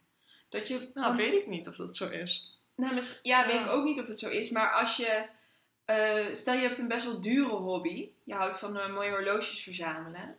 Dat 0.49 0.67
je... 0.67 0.89
Nou, 0.93 1.15
weet 1.15 1.33
ik 1.33 1.47
niet 1.47 1.67
of 1.67 1.75
dat 1.75 1.95
zo 1.97 2.09
is. 2.09 2.59
Nou, 2.75 2.93
misschien, 2.93 3.31
ja, 3.31 3.45
weet 3.47 3.59
ik 3.65 3.71
ook 3.71 3.83
niet 3.83 3.99
of 3.99 4.07
het 4.07 4.19
zo 4.19 4.29
is. 4.29 4.49
Maar 4.49 4.71
als 4.73 4.97
je... 4.97 5.25
eh, 5.85 6.25
stel 6.35 6.53
je 6.53 6.61
hebt 6.61 6.77
een 6.79 6.87
best 6.87 7.05
wel 7.05 7.21
dure 7.21 7.51
hobby. 7.55 8.09
Je 8.23 8.33
houdt 8.33 8.57
van 8.59 8.77
eh, 8.77 8.93
mooie 8.93 9.09
horloges 9.09 9.63
verzamelen. 9.63 10.37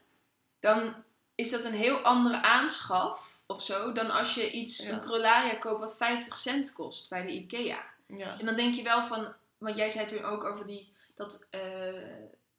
Dan 0.61 1.05
is 1.35 1.51
dat 1.51 1.65
een 1.65 1.75
heel 1.75 1.99
andere 1.99 2.43
aanschaf 2.43 3.41
of 3.47 3.63
zo. 3.63 3.93
Dan 3.93 4.11
als 4.11 4.35
je 4.35 4.51
iets, 4.51 4.79
Ja. 4.79 4.93
een 4.93 5.01
prolaria 5.01 5.55
koopt 5.55 5.81
wat 5.81 5.97
50 5.97 6.39
cent 6.39 6.73
kost 6.73 7.09
bij 7.09 7.23
de 7.23 7.33
Ikea. 7.33 7.85
Ja. 8.07 8.39
En 8.39 8.47
dan 8.47 8.57
denk 8.57 8.75
je 8.75 8.83
wel 8.83 9.05
van... 9.05 9.35
Want 9.59 9.77
jij 9.77 9.89
zei 9.91 10.07
toen 10.07 10.25
ook 10.25 10.45
over 10.45 10.67
die... 10.67 10.93
Dat, 11.15 11.47
eh, 11.51 11.61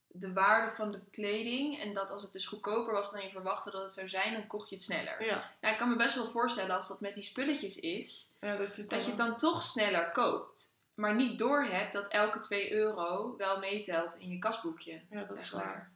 de 0.08 0.34
waarde 0.34 0.76
van 0.76 0.90
de 0.90 1.02
kleding. 1.12 1.80
En 1.80 1.94
dat 1.94 2.12
als 2.12 2.24
het 2.24 2.34
dus 2.34 2.46
goedkoper 2.46 2.94
was 2.94 3.12
dan 3.12 3.22
je 3.22 3.30
verwachtte 3.30 3.72
dat 3.72 3.82
het 3.82 3.94
zou 3.94 4.10
zijn, 4.10 4.34
dan 4.34 4.48
kocht 4.48 4.70
je 4.70 4.76
het 4.76 4.84
sneller. 4.84 5.24
Ja. 5.26 5.52
Nou, 5.62 5.74
ik 5.74 5.80
kan 5.80 5.90
me 5.90 5.96
best 5.96 6.16
wel 6.16 6.28
voorstellen 6.28 6.76
als 6.76 6.88
dat 6.88 7.00
met 7.02 7.14
die 7.14 7.24
spulletjes 7.24 7.80
is, 7.80 8.36
ja, 8.42 8.56
dat 8.56 8.76
je 8.76 8.82
het 8.82 8.90
dat 8.90 9.02
je 9.02 9.08
het 9.08 9.18
dan... 9.18 9.38
toch 9.38 9.62
sneller 9.64 10.12
koopt. 10.12 10.74
Maar 10.94 11.16
niet 11.16 11.38
doorhebt 11.40 11.94
dat 11.94 12.08
elke 12.08 12.40
2 12.40 12.72
euro 12.72 13.36
wel 13.38 13.60
meetelt 13.60 14.14
in 14.20 14.30
je 14.30 14.40
kasboekje. 14.40 15.02
Ja, 15.10 15.24
dat 15.24 15.38
is 15.38 15.50
waar. 15.50 15.92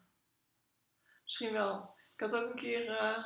Misschien 1.23 1.53
wel. 1.53 1.97
Ik 2.19 2.31
had 2.31 2.43
ook 2.43 2.49
een 2.49 2.55
keer... 2.55 2.89
eh, 2.89 3.23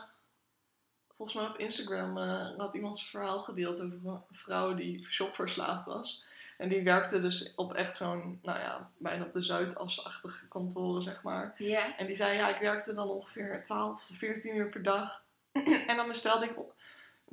volgens 1.15 1.37
mij 1.37 1.47
op 1.47 1.57
Instagram 1.57 2.17
eh, 2.17 2.57
had 2.57 2.73
iemand 2.73 2.97
zijn 2.97 3.09
verhaal 3.09 3.41
gedeeld 3.41 3.81
over 3.81 3.99
een 4.03 4.21
vrouw 4.31 4.73
die 4.73 5.05
shopverslaafd 5.11 5.85
was. 5.85 6.27
En 6.57 6.69
die 6.69 6.83
werkte 6.83 7.19
dus 7.19 7.53
op 7.55 7.73
echt 7.73 7.95
zo'n, 7.95 8.39
nou 8.41 8.59
ja, 8.59 8.91
bijna 8.97 9.25
op 9.25 9.33
de 9.33 9.41
Zuidas-achtige 9.41 10.47
kantoren, 10.47 11.01
zeg 11.01 11.23
maar. 11.23 11.55
En 11.97 12.05
die 12.05 12.15
zei, 12.15 12.37
ja, 12.37 12.49
ik 12.49 12.61
werkte 12.61 12.93
dan 12.93 13.09
ongeveer 13.09 13.63
12, 13.63 14.09
14 14.13 14.55
uur 14.55 14.69
per 14.69 14.83
dag. 14.83 15.23
en 15.87 15.95
dan 15.95 16.07
bestelde 16.07 16.45
ik, 16.45 16.55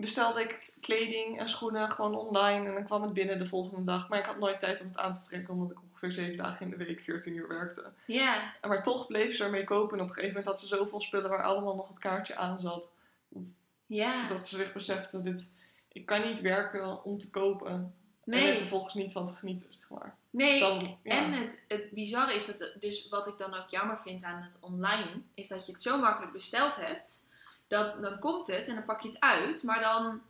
bestelde 0.00 0.40
ik 0.40 0.72
kleding 0.80 1.38
en 1.38 1.48
schoenen 1.48 1.90
gewoon 1.90 2.14
online. 2.14 2.68
En 2.68 2.74
dan 2.74 2.84
kwam 2.84 3.02
het 3.02 3.12
binnen 3.12 3.38
de 3.38 3.46
volgende 3.46 3.84
dag. 3.84 4.08
Maar 4.08 4.18
ik 4.18 4.24
had 4.24 4.38
nooit 4.38 4.60
tijd 4.60 4.80
om 4.80 4.86
het 4.86 4.98
aan 4.98 5.12
te 5.12 5.24
trekken, 5.24 5.54
omdat 5.54 5.70
ik 5.70 5.82
ongeveer 5.82 6.12
7 6.12 6.36
dagen 6.36 6.64
in 6.72 6.78
de 6.78 6.84
week 6.84 7.00
14 7.00 7.34
uur 7.36 7.48
werkte. 7.48 7.92
Ja. 8.06 8.54
Maar 8.68 8.82
toch 8.82 9.06
bleef 9.06 9.34
ze 9.36 9.44
ermee 9.44 9.64
kopen. 9.64 9.96
En 9.96 10.02
op 10.02 10.08
een 10.08 10.14
gegeven 10.14 10.36
moment 10.36 10.46
had 10.46 10.60
ze 10.60 10.66
zoveel 10.76 11.00
spullen 11.00 11.30
waar 11.30 11.42
allemaal 11.42 11.76
nog 11.76 11.88
het 11.88 11.98
kaartje 11.98 12.36
aan 12.36 12.60
zat. 12.60 12.90
Dat, 13.28 13.56
Ja. 13.86 14.26
dat 14.26 14.46
ze 14.46 14.56
zich 14.56 14.72
besefte, 14.72 15.20
dit, 15.20 15.52
ik 15.92 16.06
kan 16.06 16.22
niet 16.22 16.40
werken 16.40 17.04
om 17.04 17.18
te 17.18 17.30
kopen. 17.30 17.66
En 17.70 17.94
er 18.24 18.38
Nee, 18.40 18.54
vervolgens 18.56 18.94
niet 18.94 19.12
van 19.12 19.26
te 19.26 19.32
genieten, 19.32 19.66
zeg 19.72 19.88
maar. 19.90 20.16
nee. 20.30 20.60
Dan, 20.60 20.98
ja. 21.02 21.16
En 21.16 21.32
het, 21.32 21.64
het 21.68 21.90
bizarre 21.90 22.34
is 22.34 22.46
dat, 22.46 22.72
dus 22.80 23.08
wat 23.08 23.26
ik 23.26 23.38
dan 23.38 23.54
ook 23.54 23.68
jammer 23.68 23.98
vind 23.98 24.22
aan 24.24 24.42
het 24.42 24.56
online, 24.60 25.10
is 25.34 25.48
dat 25.48 25.66
je 25.66 25.72
het 25.72 25.82
zo 25.82 26.00
makkelijk 26.00 26.32
besteld 26.32 26.76
hebt, 26.76 27.28
dat 27.70 28.02
dan 28.02 28.18
komt 28.18 28.46
het 28.46 28.68
en 28.68 28.74
dan 28.74 28.84
pak 28.84 29.00
je 29.00 29.08
het 29.08 29.20
uit, 29.20 29.62
maar 29.62 29.80
dan 29.80 30.22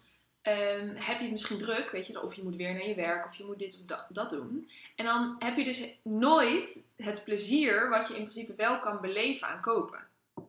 ehm, 0.43 0.89
heb 0.95 1.17
je 1.17 1.23
het 1.23 1.31
misschien 1.31 1.59
druk, 1.59 1.91
weet 1.91 2.07
je, 2.07 2.23
of 2.23 2.35
je 2.35 2.43
moet 2.43 2.57
weer 2.57 2.73
naar 2.73 2.87
je 2.87 2.95
werk, 2.95 3.27
of 3.27 3.35
je 3.35 3.45
moet 3.45 3.59
dit 3.59 3.75
of 3.75 3.81
dat, 3.87 4.05
dat 4.09 4.31
doen. 4.31 4.71
En 4.97 5.05
dan 5.05 5.37
heb 5.39 5.57
je 5.57 5.65
dus 5.65 5.85
nooit 6.03 6.91
het 6.97 7.25
plezier 7.25 7.89
wat 7.91 8.09
je 8.09 8.15
in 8.15 8.21
principe 8.21 8.55
wel 8.55 8.79
kan 8.79 9.01
beleven 9.01 9.49
aan 9.49 9.61
kopen. 9.61 9.99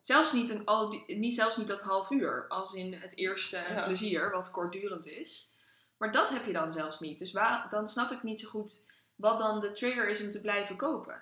Zelfs 0.02 0.34
niet, 0.34 0.50
een, 0.50 0.66
al 0.66 0.90
die, 0.90 1.04
niet, 1.18 1.36
zelfs 1.36 1.58
niet 1.58 1.68
dat 1.68 1.82
half 1.82 2.12
uur, 2.12 2.46
als 2.48 2.74
in 2.74 2.94
het 2.94 3.18
eerste 3.18 3.58
Ja. 3.70 3.84
plezier, 3.86 4.32
wat 4.32 4.52
kortdurend 4.52 5.08
is. 5.08 5.56
Maar 5.98 6.12
dat 6.12 6.30
heb 6.30 6.46
je 6.46 6.54
dan 6.54 6.72
zelfs 6.72 7.00
niet. 7.00 7.20
Dus 7.20 7.32
waar, 7.32 7.68
dan 7.70 7.88
snap 7.88 8.12
ik 8.12 8.24
niet 8.24 8.40
zo 8.40 8.50
goed 8.50 8.86
wat 9.16 9.40
dan 9.40 9.60
de 9.60 9.74
trigger 9.74 10.10
is 10.10 10.22
om 10.22 10.30
te 10.30 10.42
blijven 10.42 10.76
kopen. 10.76 11.16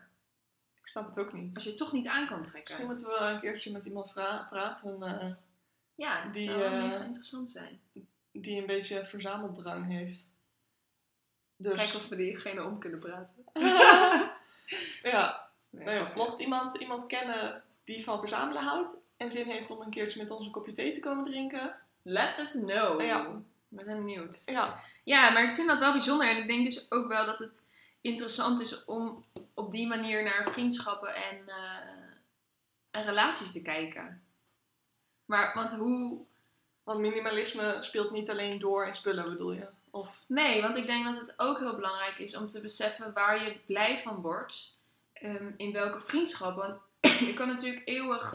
Ik 0.82 0.88
snap 0.88 1.06
het 1.06 1.20
ook 1.20 1.34
niet. 1.34 1.56
Als 1.56 1.64
je 1.64 1.70
het 1.70 1.80
toch 1.80 1.92
niet 1.92 2.08
aan 2.08 2.28
kan 2.28 2.40
Misschien 2.40 2.64
trekken. 2.64 2.88
moeten 2.88 3.08
we 3.08 3.16
een 3.20 3.40
keertje 3.40 3.72
met 3.72 3.86
iemand 3.86 4.14
praten 4.50 5.02
eh, 5.04 5.28
Ja, 6.00 6.24
dat 6.24 6.34
die, 6.34 6.46
zou 6.46 6.60
wel 6.60 6.72
eh, 6.72 6.84
mega 6.84 7.04
interessant 7.04 7.52
zijn. 7.52 7.80
die 8.32 8.60
een 8.60 8.66
beetje 8.66 9.06
verzameldrang 9.06 9.86
heeft. 9.86 10.32
Dus 11.56 11.76
Kijken 11.76 12.00
of 12.00 12.08
we 12.08 12.16
diegene 12.16 12.64
om 12.64 12.80
kunnen 12.80 13.00
praten. 13.00 13.44
ja, 15.12 15.50
Nee, 15.70 15.84
nou 15.84 15.98
ja, 15.98 16.04
grapje. 16.04 16.22
mocht 16.24 16.40
iemand 16.40 16.76
iemand 16.76 17.06
kennen 17.06 17.64
die 17.84 18.04
van 18.04 18.20
verzamelen 18.20 18.64
houdt 18.64 18.98
en 19.18 19.32
zin 19.32 19.46
heeft 19.46 19.70
om 19.70 19.82
een 19.82 19.90
keertje 19.90 20.22
met 20.22 20.32
ons 20.32 20.46
een 20.46 20.52
kopje 20.52 20.72
thee 20.72 20.92
te 20.92 21.00
komen 21.00 21.24
drinken. 21.24 21.80
Let 22.02 22.40
us 22.40 22.52
know. 22.52 23.02
Ja. 23.02 23.42
We 23.68 23.84
zijn 23.84 23.98
benieuwd. 23.98 24.42
Ja, 24.46 24.80
Ja, 25.04 25.30
maar 25.30 25.44
ik 25.44 25.56
vind 25.56 25.68
dat 25.68 25.80
wel 25.80 25.92
bijzonder. 25.92 26.30
En 26.30 26.38
ik 26.38 26.48
denk 26.48 26.66
dus 26.66 26.92
ook 26.92 27.08
wel 27.08 27.26
dat 27.26 27.40
het 27.40 27.66
interessant 28.02 28.60
is 28.60 28.86
om 28.86 29.24
op 29.54 29.72
die 29.72 29.88
manier 29.88 30.24
naar 30.24 30.50
vriendschappen 30.50 31.16
en, 31.16 31.48
eh, 31.48 31.88
en 32.92 33.04
relaties 33.06 33.52
te 33.52 33.62
kijken. 33.62 34.24
Maar, 35.30 35.52
want 35.54 35.72
hoe... 35.72 36.20
want 36.84 37.00
minimalisme 37.00 37.78
speelt 37.80 38.12
niet 38.12 38.30
alleen 38.30 38.60
door 38.60 38.88
in 38.88 38.94
spullen, 38.96 39.24
bedoel 39.24 39.52
je? 39.52 39.68
Of, 39.90 40.24
Nee, 40.28 40.62
want 40.62 40.76
ik 40.76 40.86
denk 40.86 41.06
dat 41.06 41.18
het 41.18 41.34
ook 41.38 41.60
heel 41.60 41.76
belangrijk 41.76 42.20
is 42.20 42.36
om 42.36 42.50
te 42.50 42.62
beseffen 42.62 43.14
waar 43.14 43.44
je 43.44 43.60
blij 43.66 44.00
van 44.00 44.22
wordt. 44.22 44.78
ehm, 45.14 45.52
in 45.58 45.72
welke 45.72 46.00
vriendschap. 46.00 46.56
Want 46.56 46.80
je 47.30 47.34
kan 47.34 47.48
natuurlijk 47.48 47.82
eeuwig 47.88 48.34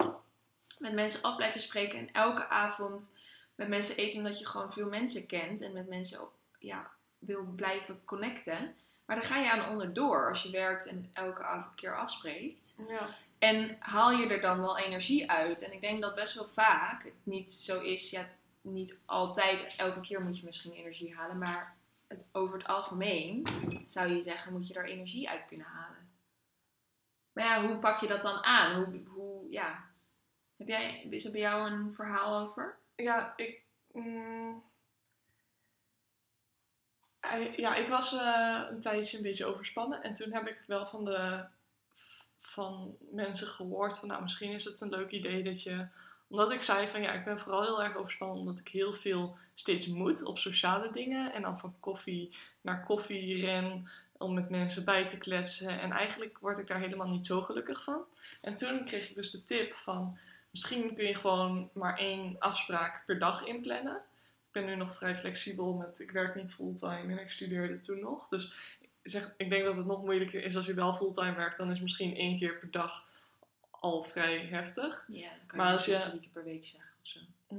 met 0.79 0.93
mensen 0.93 1.23
af 1.23 1.37
blijven 1.37 1.61
spreken. 1.61 1.99
En 1.99 2.13
elke 2.13 2.49
avond 2.49 3.19
met 3.55 3.69
mensen 3.69 3.97
eten 3.97 4.19
omdat 4.19 4.39
je 4.39 4.47
gewoon 4.47 4.73
veel 4.73 4.89
mensen 4.89 5.27
kent. 5.27 5.61
En 5.61 5.73
met 5.73 5.89
mensen 5.89 6.21
op, 6.23 6.33
ja, 6.59 6.91
wil 7.19 7.43
blijven 7.57 8.01
connecten. 8.05 8.77
Maar 9.05 9.17
daar 9.17 9.25
ga 9.25 9.39
je 9.39 9.51
aan 9.51 9.69
onderdoor 9.69 10.29
als 10.29 10.43
je 10.43 10.51
werkt 10.51 10.87
en 10.87 11.11
elke 11.13 11.43
avond 11.43 11.75
keer 11.75 11.99
afspreekt. 11.99 12.77
ja. 12.89 13.17
En 13.39 13.77
haal 13.81 14.11
je 14.11 14.27
er 14.29 14.41
dan 14.41 14.61
wel 14.61 14.79
energie 14.79 15.31
uit? 15.31 15.63
En 15.63 15.73
ik 15.73 15.81
denk 15.81 16.03
dat 16.03 16.15
best 16.15 16.35
wel 16.35 16.47
vaak 16.49 17.05
het 17.05 17.13
niet 17.23 17.51
zo 17.53 17.81
is. 17.81 18.11
Ja, 18.11 18.29
niet 18.61 19.03
altijd, 19.07 19.75
elke 19.77 20.01
keer 20.01 20.21
moet 20.23 20.39
je 20.39 20.45
misschien 20.45 20.73
energie 20.73 21.15
halen. 21.15 21.39
Maar 21.39 21.77
het, 22.07 22.27
over 22.33 22.59
het 22.59 22.67
algemeen 22.67 23.47
zou 23.87 24.09
je 24.09 24.21
zeggen, 24.21 24.53
moet 24.53 24.69
je 24.69 24.75
er 24.75 24.85
energie 24.89 25.29
uit 25.29 25.47
kunnen 25.47 25.67
halen. 25.67 26.13
Maar 27.33 27.45
ja, 27.45 27.67
hoe 27.67 27.79
pak 27.79 28.01
je 28.01 28.07
dat 28.07 28.23
dan 28.23 28.45
aan? 28.45 28.75
Hoe, 28.85 29.03
hoe 29.07 29.51
ja. 29.51 29.85
Heb 30.57 30.69
jij, 30.69 31.03
is 31.11 31.25
er 31.25 31.33
bij 31.33 31.41
jou 31.41 31.71
een 31.71 31.93
verhaal 31.93 32.39
over? 32.41 32.77
Ja, 32.97 33.33
ik. 33.37 33.63
mm, 33.93 34.63
Hij- 37.21 37.53
ja, 37.57 37.75
ik 37.75 37.89
was 37.89 38.13
eh, 38.13 38.63
een 38.71 38.81
tijdje 38.81 39.17
een 39.17 39.23
beetje 39.23 39.45
overspannen. 39.45 40.03
En 40.03 40.15
toen 40.15 40.33
heb 40.33 40.47
ik 40.49 40.65
wel 40.67 40.87
van, 40.87 41.05
de, 41.05 41.45
van 42.47 42.97
mensen 43.11 43.47
gehoord 43.47 43.99
van, 43.99 44.09
nou, 44.09 44.23
misschien 44.23 44.53
is 44.53 44.65
het 44.65 44.81
een 44.81 44.89
leuk 44.89 45.11
idee 45.11 45.43
dat 45.43 45.63
je... 45.63 45.87
Omdat 46.29 46.53
ik 46.53 46.61
zei 46.61 46.89
van, 46.89 47.03
ja, 47.03 47.13
ik 47.13 47.25
ben 47.25 47.39
vooral 47.39 47.63
heel 47.63 47.83
erg 47.83 47.97
overspannen 47.97 48.39
omdat 48.39 48.59
ik 48.59 48.69
heel 48.69 48.93
veel 48.93 49.37
steeds 49.55 49.87
moet 49.87 50.25
op 50.25 50.39
sociale 50.39 50.91
dingen. 50.91 51.33
En 51.33 51.43
dan 51.43 51.59
van 51.59 51.75
koffie 51.81 52.37
naar 52.61 52.85
koffie 52.85 53.41
ren 53.41 53.89
om 54.17 54.35
met 54.35 54.51
mensen 54.51 54.85
bij 54.85 55.07
te 55.07 55.19
kletsen. 55.19 55.81
En 55.81 55.93
eigenlijk 55.93 56.39
word 56.39 56.59
ik 56.59 56.67
daar 56.67 56.81
helemaal 56.81 57.09
niet 57.09 57.27
zo 57.27 57.43
gelukkig 57.43 57.85
van. 57.85 58.05
En 58.41 58.55
toen 58.55 58.85
kreeg 58.85 59.09
ik 59.09 59.15
dus 59.15 59.31
de 59.31 59.45
tip 59.45 59.75
van, 59.75 60.19
misschien 60.51 60.95
kun 60.95 61.05
je 61.05 61.15
gewoon 61.15 61.71
maar 61.73 61.99
één 61.99 62.37
afspraak 62.39 63.05
per 63.05 63.19
dag 63.19 63.45
inplannen. 63.45 63.97
Ik 64.47 64.53
ben 64.53 64.65
nu 64.65 64.77
nog 64.77 64.95
vrij 64.95 65.17
flexibel 65.17 65.73
met, 65.73 66.01
ik 66.01 66.11
werk 66.11 66.35
niet 66.35 66.55
fulltime 66.55 67.13
en 67.13 67.19
ik 67.19 67.31
studeerde 67.31 67.81
toen 67.81 68.01
nog. 68.01 68.29
Dus 68.29 68.77
zeg, 69.11 69.35
ik 69.37 69.51
denk 69.51 69.65
dat 69.65 69.77
het 69.77 69.87
nog 69.87 70.03
moeilijker 70.03 70.45
is 70.45 70.57
als 70.57 70.67
je 70.67 70.75
wel 70.75 70.93
fulltime 70.93 71.35
werkt. 71.35 71.57
Dan 71.59 71.71
is 71.71 71.81
misschien 71.81 72.17
één 72.17 72.37
keer 72.39 72.55
per 72.59 72.71
dag 72.71 73.05
al 73.71 74.03
vrij 74.03 74.47
heftig. 74.51 75.05
Ja, 75.09 75.29
dan 75.29 75.39
kan 75.47 75.59
Maar 75.59 75.67
je 75.67 75.73
als 75.73 75.85
je- 75.85 76.01
drie 76.01 76.21
keer 76.21 76.31
per 76.33 76.45
week 76.45 76.67
zeggen 76.67 76.91
of 77.03 77.09
zo. 77.09 77.19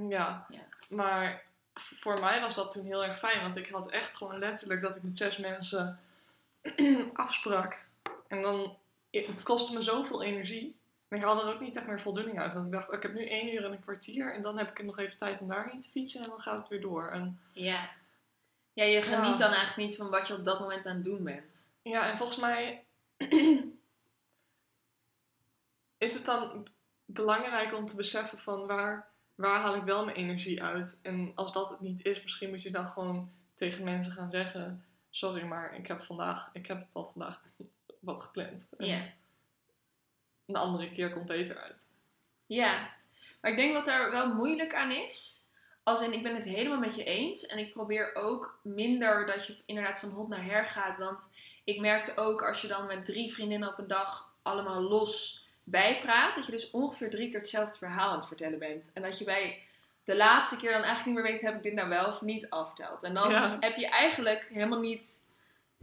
Ja, 0.10 0.46
Ja. 0.50 0.62
maar 0.90 1.44
voor 1.74 2.20
mij 2.20 2.42
was 2.42 2.56
dat 2.56 2.72
toen 2.72 2.86
heel 2.86 3.04
erg 3.06 3.20
fijn. 3.20 3.42
Want 3.42 3.58
ik 3.58 3.70
had 3.70 3.90
echt 3.90 4.16
gewoon 4.16 4.40
letterlijk 4.40 4.82
dat 4.82 4.96
ik 4.96 5.04
met 5.04 5.18
zes 5.18 5.38
mensen 5.38 6.00
afsprak. 7.14 7.86
En 8.28 8.42
dan, 8.42 8.76
het 9.12 9.44
kostte 9.44 9.74
me 9.74 9.82
zoveel 9.82 10.24
energie. 10.24 10.76
En 11.08 11.18
ik 11.18 11.24
had 11.24 11.42
er 11.44 11.54
ook 11.54 11.60
niet 11.60 11.76
echt 11.76 11.88
meer 11.88 12.00
voldoening 12.02 12.40
uit. 12.40 12.54
Want 12.54 12.66
ik 12.66 12.72
dacht, 12.72 12.90
oh, 12.90 12.96
ik 12.96 13.02
heb 13.04 13.14
nu 13.14 13.28
één 13.30 13.54
uur 13.54 13.66
en 13.66 13.72
een 13.72 13.80
kwartier. 13.84 14.34
En 14.34 14.42
dan 14.42 14.58
heb 14.58 14.70
ik 14.70 14.84
nog 14.84 14.98
even 15.00 15.18
tijd 15.18 15.42
om 15.42 15.48
daarheen 15.48 15.82
te 15.82 15.90
fietsen. 15.90 16.24
En 16.24 16.30
dan 16.30 16.42
gaat 16.42 16.60
het 16.60 16.68
weer 16.70 16.82
door. 16.82 17.08
En 17.12 17.40
Ja. 17.52 17.90
Ja, 18.76 18.84
je 18.84 19.02
geniet 19.02 19.26
Ja. 19.26 19.36
dan 19.36 19.52
eigenlijk 19.52 19.78
niet 19.78 19.96
van 19.96 20.10
wat 20.10 20.28
je 20.28 20.34
op 20.36 20.46
dat 20.46 20.60
moment 20.60 20.86
aan 20.86 20.96
het 20.96 21.04
doen 21.04 21.24
bent. 21.24 21.70
Ja, 21.82 22.10
en 22.10 22.18
volgens 22.18 22.40
mij 22.40 22.86
is 25.98 26.14
het 26.14 26.26
dan 26.26 26.68
belangrijk 27.06 27.74
om 27.74 27.86
te 27.86 27.96
beseffen 27.96 28.40
van 28.40 28.68
waar, 28.68 29.12
waar 29.36 29.60
haal 29.60 29.76
ik 29.76 29.84
wel 29.84 30.06
mijn 30.06 30.18
energie 30.18 30.64
uit. 30.64 31.00
En 31.04 31.32
als 31.36 31.54
dat 31.54 31.70
het 31.70 31.80
niet 31.80 32.06
is, 32.06 32.24
misschien 32.24 32.50
moet 32.50 32.62
je 32.62 32.72
dan 32.72 32.88
gewoon 32.88 33.32
tegen 33.54 33.84
mensen 33.84 34.14
gaan 34.14 34.32
zeggen... 34.32 34.86
Sorry, 35.10 35.44
maar 35.44 35.76
ik 35.76 35.88
heb 35.88 36.02
vandaag, 36.02 36.50
ik 36.54 36.68
heb 36.68 36.80
het 36.80 36.94
al 36.96 37.06
vandaag 37.08 37.42
wat 38.00 38.22
gepland. 38.22 38.70
Ja. 38.78 39.14
Een 40.46 40.56
andere 40.56 40.92
keer 40.92 41.12
komt 41.12 41.26
beter 41.26 41.58
uit. 41.58 41.88
Ja, 42.46 42.90
maar 43.42 43.52
ik 43.52 43.58
denk 43.58 43.74
wat 43.74 43.86
daar 43.86 44.12
wel 44.12 44.34
moeilijk 44.34 44.76
aan 44.76 44.92
is. 44.92 45.45
Als 45.86 46.02
in, 46.02 46.14
ik 46.14 46.24
ben 46.24 46.36
het 46.36 46.46
helemaal 46.46 46.80
met 46.80 46.96
je 46.96 47.04
eens. 47.04 47.46
En 47.46 47.58
ik 47.58 47.74
probeer 47.74 48.16
ook 48.16 48.60
minder 48.64 49.26
dat 49.26 49.48
je 49.48 49.62
inderdaad 49.66 50.00
van 50.00 50.10
hot 50.10 50.28
naar 50.28 50.44
her 50.44 50.66
gaat. 50.66 50.98
Want 50.98 51.32
ik 51.64 51.80
merkte 51.80 52.12
ook 52.16 52.44
als 52.48 52.62
je 52.62 52.68
dan 52.68 52.86
met 52.88 53.06
drie 53.06 53.34
vriendinnen 53.34 53.70
op 53.70 53.78
een 53.78 53.88
dag 53.88 54.34
allemaal 54.42 54.82
los 54.82 55.48
bijpraat. 55.64 56.36
Dat 56.36 56.46
je 56.46 56.52
dus 56.52 56.72
ongeveer 56.72 57.10
drie 57.10 57.30
keer 57.30 57.40
hetzelfde 57.40 57.78
verhaal 57.78 58.10
aan 58.10 58.16
het 58.18 58.28
vertellen 58.28 58.60
bent. 58.60 58.92
En 58.94 59.02
dat 59.02 59.18
je 59.18 59.26
bij 59.26 59.64
de 60.04 60.16
laatste 60.18 60.58
keer 60.58 60.72
dan 60.72 60.84
eigenlijk 60.84 61.06
niet 61.06 61.16
meer 61.16 61.32
weet, 61.34 61.42
heb 61.42 61.56
ik 61.56 61.64
dit 61.64 61.74
nou 61.74 61.90
wel 61.90 62.08
of 62.08 62.22
niet 62.22 62.50
al 62.50 62.66
verteld. 62.66 63.04
En 63.04 63.14
dan 63.14 63.30
Ja. 63.30 63.58
heb 63.60 63.76
je 63.76 63.88
eigenlijk 63.88 64.50
helemaal 64.54 64.80
niet... 64.80 65.28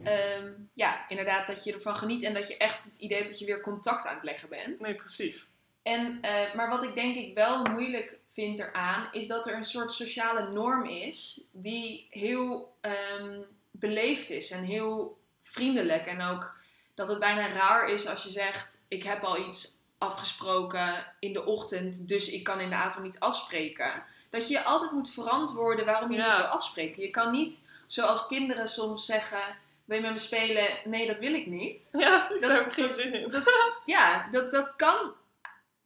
ehm, 0.04 0.52
ja, 0.72 1.08
inderdaad 1.08 1.46
dat 1.46 1.64
je 1.64 1.72
ervan 1.72 1.96
geniet. 1.96 2.22
En 2.22 2.34
dat 2.34 2.48
je 2.48 2.56
echt 2.56 2.84
het 2.84 2.98
idee 2.98 3.16
hebt 3.16 3.28
dat 3.30 3.38
je 3.38 3.46
weer 3.46 3.60
contact 3.60 4.06
aan 4.06 4.14
het 4.14 4.24
leggen 4.24 4.48
bent. 4.48 4.80
Nee, 4.80 4.94
precies. 4.94 5.50
En, 5.82 6.18
eh, 6.22 6.54
maar 6.54 6.68
wat 6.68 6.84
ik 6.84 6.94
denk 6.94 7.16
ik 7.16 7.34
wel 7.34 7.62
moeilijk 7.62 8.18
vind 8.32 8.58
eraan, 8.58 9.08
is 9.12 9.26
dat 9.26 9.46
er 9.46 9.54
een 9.54 9.64
soort 9.64 9.92
sociale 9.92 10.52
norm 10.52 10.84
is 10.84 11.40
die 11.50 12.06
heel 12.10 12.74
ehm, 12.80 13.40
beleefd 13.70 14.30
is 14.30 14.50
en 14.50 14.64
heel 14.64 15.18
vriendelijk. 15.42 16.06
En 16.06 16.22
ook 16.22 16.54
dat 16.94 17.08
het 17.08 17.18
bijna 17.18 17.48
raar 17.48 17.88
is 17.88 18.06
als 18.06 18.22
je 18.22 18.30
zegt: 18.30 18.78
Ik 18.88 19.02
heb 19.02 19.22
al 19.24 19.48
iets 19.48 19.80
afgesproken 19.98 21.06
in 21.18 21.32
de 21.32 21.44
ochtend, 21.44 22.08
dus 22.08 22.30
ik 22.30 22.44
kan 22.44 22.60
in 22.60 22.68
de 22.68 22.74
avond 22.76 23.04
niet 23.04 23.20
afspreken. 23.20 24.02
Dat 24.30 24.48
je 24.48 24.54
je 24.54 24.62
altijd 24.64 24.90
moet 24.92 25.10
verantwoorden 25.12 25.84
waarom 25.84 26.10
je 26.12 26.18
Ja. 26.18 26.26
niet 26.26 26.36
wil 26.36 26.44
afspreken. 26.46 27.02
Je 27.02 27.10
kan 27.10 27.32
niet, 27.32 27.66
zoals 27.86 28.26
kinderen 28.26 28.68
soms 28.68 29.06
zeggen: 29.06 29.40
Wil 29.84 29.96
je 29.96 30.02
met 30.02 30.12
me 30.12 30.18
spelen? 30.18 30.68
Nee, 30.84 31.06
dat 31.06 31.18
wil 31.18 31.34
ik 31.34 31.46
niet. 31.46 31.88
Ja, 31.92 32.28
Dat- 32.28 32.40
daar 32.40 32.52
heb 32.54 32.66
ik 32.66 32.72
geen 32.72 32.90
zin 32.90 33.12
in. 33.14 33.28
dat- 33.28 33.52
ja, 33.86 34.28
dat, 34.30 34.52
dat 34.52 34.76
kan, 34.76 35.12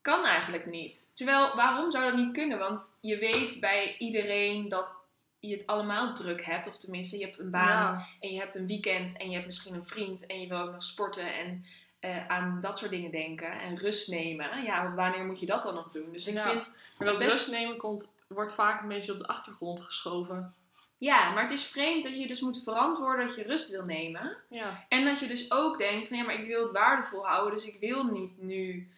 kan 0.07 0.25
eigenlijk 0.25 0.66
niet. 0.66 1.12
Terwijl, 1.16 1.55
waarom 1.57 1.90
zou 1.90 2.05
dat 2.05 2.14
niet 2.14 2.33
kunnen? 2.33 2.59
Want 2.59 2.97
je 3.01 3.19
weet 3.19 3.61
bij 3.61 3.95
iedereen 3.99 4.69
dat 4.69 4.92
je 5.38 5.53
het 5.53 5.66
allemaal 5.66 6.14
druk 6.14 6.45
hebt. 6.45 6.66
Of 6.69 6.79
tenminste, 6.79 7.19
je 7.19 7.25
hebt 7.25 7.38
een 7.38 7.51
baan 7.51 7.92
Ja. 7.92 8.07
en 8.21 8.33
je 8.33 8.38
hebt 8.38 8.55
een 8.55 8.66
weekend 8.66 9.16
en 9.16 9.27
je 9.29 9.35
hebt 9.35 9.47
misschien 9.47 9.75
een 9.75 9.85
vriend 9.85 10.27
en 10.27 10.40
je 10.40 10.49
wil 10.49 10.59
ook 10.59 10.73
nog 10.73 10.83
sporten 10.83 11.35
en 11.35 11.64
eh, 12.01 12.27
aan 12.29 12.59
dat 12.61 12.79
soort 12.79 12.90
dingen 12.90 13.11
denken 13.11 13.61
en 13.61 13.77
rust 13.77 14.09
nemen. 14.09 14.62
Ja, 14.64 14.95
wanneer 14.95 15.25
moet 15.25 15.40
je 15.40 15.47
dat 15.47 15.62
dan 15.62 15.75
nog 15.75 15.88
doen? 15.88 16.12
Dus 16.12 16.27
ik 16.27 16.35
Ja. 16.35 16.51
vind, 16.51 16.77
Maar 16.99 17.09
dat 17.09 17.19
Best- 17.19 17.31
rust 17.31 17.51
nemen 17.51 17.77
komt, 17.77 18.12
wordt 18.29 18.55
vaak 18.55 18.83
een 18.83 18.88
beetje 18.88 19.12
op 19.12 19.19
de 19.19 19.27
achtergrond 19.27 19.81
geschoven. 19.81 20.55
ja, 20.99 21.31
maar 21.33 21.42
het 21.42 21.53
is 21.53 21.64
vreemd 21.64 22.05
dat 22.05 22.19
je 22.19 22.27
dus 22.27 22.40
moet 22.40 22.62
verantwoorden 22.62 23.27
dat 23.27 23.37
je 23.37 23.42
rust 23.42 23.71
wil 23.71 23.85
nemen. 23.85 24.37
Ja. 24.49 24.85
En 24.88 25.05
dat 25.05 25.19
je 25.21 25.27
dus 25.27 25.51
ook 25.51 25.79
denkt 25.79 26.07
van 26.09 26.16
ja, 26.16 26.25
maar 26.25 26.35
ik 26.40 26.47
wil 26.47 26.62
het 26.62 26.71
waardevol 26.73 27.27
houden. 27.27 27.55
Dus 27.55 27.66
ik 27.66 27.81
wil 27.81 28.05
niet 28.05 28.42
nu 28.42 28.88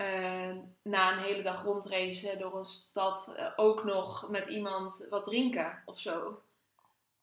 eh, 0.00 0.56
na 0.82 1.12
een 1.12 1.18
hele 1.18 1.42
dag 1.42 1.62
rondracen 1.62 2.38
door 2.38 2.58
een 2.58 2.64
stad 2.64 3.34
eh, 3.36 3.46
ook 3.56 3.84
nog 3.84 4.30
met 4.30 4.46
iemand 4.46 5.06
wat 5.10 5.24
drinken 5.24 5.82
of 5.84 5.98
zo. 5.98 6.42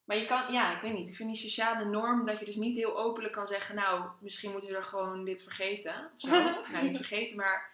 Maar 0.04 0.18
je 0.18 0.26
kan, 0.26 0.54
ja, 0.54 0.76
ik 0.76 0.82
weet 0.82 0.94
niet. 0.94 1.10
Ik 1.10 1.16
vind 1.16 1.30
die 1.30 1.50
sociale 1.50 1.86
norm 1.86 2.26
dat 2.26 2.40
je 2.40 2.46
dus 2.46 2.56
niet 2.56 2.76
heel 2.76 2.98
openlijk 2.98 3.34
kan 3.34 3.48
zeggen, 3.48 3.76
nou, 3.76 4.10
misschien 4.20 4.52
moeten 4.52 4.70
we 4.70 4.76
er 4.76 4.84
gewoon 4.84 5.26
dit 5.26 5.44
vergeten. 5.44 6.10
Of 6.14 6.20
zo. 6.20 6.30
nou, 6.72 6.84
niet 6.84 6.96
vergeten, 6.96 7.36
maar 7.36 7.72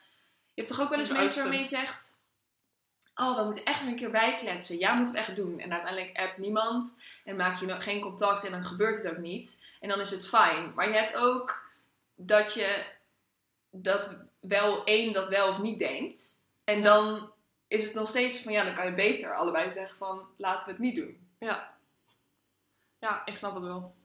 je 0.53 0.61
hebt 0.61 0.67
toch 0.67 0.81
ook 0.81 0.89
wel 0.89 0.99
eens 0.99 1.09
mensen 1.09 1.41
waarmee 1.41 1.59
je 1.59 1.65
zegt, 1.65 2.19
oh, 3.15 3.37
we 3.37 3.43
moeten 3.43 3.65
echt 3.65 3.81
een 3.81 3.95
keer 3.95 4.11
bijkletsen. 4.11 4.77
Ja, 4.77 4.93
moeten 4.93 5.13
we 5.13 5.19
echt 5.19 5.35
doen. 5.35 5.59
En 5.59 5.71
uiteindelijk 5.71 6.17
appt 6.17 6.37
niemand 6.37 7.01
en 7.23 7.35
maak 7.35 7.59
je 7.59 7.81
geen 7.81 8.01
contact 8.01 8.45
en 8.45 8.51
dan 8.51 8.65
gebeurt 8.65 9.03
het 9.03 9.11
ook 9.11 9.21
niet. 9.21 9.63
En 9.79 9.89
dan 9.89 9.99
is 9.99 10.11
het 10.11 10.27
fijn. 10.27 10.73
Maar 10.73 10.87
je 10.87 10.95
hebt 10.95 11.15
ook 11.15 11.71
dat 12.15 12.53
je 12.53 12.85
dat 13.69 14.31
wel 14.47 14.83
één 14.83 15.13
dat 15.13 15.27
wel 15.27 15.47
of 15.47 15.59
niet 15.61 15.79
denkt. 15.79 16.45
En 16.63 16.77
Ja. 16.77 16.83
dan 16.83 17.31
is 17.67 17.83
het 17.83 17.93
nog 17.93 18.07
steeds 18.07 18.39
van, 18.39 18.51
ja, 18.53 18.63
dan 18.63 18.73
kan 18.73 18.85
je 18.85 18.93
beter 18.93 19.35
allebei 19.35 19.71
zeggen 19.71 19.97
van, 19.97 20.27
laten 20.37 20.65
we 20.67 20.71
het 20.73 20.81
niet 20.81 20.95
doen. 20.95 21.27
Ja. 21.39 21.73
Ja, 22.99 23.25
ik 23.25 23.35
snap 23.35 23.53
het 23.55 23.63
wel. 23.63 23.95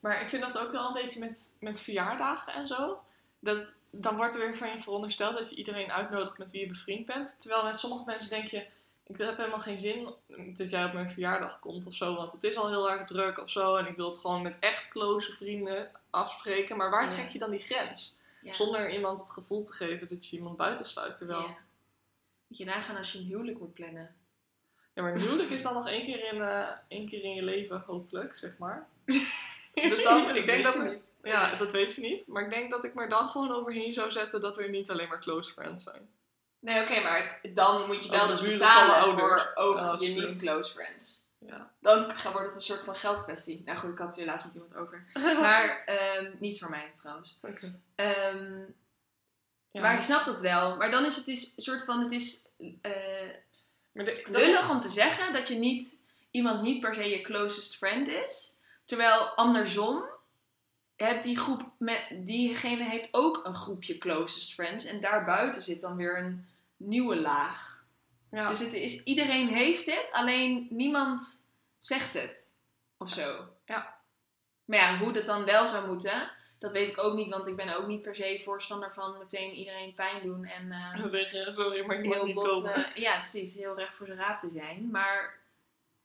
Maar 0.00 0.20
ik 0.20 0.28
vind 0.28 0.42
dat 0.42 0.58
ook 0.58 0.72
wel 0.72 0.86
een 0.86 0.92
beetje 1.02 1.18
met, 1.20 1.56
met 1.60 1.80
verjaardagen 1.80 2.52
en 2.52 2.66
zo. 2.66 3.02
Dat, 3.40 3.72
dan 3.90 4.16
wordt 4.16 4.34
er 4.34 4.40
weer 4.40 4.56
van 4.56 4.68
je 4.70 4.80
verondersteld 4.80 5.36
dat 5.36 5.50
je 5.50 5.56
iedereen 5.56 5.92
uitnodigt 5.92 6.38
met 6.38 6.50
wie 6.50 6.60
je 6.60 6.66
bevriend 6.66 7.06
bent. 7.06 7.40
Terwijl 7.40 7.64
met 7.64 7.78
sommige 7.78 8.04
mensen 8.04 8.30
denk 8.30 8.48
je, 8.48 8.66
ik 9.06 9.18
heb 9.18 9.36
helemaal 9.36 9.60
geen 9.60 9.78
zin 9.78 10.14
dat 10.56 10.70
jij 10.70 10.84
op 10.84 10.92
mijn 10.92 11.10
verjaardag 11.10 11.58
komt 11.58 11.86
of 11.86 11.94
zo. 11.94 12.14
Want 12.14 12.32
het 12.32 12.44
is 12.44 12.56
al 12.56 12.68
heel 12.68 12.90
erg 12.90 13.04
druk 13.04 13.38
of 13.38 13.50
zo. 13.50 13.76
En 13.76 13.86
ik 13.86 13.96
wil 13.96 14.06
het 14.08 14.18
gewoon 14.18 14.42
met 14.42 14.56
echt 14.60 14.88
close 14.88 15.32
vrienden 15.32 15.90
afspreken. 16.10 16.76
Maar 16.76 16.90
waar 16.90 17.02
Ja. 17.02 17.08
trek 17.08 17.28
je 17.28 17.38
dan 17.38 17.50
die 17.50 17.60
grens? 17.60 18.16
Ja. 18.44 18.52
Zonder 18.52 18.90
iemand 18.92 19.18
het 19.20 19.30
gevoel 19.30 19.62
te 19.64 19.72
geven 19.72 20.08
dat 20.08 20.28
je 20.28 20.36
iemand 20.36 20.56
buitensluit. 20.56 21.14
Terwijl, 21.16 21.40
Ja. 21.40 21.56
Moet 22.46 22.58
je 22.58 22.64
nagaan 22.64 22.96
als 22.96 23.12
je 23.12 23.18
een 23.18 23.24
huwelijk 23.24 23.58
moet 23.58 23.74
plannen. 23.74 24.14
Ja, 24.94 25.02
maar 25.02 25.12
een 25.14 25.20
huwelijk 25.20 25.50
is 25.50 25.62
dan 25.62 25.74
nog 25.74 25.88
één 25.88 26.04
keer 26.04 26.32
in, 26.32 26.42
eh, 26.42 26.68
één 26.88 27.08
keer 27.08 27.22
in 27.24 27.34
je 27.34 27.42
leven, 27.42 27.82
hopelijk, 27.86 28.34
zeg 28.36 28.58
maar. 28.58 28.88
Dus 29.74 30.02
dan, 30.02 30.34
ik 30.36 30.46
denk 30.46 30.64
dat 30.64 30.74
er, 30.74 30.98
ja, 31.22 31.54
dat 31.54 31.72
weet 31.72 31.94
je 31.94 32.00
niet. 32.00 32.26
Maar 32.26 32.42
ik 32.44 32.50
denk 32.50 32.70
dat 32.70 32.84
ik 32.84 32.94
me 32.94 33.02
er 33.02 33.08
dan 33.08 33.28
gewoon 33.28 33.52
overheen 33.52 33.94
zou 33.94 34.10
zetten 34.12 34.40
dat 34.40 34.56
we 34.56 34.64
niet 34.66 34.90
alleen 34.90 35.08
maar 35.08 35.20
close 35.20 35.52
friends 35.52 35.84
zijn. 35.84 36.08
Nee, 36.58 36.82
oké, 36.82 37.00
maar 37.00 37.22
het- 37.22 37.54
dan 37.54 37.86
moet 37.86 38.04
je 38.04 38.10
wel 38.10 38.20
Oh, 38.20 38.26
dus 38.28 38.38
de 38.38 38.42
buren 38.44 38.58
betalen 38.58 39.18
voor 39.18 39.52
ook 39.54 40.00
je 40.00 40.06
slim. 40.06 40.26
niet 40.26 40.36
close 40.36 40.72
friends. 40.72 41.23
Ja. 41.46 41.70
Dan 41.80 41.98
wordt 42.32 42.46
het 42.46 42.54
een 42.56 42.60
soort 42.62 42.82
van 42.82 42.96
geldkwestie. 42.96 43.62
Nou 43.64 43.78
goed, 43.78 43.90
ik 43.90 43.98
had 43.98 44.06
het 44.06 44.16
hier 44.16 44.26
laatst 44.26 44.44
met 44.44 44.54
iemand 44.54 44.74
over. 44.74 45.06
Maar 45.40 45.82
ehm, 45.86 46.30
niet 46.38 46.58
voor 46.58 46.70
mij 46.70 46.90
trouwens. 46.94 47.38
Ehm, 47.94 48.60
Ja, 49.70 49.80
maar 49.80 49.96
ik 49.96 50.02
snap 50.02 50.24
dat 50.24 50.40
wel. 50.40 50.76
Maar 50.76 50.90
dan 50.90 51.04
is 51.04 51.16
het 51.16 51.24
dus 51.26 51.52
een 51.56 51.62
soort 51.62 51.84
van, 51.84 52.02
het 52.02 52.12
is 52.12 52.44
maar 53.92 54.04
de- 54.04 54.24
dat- 54.30 54.42
lullig 54.44 54.70
om 54.70 54.80
te 54.80 54.88
zeggen 54.88 55.32
dat 55.32 55.48
je 55.48 55.54
niet, 55.54 56.02
iemand 56.30 56.62
niet 56.62 56.80
per 56.80 56.94
se 56.94 57.08
je 57.08 57.20
closest 57.20 57.76
friend 57.76 58.08
is. 58.08 58.58
Terwijl 58.84 59.20
andersom, 59.26 60.04
hebt 60.96 61.24
die 61.24 61.38
groep, 61.38 61.70
met, 61.78 62.06
diegene 62.12 62.84
heeft 62.84 63.08
ook 63.14 63.40
een 63.44 63.54
groepje 63.54 63.98
closest 63.98 64.54
friends. 64.54 64.84
En 64.84 65.00
daarbuiten 65.00 65.62
zit 65.62 65.80
dan 65.80 65.96
weer 65.96 66.18
een 66.18 66.48
nieuwe 66.76 67.16
laag. 67.16 67.83
Ja. 68.34 68.46
Dus 68.46 68.58
het 68.58 68.72
is, 68.72 69.02
iedereen 69.02 69.48
heeft 69.48 69.86
het, 69.86 70.08
alleen 70.12 70.66
niemand 70.70 71.48
zegt 71.78 72.14
het. 72.14 72.58
Of 72.98 73.08
zo. 73.08 73.48
Ja. 73.64 73.94
Maar 74.64 74.78
ja, 74.78 74.98
hoe 74.98 75.12
dat 75.12 75.26
dan 75.26 75.44
wel 75.44 75.66
zou 75.66 75.86
moeten, 75.86 76.30
dat 76.58 76.72
weet 76.72 76.88
ik 76.88 77.04
ook 77.04 77.14
niet. 77.14 77.30
Want 77.30 77.46
ik 77.46 77.56
ben 77.56 77.76
ook 77.76 77.86
niet 77.86 78.02
per 78.02 78.14
se 78.14 78.40
voorstander 78.44 78.92
van 78.92 79.18
meteen 79.18 79.52
iedereen 79.52 79.94
pijn 79.94 80.22
doen. 80.22 80.44
En 80.44 80.72
eh, 80.72 80.96
Dan 80.96 81.08
zeg 81.08 81.30
je, 81.32 81.52
sorry, 81.52 81.86
maar 81.86 82.02
je 82.02 82.08
mag 82.08 82.22
niet 82.22 82.34
bot, 82.34 82.44
komen. 82.44 82.74
eh, 82.74 82.94
ja, 82.94 83.16
precies. 83.18 83.54
Heel 83.54 83.76
recht 83.76 83.94
voor 83.94 84.06
zijn 84.06 84.18
raad 84.18 84.40
te 84.40 84.48
zijn. 84.48 84.90
Maar 84.90 85.38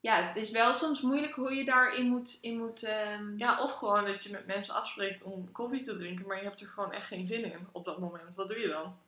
ja, 0.00 0.22
het 0.22 0.36
is 0.36 0.50
wel 0.50 0.74
soms 0.74 1.00
moeilijk 1.00 1.34
hoe 1.34 1.54
je 1.54 1.64
daarin 1.64 2.06
moet... 2.06 2.38
In 2.40 2.58
moet 2.58 2.82
ehm, 2.82 3.36
Ja, 3.36 3.62
of 3.62 3.72
gewoon 3.72 4.04
dat 4.04 4.24
je 4.24 4.30
met 4.30 4.46
mensen 4.46 4.74
afspreekt 4.74 5.22
om 5.22 5.52
koffie 5.52 5.82
te 5.84 5.92
drinken, 5.96 6.26
maar 6.26 6.36
je 6.36 6.42
hebt 6.42 6.60
er 6.60 6.66
gewoon 6.66 6.92
echt 6.92 7.06
geen 7.06 7.26
zin 7.26 7.44
in 7.44 7.68
op 7.72 7.84
dat 7.84 7.98
moment. 7.98 8.34
Wat 8.34 8.48
doe 8.48 8.58
je 8.58 8.68
dan? 8.68 8.98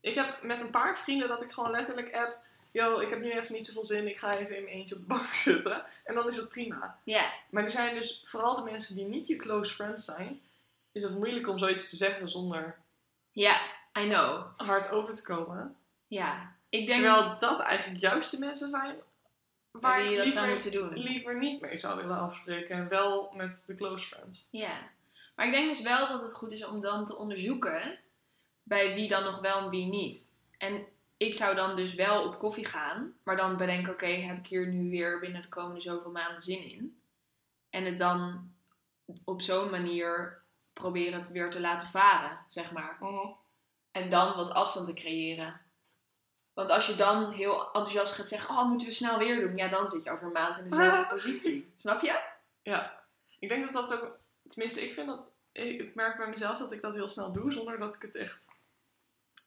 Ik 0.00 0.14
heb 0.14 0.42
met 0.42 0.60
een 0.60 0.70
paar 0.70 0.98
vrienden 0.98 1.28
dat 1.28 1.42
ik 1.42 1.50
gewoon 1.52 1.70
letterlijk 1.70 2.14
app, 2.16 2.38
yo, 2.72 2.98
ik 2.98 3.10
heb 3.10 3.20
nu 3.20 3.30
even 3.30 3.54
niet 3.54 3.66
zoveel 3.66 3.84
zin, 3.84 4.08
ik 4.08 4.18
ga 4.18 4.34
even 4.36 4.56
in 4.56 4.62
mijn 4.64 4.74
eentje 4.76 4.94
op 4.94 5.00
de 5.00 5.06
bank 5.06 5.32
zitten. 5.48 5.84
En 6.04 6.14
dan 6.14 6.26
is 6.26 6.36
het 6.36 6.48
prima. 6.48 6.98
ja, 7.04 7.32
Maar 7.50 7.64
er 7.64 7.70
zijn 7.70 7.94
dus 7.94 8.20
vooral 8.24 8.56
de 8.56 8.62
mensen 8.70 8.94
die 8.94 9.04
niet 9.04 9.26
je 9.26 9.36
close 9.36 9.74
friends 9.74 10.04
zijn, 10.04 10.40
is 10.92 11.02
het 11.02 11.14
moeilijk 11.14 11.48
om 11.48 11.58
zoiets 11.58 11.90
te 11.90 11.96
zeggen 11.96 12.28
zonder 12.28 12.76
ja, 13.32 13.60
I 13.98 14.08
know. 14.08 14.44
hard 14.56 14.90
over 14.90 15.14
te 15.14 15.22
komen. 15.22 15.76
Ja, 16.06 16.54
ik 16.68 16.86
denk 16.86 17.00
Terwijl 17.00 17.36
dat 17.38 17.60
eigenlijk 17.60 18.00
juist 18.00 18.30
de 18.30 18.38
mensen 18.38 18.68
zijn 18.68 18.96
waar 19.70 20.02
je 20.02 20.16
dat 20.16 20.32
zou 20.32 20.46
liever, 20.46 20.48
moeten 20.48 20.72
doen. 20.72 20.98
liever 20.98 21.36
niet 21.38 21.60
mee 21.60 21.76
zou 21.76 21.96
willen 21.96 22.16
afspreken. 22.18 22.76
En 22.76 22.88
wel 22.88 23.32
met 23.34 23.62
de 23.66 23.74
close 23.74 24.06
friends. 24.06 24.48
Ja, 24.50 24.88
maar 25.36 25.46
ik 25.46 25.52
denk 25.52 25.68
dus 25.68 25.82
wel 25.82 26.08
dat 26.08 26.22
het 26.22 26.34
goed 26.34 26.52
is 26.52 26.64
om 26.64 26.80
dan 26.80 27.04
te 27.04 27.16
onderzoeken 27.16 27.98
bij 28.62 28.94
wie 28.94 29.08
dan 29.08 29.24
nog 29.24 29.40
wel 29.40 29.58
en 29.58 29.70
wie 29.70 29.86
niet. 29.86 30.30
En 30.58 30.86
ik 31.18 31.34
zou 31.34 31.54
dan 31.54 31.76
dus 31.76 31.94
wel 31.94 32.24
op 32.24 32.38
koffie 32.38 32.64
gaan, 32.64 33.14
maar 33.22 33.36
dan 33.36 33.56
bedenken, 33.56 33.92
oké, 33.92 34.06
heb 34.06 34.38
ik 34.38 34.46
hier 34.46 34.66
nu 34.66 34.90
weer 34.90 35.20
binnen 35.20 35.42
de 35.42 35.48
komende 35.48 35.80
zoveel 35.80 36.10
maanden 36.10 36.40
zin 36.40 36.70
in? 36.70 37.00
En 37.70 37.84
het 37.84 37.98
dan 37.98 38.52
op 39.24 39.42
zo'n 39.42 39.70
manier 39.70 40.42
proberen 40.72 41.18
het 41.18 41.30
weer 41.30 41.50
te 41.50 41.60
laten 41.60 41.86
varen, 41.86 42.38
zeg 42.48 42.72
maar. 42.72 42.98
En 43.90 44.10
dan 44.10 44.36
wat 44.36 44.50
afstand 44.50 44.86
te 44.86 44.92
creëren. 44.92 45.60
Want 46.52 46.70
als 46.70 46.86
je 46.86 46.94
dan 46.94 47.32
heel 47.32 47.64
enthousiast 47.64 48.12
gaat 48.12 48.28
zeggen, 48.28 48.54
oh, 48.54 48.68
moeten 48.68 48.86
we 48.86 48.92
snel 48.92 49.18
weer 49.18 49.40
doen? 49.40 49.56
Ja, 49.56 49.68
dan 49.68 49.88
zit 49.88 50.04
je 50.04 50.10
over 50.10 50.26
een 50.26 50.32
maand 50.32 50.58
in 50.58 50.68
dezelfde 50.68 51.14
positie. 51.14 51.72
Snap 51.76 52.02
je? 52.02 52.22
Ja, 52.62 53.04
ik 53.38 53.48
denk 53.48 53.72
dat 53.72 53.88
dat 53.88 54.02
ook, 54.02 54.18
tenminste, 54.48 54.84
ik 54.84 54.92
vind 54.92 55.06
dat, 55.06 55.36
ik 55.52 55.94
merk 55.94 56.16
bij 56.16 56.28
mezelf 56.28 56.58
dat 56.58 56.72
ik 56.72 56.80
dat 56.80 56.94
heel 56.94 57.08
snel 57.08 57.32
doe 57.32 57.52
zonder 57.52 57.78
dat 57.78 57.94
ik 57.94 58.02
het 58.02 58.14
echt, 58.14 58.48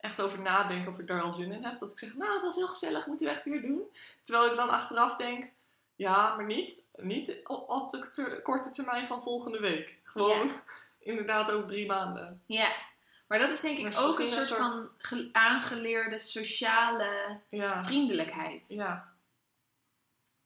echt 0.02 0.20
over 0.20 0.40
nadenk 0.40 0.88
of 0.88 0.98
ik 0.98 1.06
daar 1.06 1.22
al 1.22 1.32
zin 1.32 1.52
in 1.52 1.64
heb. 1.64 1.80
Dat 1.80 1.92
ik 1.92 1.98
zeg, 1.98 2.14
nou, 2.14 2.32
dat 2.32 2.42
was 2.42 2.54
heel 2.56 2.66
gezellig, 2.68 3.06
moeten 3.06 3.26
we 3.26 3.32
echt 3.32 3.44
weer 3.44 3.62
doen. 3.62 3.82
Terwijl 4.22 4.50
ik 4.50 4.56
dan 4.56 4.70
achteraf 4.70 5.16
denk, 5.16 5.50
ja, 5.96 6.34
maar 6.36 6.44
niet, 6.44 6.88
niet 6.96 7.40
op, 7.44 7.68
op 7.70 7.90
de 7.90 8.10
ter- 8.10 8.42
korte 8.42 8.70
termijn 8.70 9.06
van 9.06 9.22
volgende 9.22 9.60
week. 9.60 9.98
Gewoon 10.02 10.50
inderdaad 10.98 11.50
over 11.50 11.66
drie 11.68 11.86
maanden. 11.86 12.42
Ja, 12.46 12.72
maar 13.26 13.38
dat 13.38 13.50
is 13.50 13.60
denk 13.60 13.78
ik 13.78 13.98
ook 13.98 14.18
een 14.18 14.26
soort, 14.28 14.48
van 14.48 14.90
ge- 14.98 15.28
aangeleerde 15.32 16.18
sociale 16.18 17.40
Ja, 17.48 17.84
vriendelijkheid. 17.84 18.68
ja, 18.68 19.12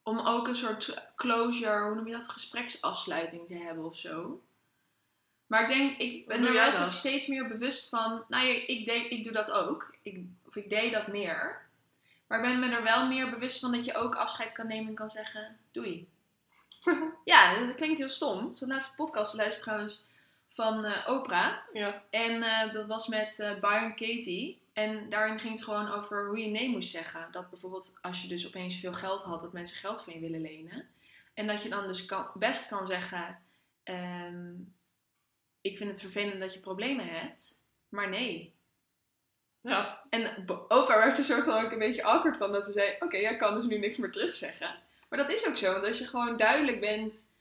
Om 0.03 0.19
ook 0.19 0.49
een 0.49 0.55
soort 0.55 1.03
closure, 1.17 1.85
hoe 1.87 1.95
noem 1.95 2.07
je 2.07 2.13
dat, 2.17 2.29
gespreksafsluiting 2.29 3.47
te 3.47 3.55
hebben 3.55 3.85
of 3.85 3.97
zo. 3.97 4.41
Maar 5.47 5.63
ik 5.63 5.77
denk, 5.77 5.99
ik 5.99 6.27
ben 6.27 6.47
er 6.47 6.71
dat? 6.71 6.95
steeds 6.95 7.27
meer 7.27 7.49
bewust 7.49 7.89
van. 7.89 8.25
Nou 8.29 8.47
ja, 8.47 8.63
ik, 8.67 8.87
denk, 8.87 9.07
ik 9.07 9.25
doe 9.25 9.33
dat 9.33 9.51
ook. 9.51 9.95
Ik, 10.03 10.25
of 10.47 10.57
ik 10.57 10.71
deed 10.71 10.93
dat 10.93 11.07
meer. 11.07 11.65
Maar 12.27 12.39
ik 12.39 12.45
ben 12.45 12.61
me 12.61 12.77
er 12.77 12.83
wel 12.83 13.07
meer 13.07 13.31
bewust 13.31 13.61
van 13.61 13.73
dat 13.73 13.85
je 13.85 13.95
ook 13.95 14.15
afscheid 14.15 14.53
kan 14.53 14.67
nemen 14.67 14.89
en 14.89 14.95
kan 14.95 15.09
zeggen: 15.11 15.59
doei. 15.73 16.09
ja, 17.25 17.59
dat 17.59 17.75
klinkt 17.75 17.99
heel 17.99 18.09
stom. 18.09 18.55
Zo'n 18.55 18.69
laatste 18.69 18.95
podcast 18.95 19.35
luister 19.35 19.63
trouwens 19.63 20.05
van 20.49 20.85
eh, 20.85 21.09
Oprah. 21.09 21.53
ja, 21.73 22.03
En 22.11 22.43
eh, 22.43 22.73
dat 22.73 22.87
was 22.87 23.07
met 23.07 23.57
Byron 23.61 23.95
Katie. 23.95 24.61
En 24.73 25.09
daarin 25.09 25.41
ging 25.41 25.53
het 25.53 25.65
gewoon 25.65 25.93
over 25.93 26.27
hoe 26.27 26.39
je 26.39 26.49
nee 26.49 26.71
moest 26.71 26.91
zeggen. 26.91 27.29
Dat 27.31 27.51
bijvoorbeeld 27.51 27.99
als 28.03 28.23
je 28.23 28.29
dus 28.29 28.47
opeens 28.47 28.81
veel 28.81 28.93
geld 28.93 29.23
had, 29.23 29.41
dat 29.41 29.53
mensen 29.53 29.77
geld 29.77 30.03
van 30.03 30.13
je 30.13 30.21
willen 30.21 30.41
lenen. 30.41 30.89
En 31.35 31.47
dat 31.47 31.63
je 31.63 31.69
dan 31.69 31.87
dus 31.87 32.07
kan, 32.07 32.31
best 32.35 32.69
kan 32.69 32.87
zeggen: 32.87 33.39
ehm, 33.83 34.53
Ik 35.71 35.77
vind 35.77 35.91
het 35.91 36.01
vervelend 36.01 36.41
dat 36.41 36.55
je 36.55 36.61
problemen 36.61 37.07
hebt, 37.09 37.63
maar 37.89 38.09
nee. 38.09 38.55
ja, 39.61 40.03
En 40.11 40.45
Oprah 40.69 40.97
werd 40.97 41.19
er 41.19 41.25
soort 41.25 41.45
van 41.45 41.65
ook 41.65 41.73
een 41.73 41.79
beetje 41.79 42.03
awkward 42.05 42.37
van 42.37 42.53
dat 42.53 42.65
ze 42.65 42.73
zei: 42.73 42.97
Oké, 43.01 43.17
jij 43.17 43.37
kan 43.37 43.55
dus 43.55 43.65
nu 43.65 43.79
niks 43.79 43.97
meer 43.97 44.11
terugzeggen. 44.11 44.75
Maar 45.09 45.19
dat 45.19 45.31
is 45.31 45.49
ook 45.49 45.57
zo, 45.57 45.73
want 45.73 45.87
als 45.87 45.99
je 45.99 46.05
gewoon 46.07 46.37
duidelijk 46.37 46.81
bent 46.81 47.35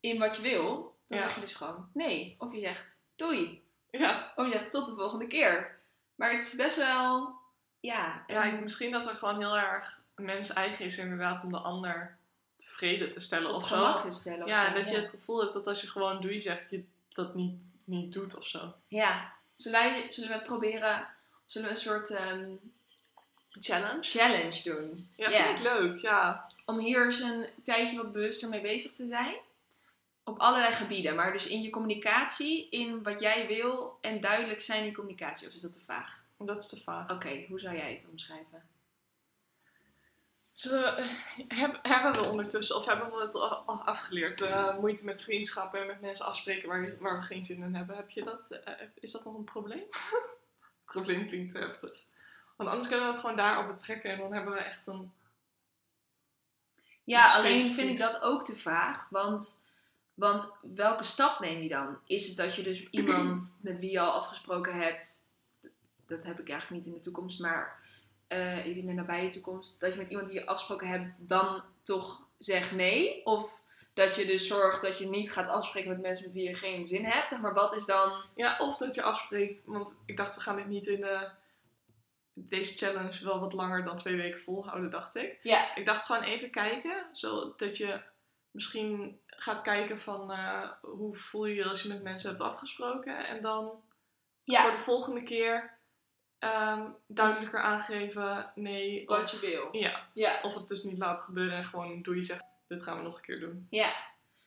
in 0.00 0.18
wat 0.18 0.36
je 0.36 0.42
wil, 0.42 0.96
dan 1.08 1.18
Ja. 1.18 1.24
zeg 1.24 1.34
je 1.34 1.40
dus 1.40 1.54
gewoon 1.54 1.90
nee. 1.94 2.34
Of 2.38 2.52
je 2.52 2.60
zegt 2.60 3.00
doei. 3.16 3.62
ja. 3.90 4.32
Of 4.36 4.46
je 4.46 4.52
zegt 4.52 4.70
tot 4.70 4.86
de 4.86 4.94
volgende 4.94 5.26
keer. 5.26 5.78
Maar 6.14 6.32
het 6.32 6.42
is 6.42 6.54
best 6.54 6.76
wel, 6.76 7.34
ja. 7.80 8.24
Ja, 8.26 8.44
en 8.44 8.54
ik- 8.54 8.60
misschien 8.60 8.90
dat 8.90 9.08
er 9.08 9.16
gewoon 9.16 9.38
heel 9.38 9.56
erg 9.56 10.02
mens 10.16 10.52
eigen 10.52 10.84
is 10.84 10.98
inderdaad 10.98 11.44
om 11.44 11.52
de 11.52 11.58
ander 11.58 12.18
tevreden 12.56 13.10
te 13.10 13.20
stellen 13.20 13.50
op 13.50 13.56
of 13.56 13.66
zo. 13.68 13.98
te 13.98 14.10
stellen. 14.10 14.42
of 14.44 14.48
Ja, 14.50 14.66
zo, 14.68 14.72
dat 14.74 14.90
je 14.90 14.96
het 14.96 15.08
gevoel 15.08 15.40
hebt 15.40 15.52
dat 15.52 15.66
als 15.66 15.80
je 15.80 15.88
gewoon 15.88 16.20
doei 16.20 16.40
zegt, 16.40 16.70
je 16.70 16.84
dat 17.14 17.34
niet, 17.34 17.72
niet 17.84 18.12
doet 18.12 18.36
of 18.38 18.46
zo. 18.46 18.74
Ja. 18.88 19.32
Zullen, 19.54 19.80
wij, 19.80 20.06
zullen 20.10 20.38
we 20.38 20.44
proberen, 20.44 21.06
zullen 21.44 21.68
we 21.68 21.74
een 21.74 21.80
soort 21.80 22.10
ehm, 22.10 22.50
Challenge? 23.60 24.02
challenge 24.02 24.62
doen? 24.62 25.10
Ja, 25.16 25.30
Ja. 25.30 25.44
vind 25.44 25.58
ik 25.58 25.64
leuk, 25.64 25.98
ja. 25.98 26.50
Om 26.64 26.78
hier 26.78 27.04
eens 27.04 27.20
een 27.20 27.46
tijdje 27.62 27.96
wat 27.96 28.12
bewuster 28.12 28.48
mee 28.48 28.60
bezig 28.60 28.92
te 28.92 29.06
zijn. 29.06 29.34
Op 30.24 30.38
allerlei 30.38 30.72
gebieden. 30.72 31.14
Maar 31.14 31.32
dus 31.32 31.46
in 31.46 31.62
je 31.62 31.70
communicatie, 31.70 32.68
in 32.70 33.02
wat 33.02 33.20
jij 33.20 33.46
wil 33.46 33.98
en 34.00 34.20
duidelijk 34.20 34.60
zijn 34.60 34.80
in 34.80 34.86
je 34.86 34.92
communicatie. 34.92 35.48
Of 35.48 35.54
is 35.54 35.60
dat 35.60 35.72
te 35.72 35.80
vaag? 35.80 36.22
Dat 36.38 36.62
is 36.62 36.68
te 36.68 36.80
vaag. 36.80 37.10
Oké, 37.10 37.44
hoe 37.48 37.60
zou 37.60 37.76
jij 37.76 37.92
het 37.92 38.06
omschrijven? 38.10 38.62
Ze, 40.54 40.78
eh, 40.78 41.08
heb- 41.58 41.78
hebben 41.82 42.12
we 42.12 42.28
ondertussen, 42.28 42.76
of 42.76 42.86
hebben 42.86 43.10
we 43.10 43.20
het 43.20 43.34
al 43.34 43.82
afgeleerd, 43.82 44.40
eh, 44.40 44.78
moeite 44.78 45.04
met 45.04 45.22
vriendschappen 45.22 45.80
en 45.80 45.86
met 45.86 46.00
mensen 46.00 46.26
afspreken 46.26 46.68
waar, 46.68 46.96
waar 46.98 47.18
we 47.18 47.22
geen 47.22 47.44
zin 47.44 47.62
in 47.62 47.74
hebben. 47.74 47.96
Heb 47.96 48.10
je 48.10 48.22
dat, 48.22 48.50
eh, 48.50 48.72
is 48.94 49.12
dat 49.12 49.24
nog 49.24 49.34
een 49.34 49.44
probleem? 49.44 49.84
probleem 50.84 51.26
klinkt 51.26 51.52
te 51.52 51.58
heftig. 51.58 52.04
Want 52.56 52.70
anders 52.70 52.88
kunnen 52.88 53.06
we 53.06 53.12
het 53.12 53.20
gewoon 53.20 53.36
daarop 53.36 53.66
betrekken 53.66 54.10
en 54.10 54.18
dan 54.18 54.32
hebben 54.32 54.52
we 54.52 54.58
echt 54.58 54.86
een... 54.86 55.12
Ja, 57.04 57.34
alleen 57.34 57.74
vind 57.74 57.90
ik 57.90 57.98
dat 57.98 58.22
ook 58.22 58.44
te 58.44 58.56
vaag. 58.56 59.08
Want, 59.08 59.60
want 60.14 60.56
welke 60.62 61.04
stap 61.04 61.40
neem 61.40 61.62
je 61.62 61.68
dan? 61.68 61.98
Is 62.06 62.26
het 62.26 62.36
dat 62.36 62.56
je 62.56 62.62
dus 62.62 62.88
iemand 62.90 63.58
met 63.62 63.80
wie 63.80 63.90
je 63.90 64.00
al 64.00 64.12
afgesproken 64.12 64.74
hebt... 64.74 65.28
Dat 66.06 66.24
heb 66.24 66.40
ik 66.40 66.48
eigenlijk 66.48 66.70
niet 66.70 66.86
in 66.86 66.98
de 66.98 67.04
toekomst, 67.04 67.40
maar 67.40 67.82
eh, 68.28 68.66
in 68.66 68.86
de 68.86 68.92
nabije 68.92 69.28
toekomst. 69.28 69.80
Dat 69.80 69.92
je 69.92 69.98
met 69.98 70.10
iemand 70.10 70.26
die 70.26 70.38
je 70.38 70.46
afgesproken 70.46 70.88
hebt 70.88 71.28
dan 71.28 71.62
toch 71.82 72.26
zegt 72.38 72.72
nee? 72.72 73.26
Of 73.26 73.60
dat 73.94 74.16
je 74.16 74.26
dus 74.26 74.46
zorgt 74.46 74.82
dat 74.82 74.98
je 74.98 75.08
niet 75.08 75.32
gaat 75.32 75.48
afspreken 75.48 75.90
met 75.90 76.00
mensen 76.00 76.24
met 76.24 76.34
wie 76.34 76.48
je 76.48 76.54
geen 76.54 76.86
zin 76.86 77.04
hebt? 77.04 77.30
Zeg 77.30 77.40
maar 77.40 77.54
wat 77.54 77.76
is 77.76 77.84
dan... 77.84 78.22
Ja, 78.34 78.58
of 78.58 78.76
dat 78.76 78.94
je 78.94 79.02
afspreekt, 79.02 79.62
want 79.64 80.02
ik 80.06 80.16
dacht 80.16 80.34
we 80.34 80.40
gaan 80.40 80.56
dit 80.56 80.66
niet 80.66 80.86
in 80.86 81.00
de, 81.00 81.30
deze 82.34 82.76
challenge 82.76 83.24
wel 83.24 83.40
wat 83.40 83.52
langer 83.52 83.84
dan 83.84 83.96
twee 83.96 84.16
weken 84.16 84.40
volhouden, 84.40 84.90
dacht 84.90 85.14
ik. 85.16 85.38
Ja, 85.42 85.76
Ik 85.76 85.86
dacht 85.86 86.04
gewoon 86.04 86.22
even 86.22 86.50
kijken, 86.50 87.06
zodat 87.12 87.76
je 87.76 88.00
misschien 88.50 89.20
gaat 89.26 89.62
kijken 89.62 90.00
van 90.00 90.32
eh, 90.32 90.70
hoe 90.80 91.14
voel 91.16 91.46
je 91.46 91.54
je 91.54 91.68
als 91.68 91.82
je 91.82 91.88
met 91.88 92.02
mensen 92.02 92.30
hebt 92.30 92.42
afgesproken. 92.42 93.26
En 93.26 93.42
dan 93.42 93.82
voor 94.44 94.70
de 94.70 94.78
volgende 94.78 95.22
keer 95.22 95.73
ehm, 96.52 96.82
duidelijker 97.06 97.60
aangeven 97.60 98.50
nee. 98.54 99.02
wat 99.06 99.30
je 99.30 99.38
wil. 99.38 99.68
ja, 99.82 100.06
Ja. 100.12 100.38
of 100.42 100.54
het 100.54 100.68
dus 100.68 100.82
niet 100.82 100.98
laten 100.98 101.24
gebeuren 101.24 101.56
en 101.56 101.64
gewoon 101.64 102.02
doe 102.02 102.14
je 102.16 102.22
zegt, 102.22 102.42
dit 102.68 102.82
gaan 102.82 102.96
we 102.96 103.02
nog 103.02 103.16
een 103.16 103.22
keer 103.22 103.40
doen. 103.40 103.66
Ja. 103.70 103.92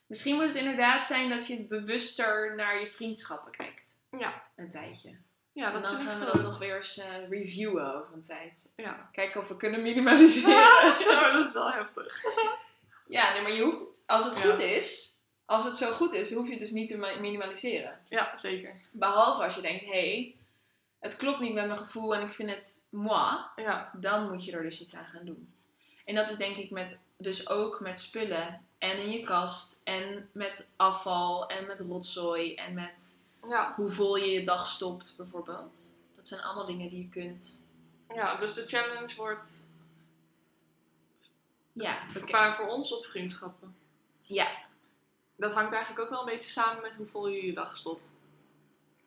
Misschien 0.05 0.35
moet 0.35 0.47
het 0.47 0.55
inderdaad 0.55 1.07
zijn 1.07 1.29
dat 1.29 1.47
je 1.47 1.59
bewuster 1.63 2.55
naar 2.55 2.79
je 2.79 2.87
vriendschappen 2.87 3.51
kijkt. 3.51 3.99
Ja, 4.17 4.43
Een 4.55 4.69
tijdje. 4.69 5.15
ja 5.53 5.67
en 5.67 5.73
dat 5.73 5.83
dan 5.83 5.91
vind 5.91 6.03
ik 6.03 6.09
gaan 6.09 6.19
we 6.19 6.25
dat 6.25 6.41
nog 6.41 6.57
weer 6.59 6.75
eens 6.75 6.97
eh, 6.97 7.29
reviewen 7.29 7.95
over 7.95 8.13
een 8.13 8.23
tijd. 8.23 8.73
Ja. 8.75 9.09
Kijken 9.11 9.41
of 9.41 9.47
we 9.47 9.57
kunnen 9.57 9.81
minimaliseren. 9.81 10.49
ja, 11.07 11.31
dat 11.31 11.45
is 11.47 11.53
wel 11.53 11.71
heftig. 11.71 12.21
ja, 13.07 13.33
nee, 13.33 13.41
maar 13.41 13.51
je 13.51 13.61
hoeft 13.61 13.79
het, 13.79 14.03
als 14.05 14.25
het 14.25 14.37
Ja. 14.37 14.41
goed 14.49 14.59
is, 14.59 15.17
als 15.45 15.63
het 15.63 15.77
zo 15.77 15.91
goed 15.91 16.13
is, 16.13 16.33
hoef 16.33 16.45
je 16.45 16.51
het 16.51 16.59
dus 16.59 16.71
niet 16.71 16.87
te 16.87 16.97
mi- 16.97 17.19
minimaliseren. 17.19 17.99
Ja, 18.09 18.37
zeker. 18.37 18.75
Behalve 18.91 19.43
als 19.43 19.55
je 19.55 19.61
denkt, 19.61 19.85
hé, 19.85 19.89
hey, 19.91 20.35
het 20.99 21.15
klopt 21.15 21.39
niet 21.39 21.53
met 21.53 21.65
mijn 21.65 21.77
gevoel 21.77 22.15
en 22.15 22.21
ik 22.21 22.33
vind 22.33 22.49
het 22.49 22.81
moi, 22.89 23.37
Ja, 23.55 23.91
dan 23.93 24.29
moet 24.29 24.45
je 24.45 24.51
er 24.51 24.63
dus 24.63 24.81
iets 24.81 24.95
aan 24.95 25.05
gaan 25.05 25.25
doen. 25.25 25.53
En 26.05 26.15
dat 26.15 26.29
is 26.29 26.37
denk 26.37 26.55
ik 26.57 26.69
met, 26.69 27.03
dus 27.17 27.49
ook 27.49 27.79
met 27.79 27.99
spullen 27.99 28.61
en 28.77 28.97
in 28.97 29.11
je 29.11 29.23
kast 29.23 29.81
en 29.83 30.29
met 30.31 30.71
afval 30.75 31.47
en 31.47 31.67
met 31.67 31.79
rotzooi 31.79 32.55
en 32.55 32.73
met 32.73 33.15
ja. 33.47 33.73
hoe 33.75 33.89
vol 33.89 34.17
je 34.17 34.31
je 34.31 34.43
dag 34.43 34.67
stopt 34.67 35.13
bijvoorbeeld. 35.17 35.95
Dat 36.15 36.27
zijn 36.27 36.41
allemaal 36.41 36.65
dingen 36.65 36.89
die 36.89 37.01
je 37.01 37.09
kunt, 37.09 37.65
ja, 38.13 38.35
dus 38.35 38.53
de 38.53 38.67
challenge 38.67 39.15
wordt 39.15 39.69
ja, 41.73 41.99
Maar 42.31 42.55
voor 42.55 42.67
ons 42.67 42.97
op 42.97 43.05
vriendschappen. 43.05 43.75
ja 44.19 44.47
Dat 45.35 45.53
hangt 45.53 45.73
eigenlijk 45.73 46.03
ook 46.03 46.09
wel 46.09 46.19
een 46.19 46.33
beetje 46.33 46.49
samen 46.49 46.81
met 46.81 46.95
hoe 46.95 47.07
vol 47.07 47.27
je 47.27 47.45
je 47.45 47.53
dag 47.53 47.77
stopt. 47.77 48.11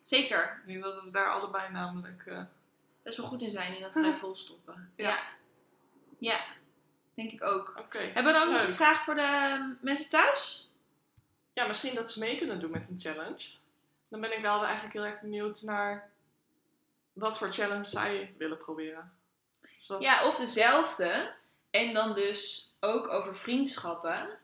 Zeker. 0.00 0.60
Ik 0.66 0.72
denk 0.72 0.82
dat 0.82 1.02
we 1.02 1.10
daar 1.10 1.32
allebei 1.32 1.72
namelijk... 1.72 2.26
eh, 2.26 2.42
Best 3.02 3.16
wel 3.16 3.26
goed 3.26 3.42
in 3.42 3.50
zijn 3.50 3.74
in 3.74 3.80
dat 3.80 3.92
vrij 3.98 4.12
vol 4.14 4.34
stoppen. 4.34 4.92
Ja. 4.96 5.08
Ja. 5.08 5.18
ja. 6.18 6.40
denk 7.14 7.32
ik 7.32 7.42
ook. 7.42 7.84
Hebben 7.98 8.32
we 8.32 8.38
dan 8.38 8.52
nog 8.52 8.62
een 8.62 8.74
vraag 8.74 9.02
voor 9.02 9.14
de 9.14 9.74
mensen 9.80 10.08
thuis? 10.10 10.70
Ja, 11.52 11.66
misschien 11.66 11.94
dat 11.94 12.10
ze 12.10 12.18
mee 12.18 12.38
kunnen 12.38 12.60
doen 12.60 12.70
met 12.70 12.88
een 12.88 12.98
challenge. 12.98 13.44
Dan 14.08 14.20
ben 14.20 14.36
ik 14.36 14.42
wel 14.42 14.64
eigenlijk 14.64 14.94
heel 14.94 15.04
erg 15.04 15.20
benieuwd 15.20 15.62
naar 15.62 16.10
wat 17.12 17.38
voor 17.38 17.52
challenge 17.52 17.84
zij 17.84 18.34
willen 18.38 18.58
proberen. 18.58 19.12
Ja, 19.98 20.26
of 20.26 20.36
dezelfde. 20.36 21.32
En 21.70 21.92
dan 21.94 22.14
dus 22.14 22.72
ook 22.80 23.08
over 23.08 23.36
vriendschappen. 23.36 24.38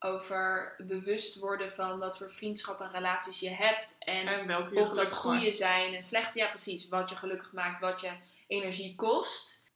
Over 0.00 0.74
bewust 0.78 1.38
worden 1.38 1.72
van 1.72 1.98
wat 1.98 2.18
voor 2.18 2.30
vriendschappen 2.30 2.86
en 2.86 2.92
relaties 2.92 3.40
je 3.40 3.50
hebt. 3.50 3.96
En, 3.98 4.26
en 4.26 4.46
welke 4.46 4.74
je 4.74 4.80
of 4.80 4.92
dat 4.92 5.12
goede 5.12 5.40
maakt. 5.44 5.56
zijn 5.56 5.94
en 5.94 6.02
slechte. 6.04 6.38
Ja, 6.38 6.46
precies. 6.46 6.88
Wat 6.88 7.08
je 7.10 7.16
gelukkig 7.16 7.52
maakt, 7.52 7.80
wat 7.80 8.00
je 8.00 8.12
energie 8.46 8.94
kost. 8.94 9.70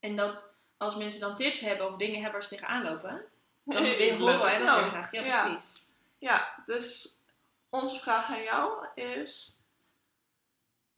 En 0.00 0.16
dat 0.16 0.56
als 0.76 0.96
mensen 0.96 1.20
dan 1.20 1.34
tips 1.34 1.60
hebben 1.60 1.86
of 1.86 1.96
dingen 1.96 2.14
hebben 2.14 2.32
waar 2.32 2.42
ze 2.42 2.48
tegenaan 2.48 2.82
lopen. 2.82 3.24
Dan 3.64 3.82
weer 3.96 4.18
horen 4.18 4.38
wij 4.38 4.58
dat 4.58 4.78
heel 4.78 4.88
graag. 4.88 5.12
Ja, 5.12 5.22
Ja. 5.24 5.42
precies. 5.44 5.88
Ja, 6.18 6.62
dus 6.66 7.20
onze 7.68 7.98
vraag 7.98 8.28
aan 8.28 8.42
jou 8.42 8.86
is... 8.94 9.60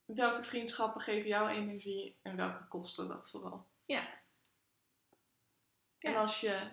Welke 0.05 0.43
vriendschappen 0.43 1.01
geven 1.01 1.29
jou 1.29 1.49
energie 1.51 2.17
en 2.23 2.37
welke 2.37 2.65
kosten 2.69 3.09
dat 3.09 3.31
vooral? 3.31 3.67
Ja. 3.87 4.09
En 5.99 6.13
Ja. 6.13 6.21
als 6.21 6.41
je 6.41 6.69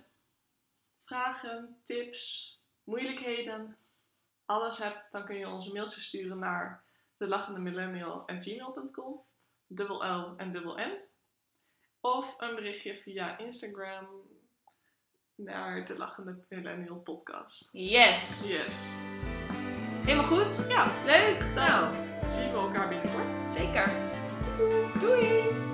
vragen, 1.05 1.77
tips, 1.83 2.53
moeilijkheden, 2.83 3.77
alles 4.45 4.77
hebt, 4.77 5.11
dan 5.11 5.25
kun 5.25 5.35
je 5.37 5.47
ons 5.47 5.65
een 5.65 5.73
mailtje 5.73 6.01
sturen 6.01 6.39
naar 6.39 6.83
de 7.17 7.27
lachende 7.27 7.59
millennial@gmail.com, 7.59 9.21
dubbel 9.67 10.05
L 10.21 10.33
en 10.37 10.51
dubbel 10.51 10.75
N. 10.77 10.93
Of 11.99 12.35
een 12.41 12.55
berichtje 12.55 12.95
via 12.95 13.37
Instagram 13.37 14.07
naar 15.35 15.85
de 15.85 15.97
lachende 15.97 16.45
millennial 16.49 16.99
podcast. 16.99 17.69
Yes. 17.71 18.47
Yes. 18.51 19.23
Helemaal 20.05 20.23
goed. 20.39 20.65
Ja, 20.69 21.03
Leuk. 21.05 21.39
Dan- 21.39 21.53
Nou, 21.53 21.95
zien 22.27 22.51
we 22.51 22.57
elkaar 22.57 22.87
binnenkort. 22.89 23.51
zeker. 23.51 23.87
Doei. 24.99 25.73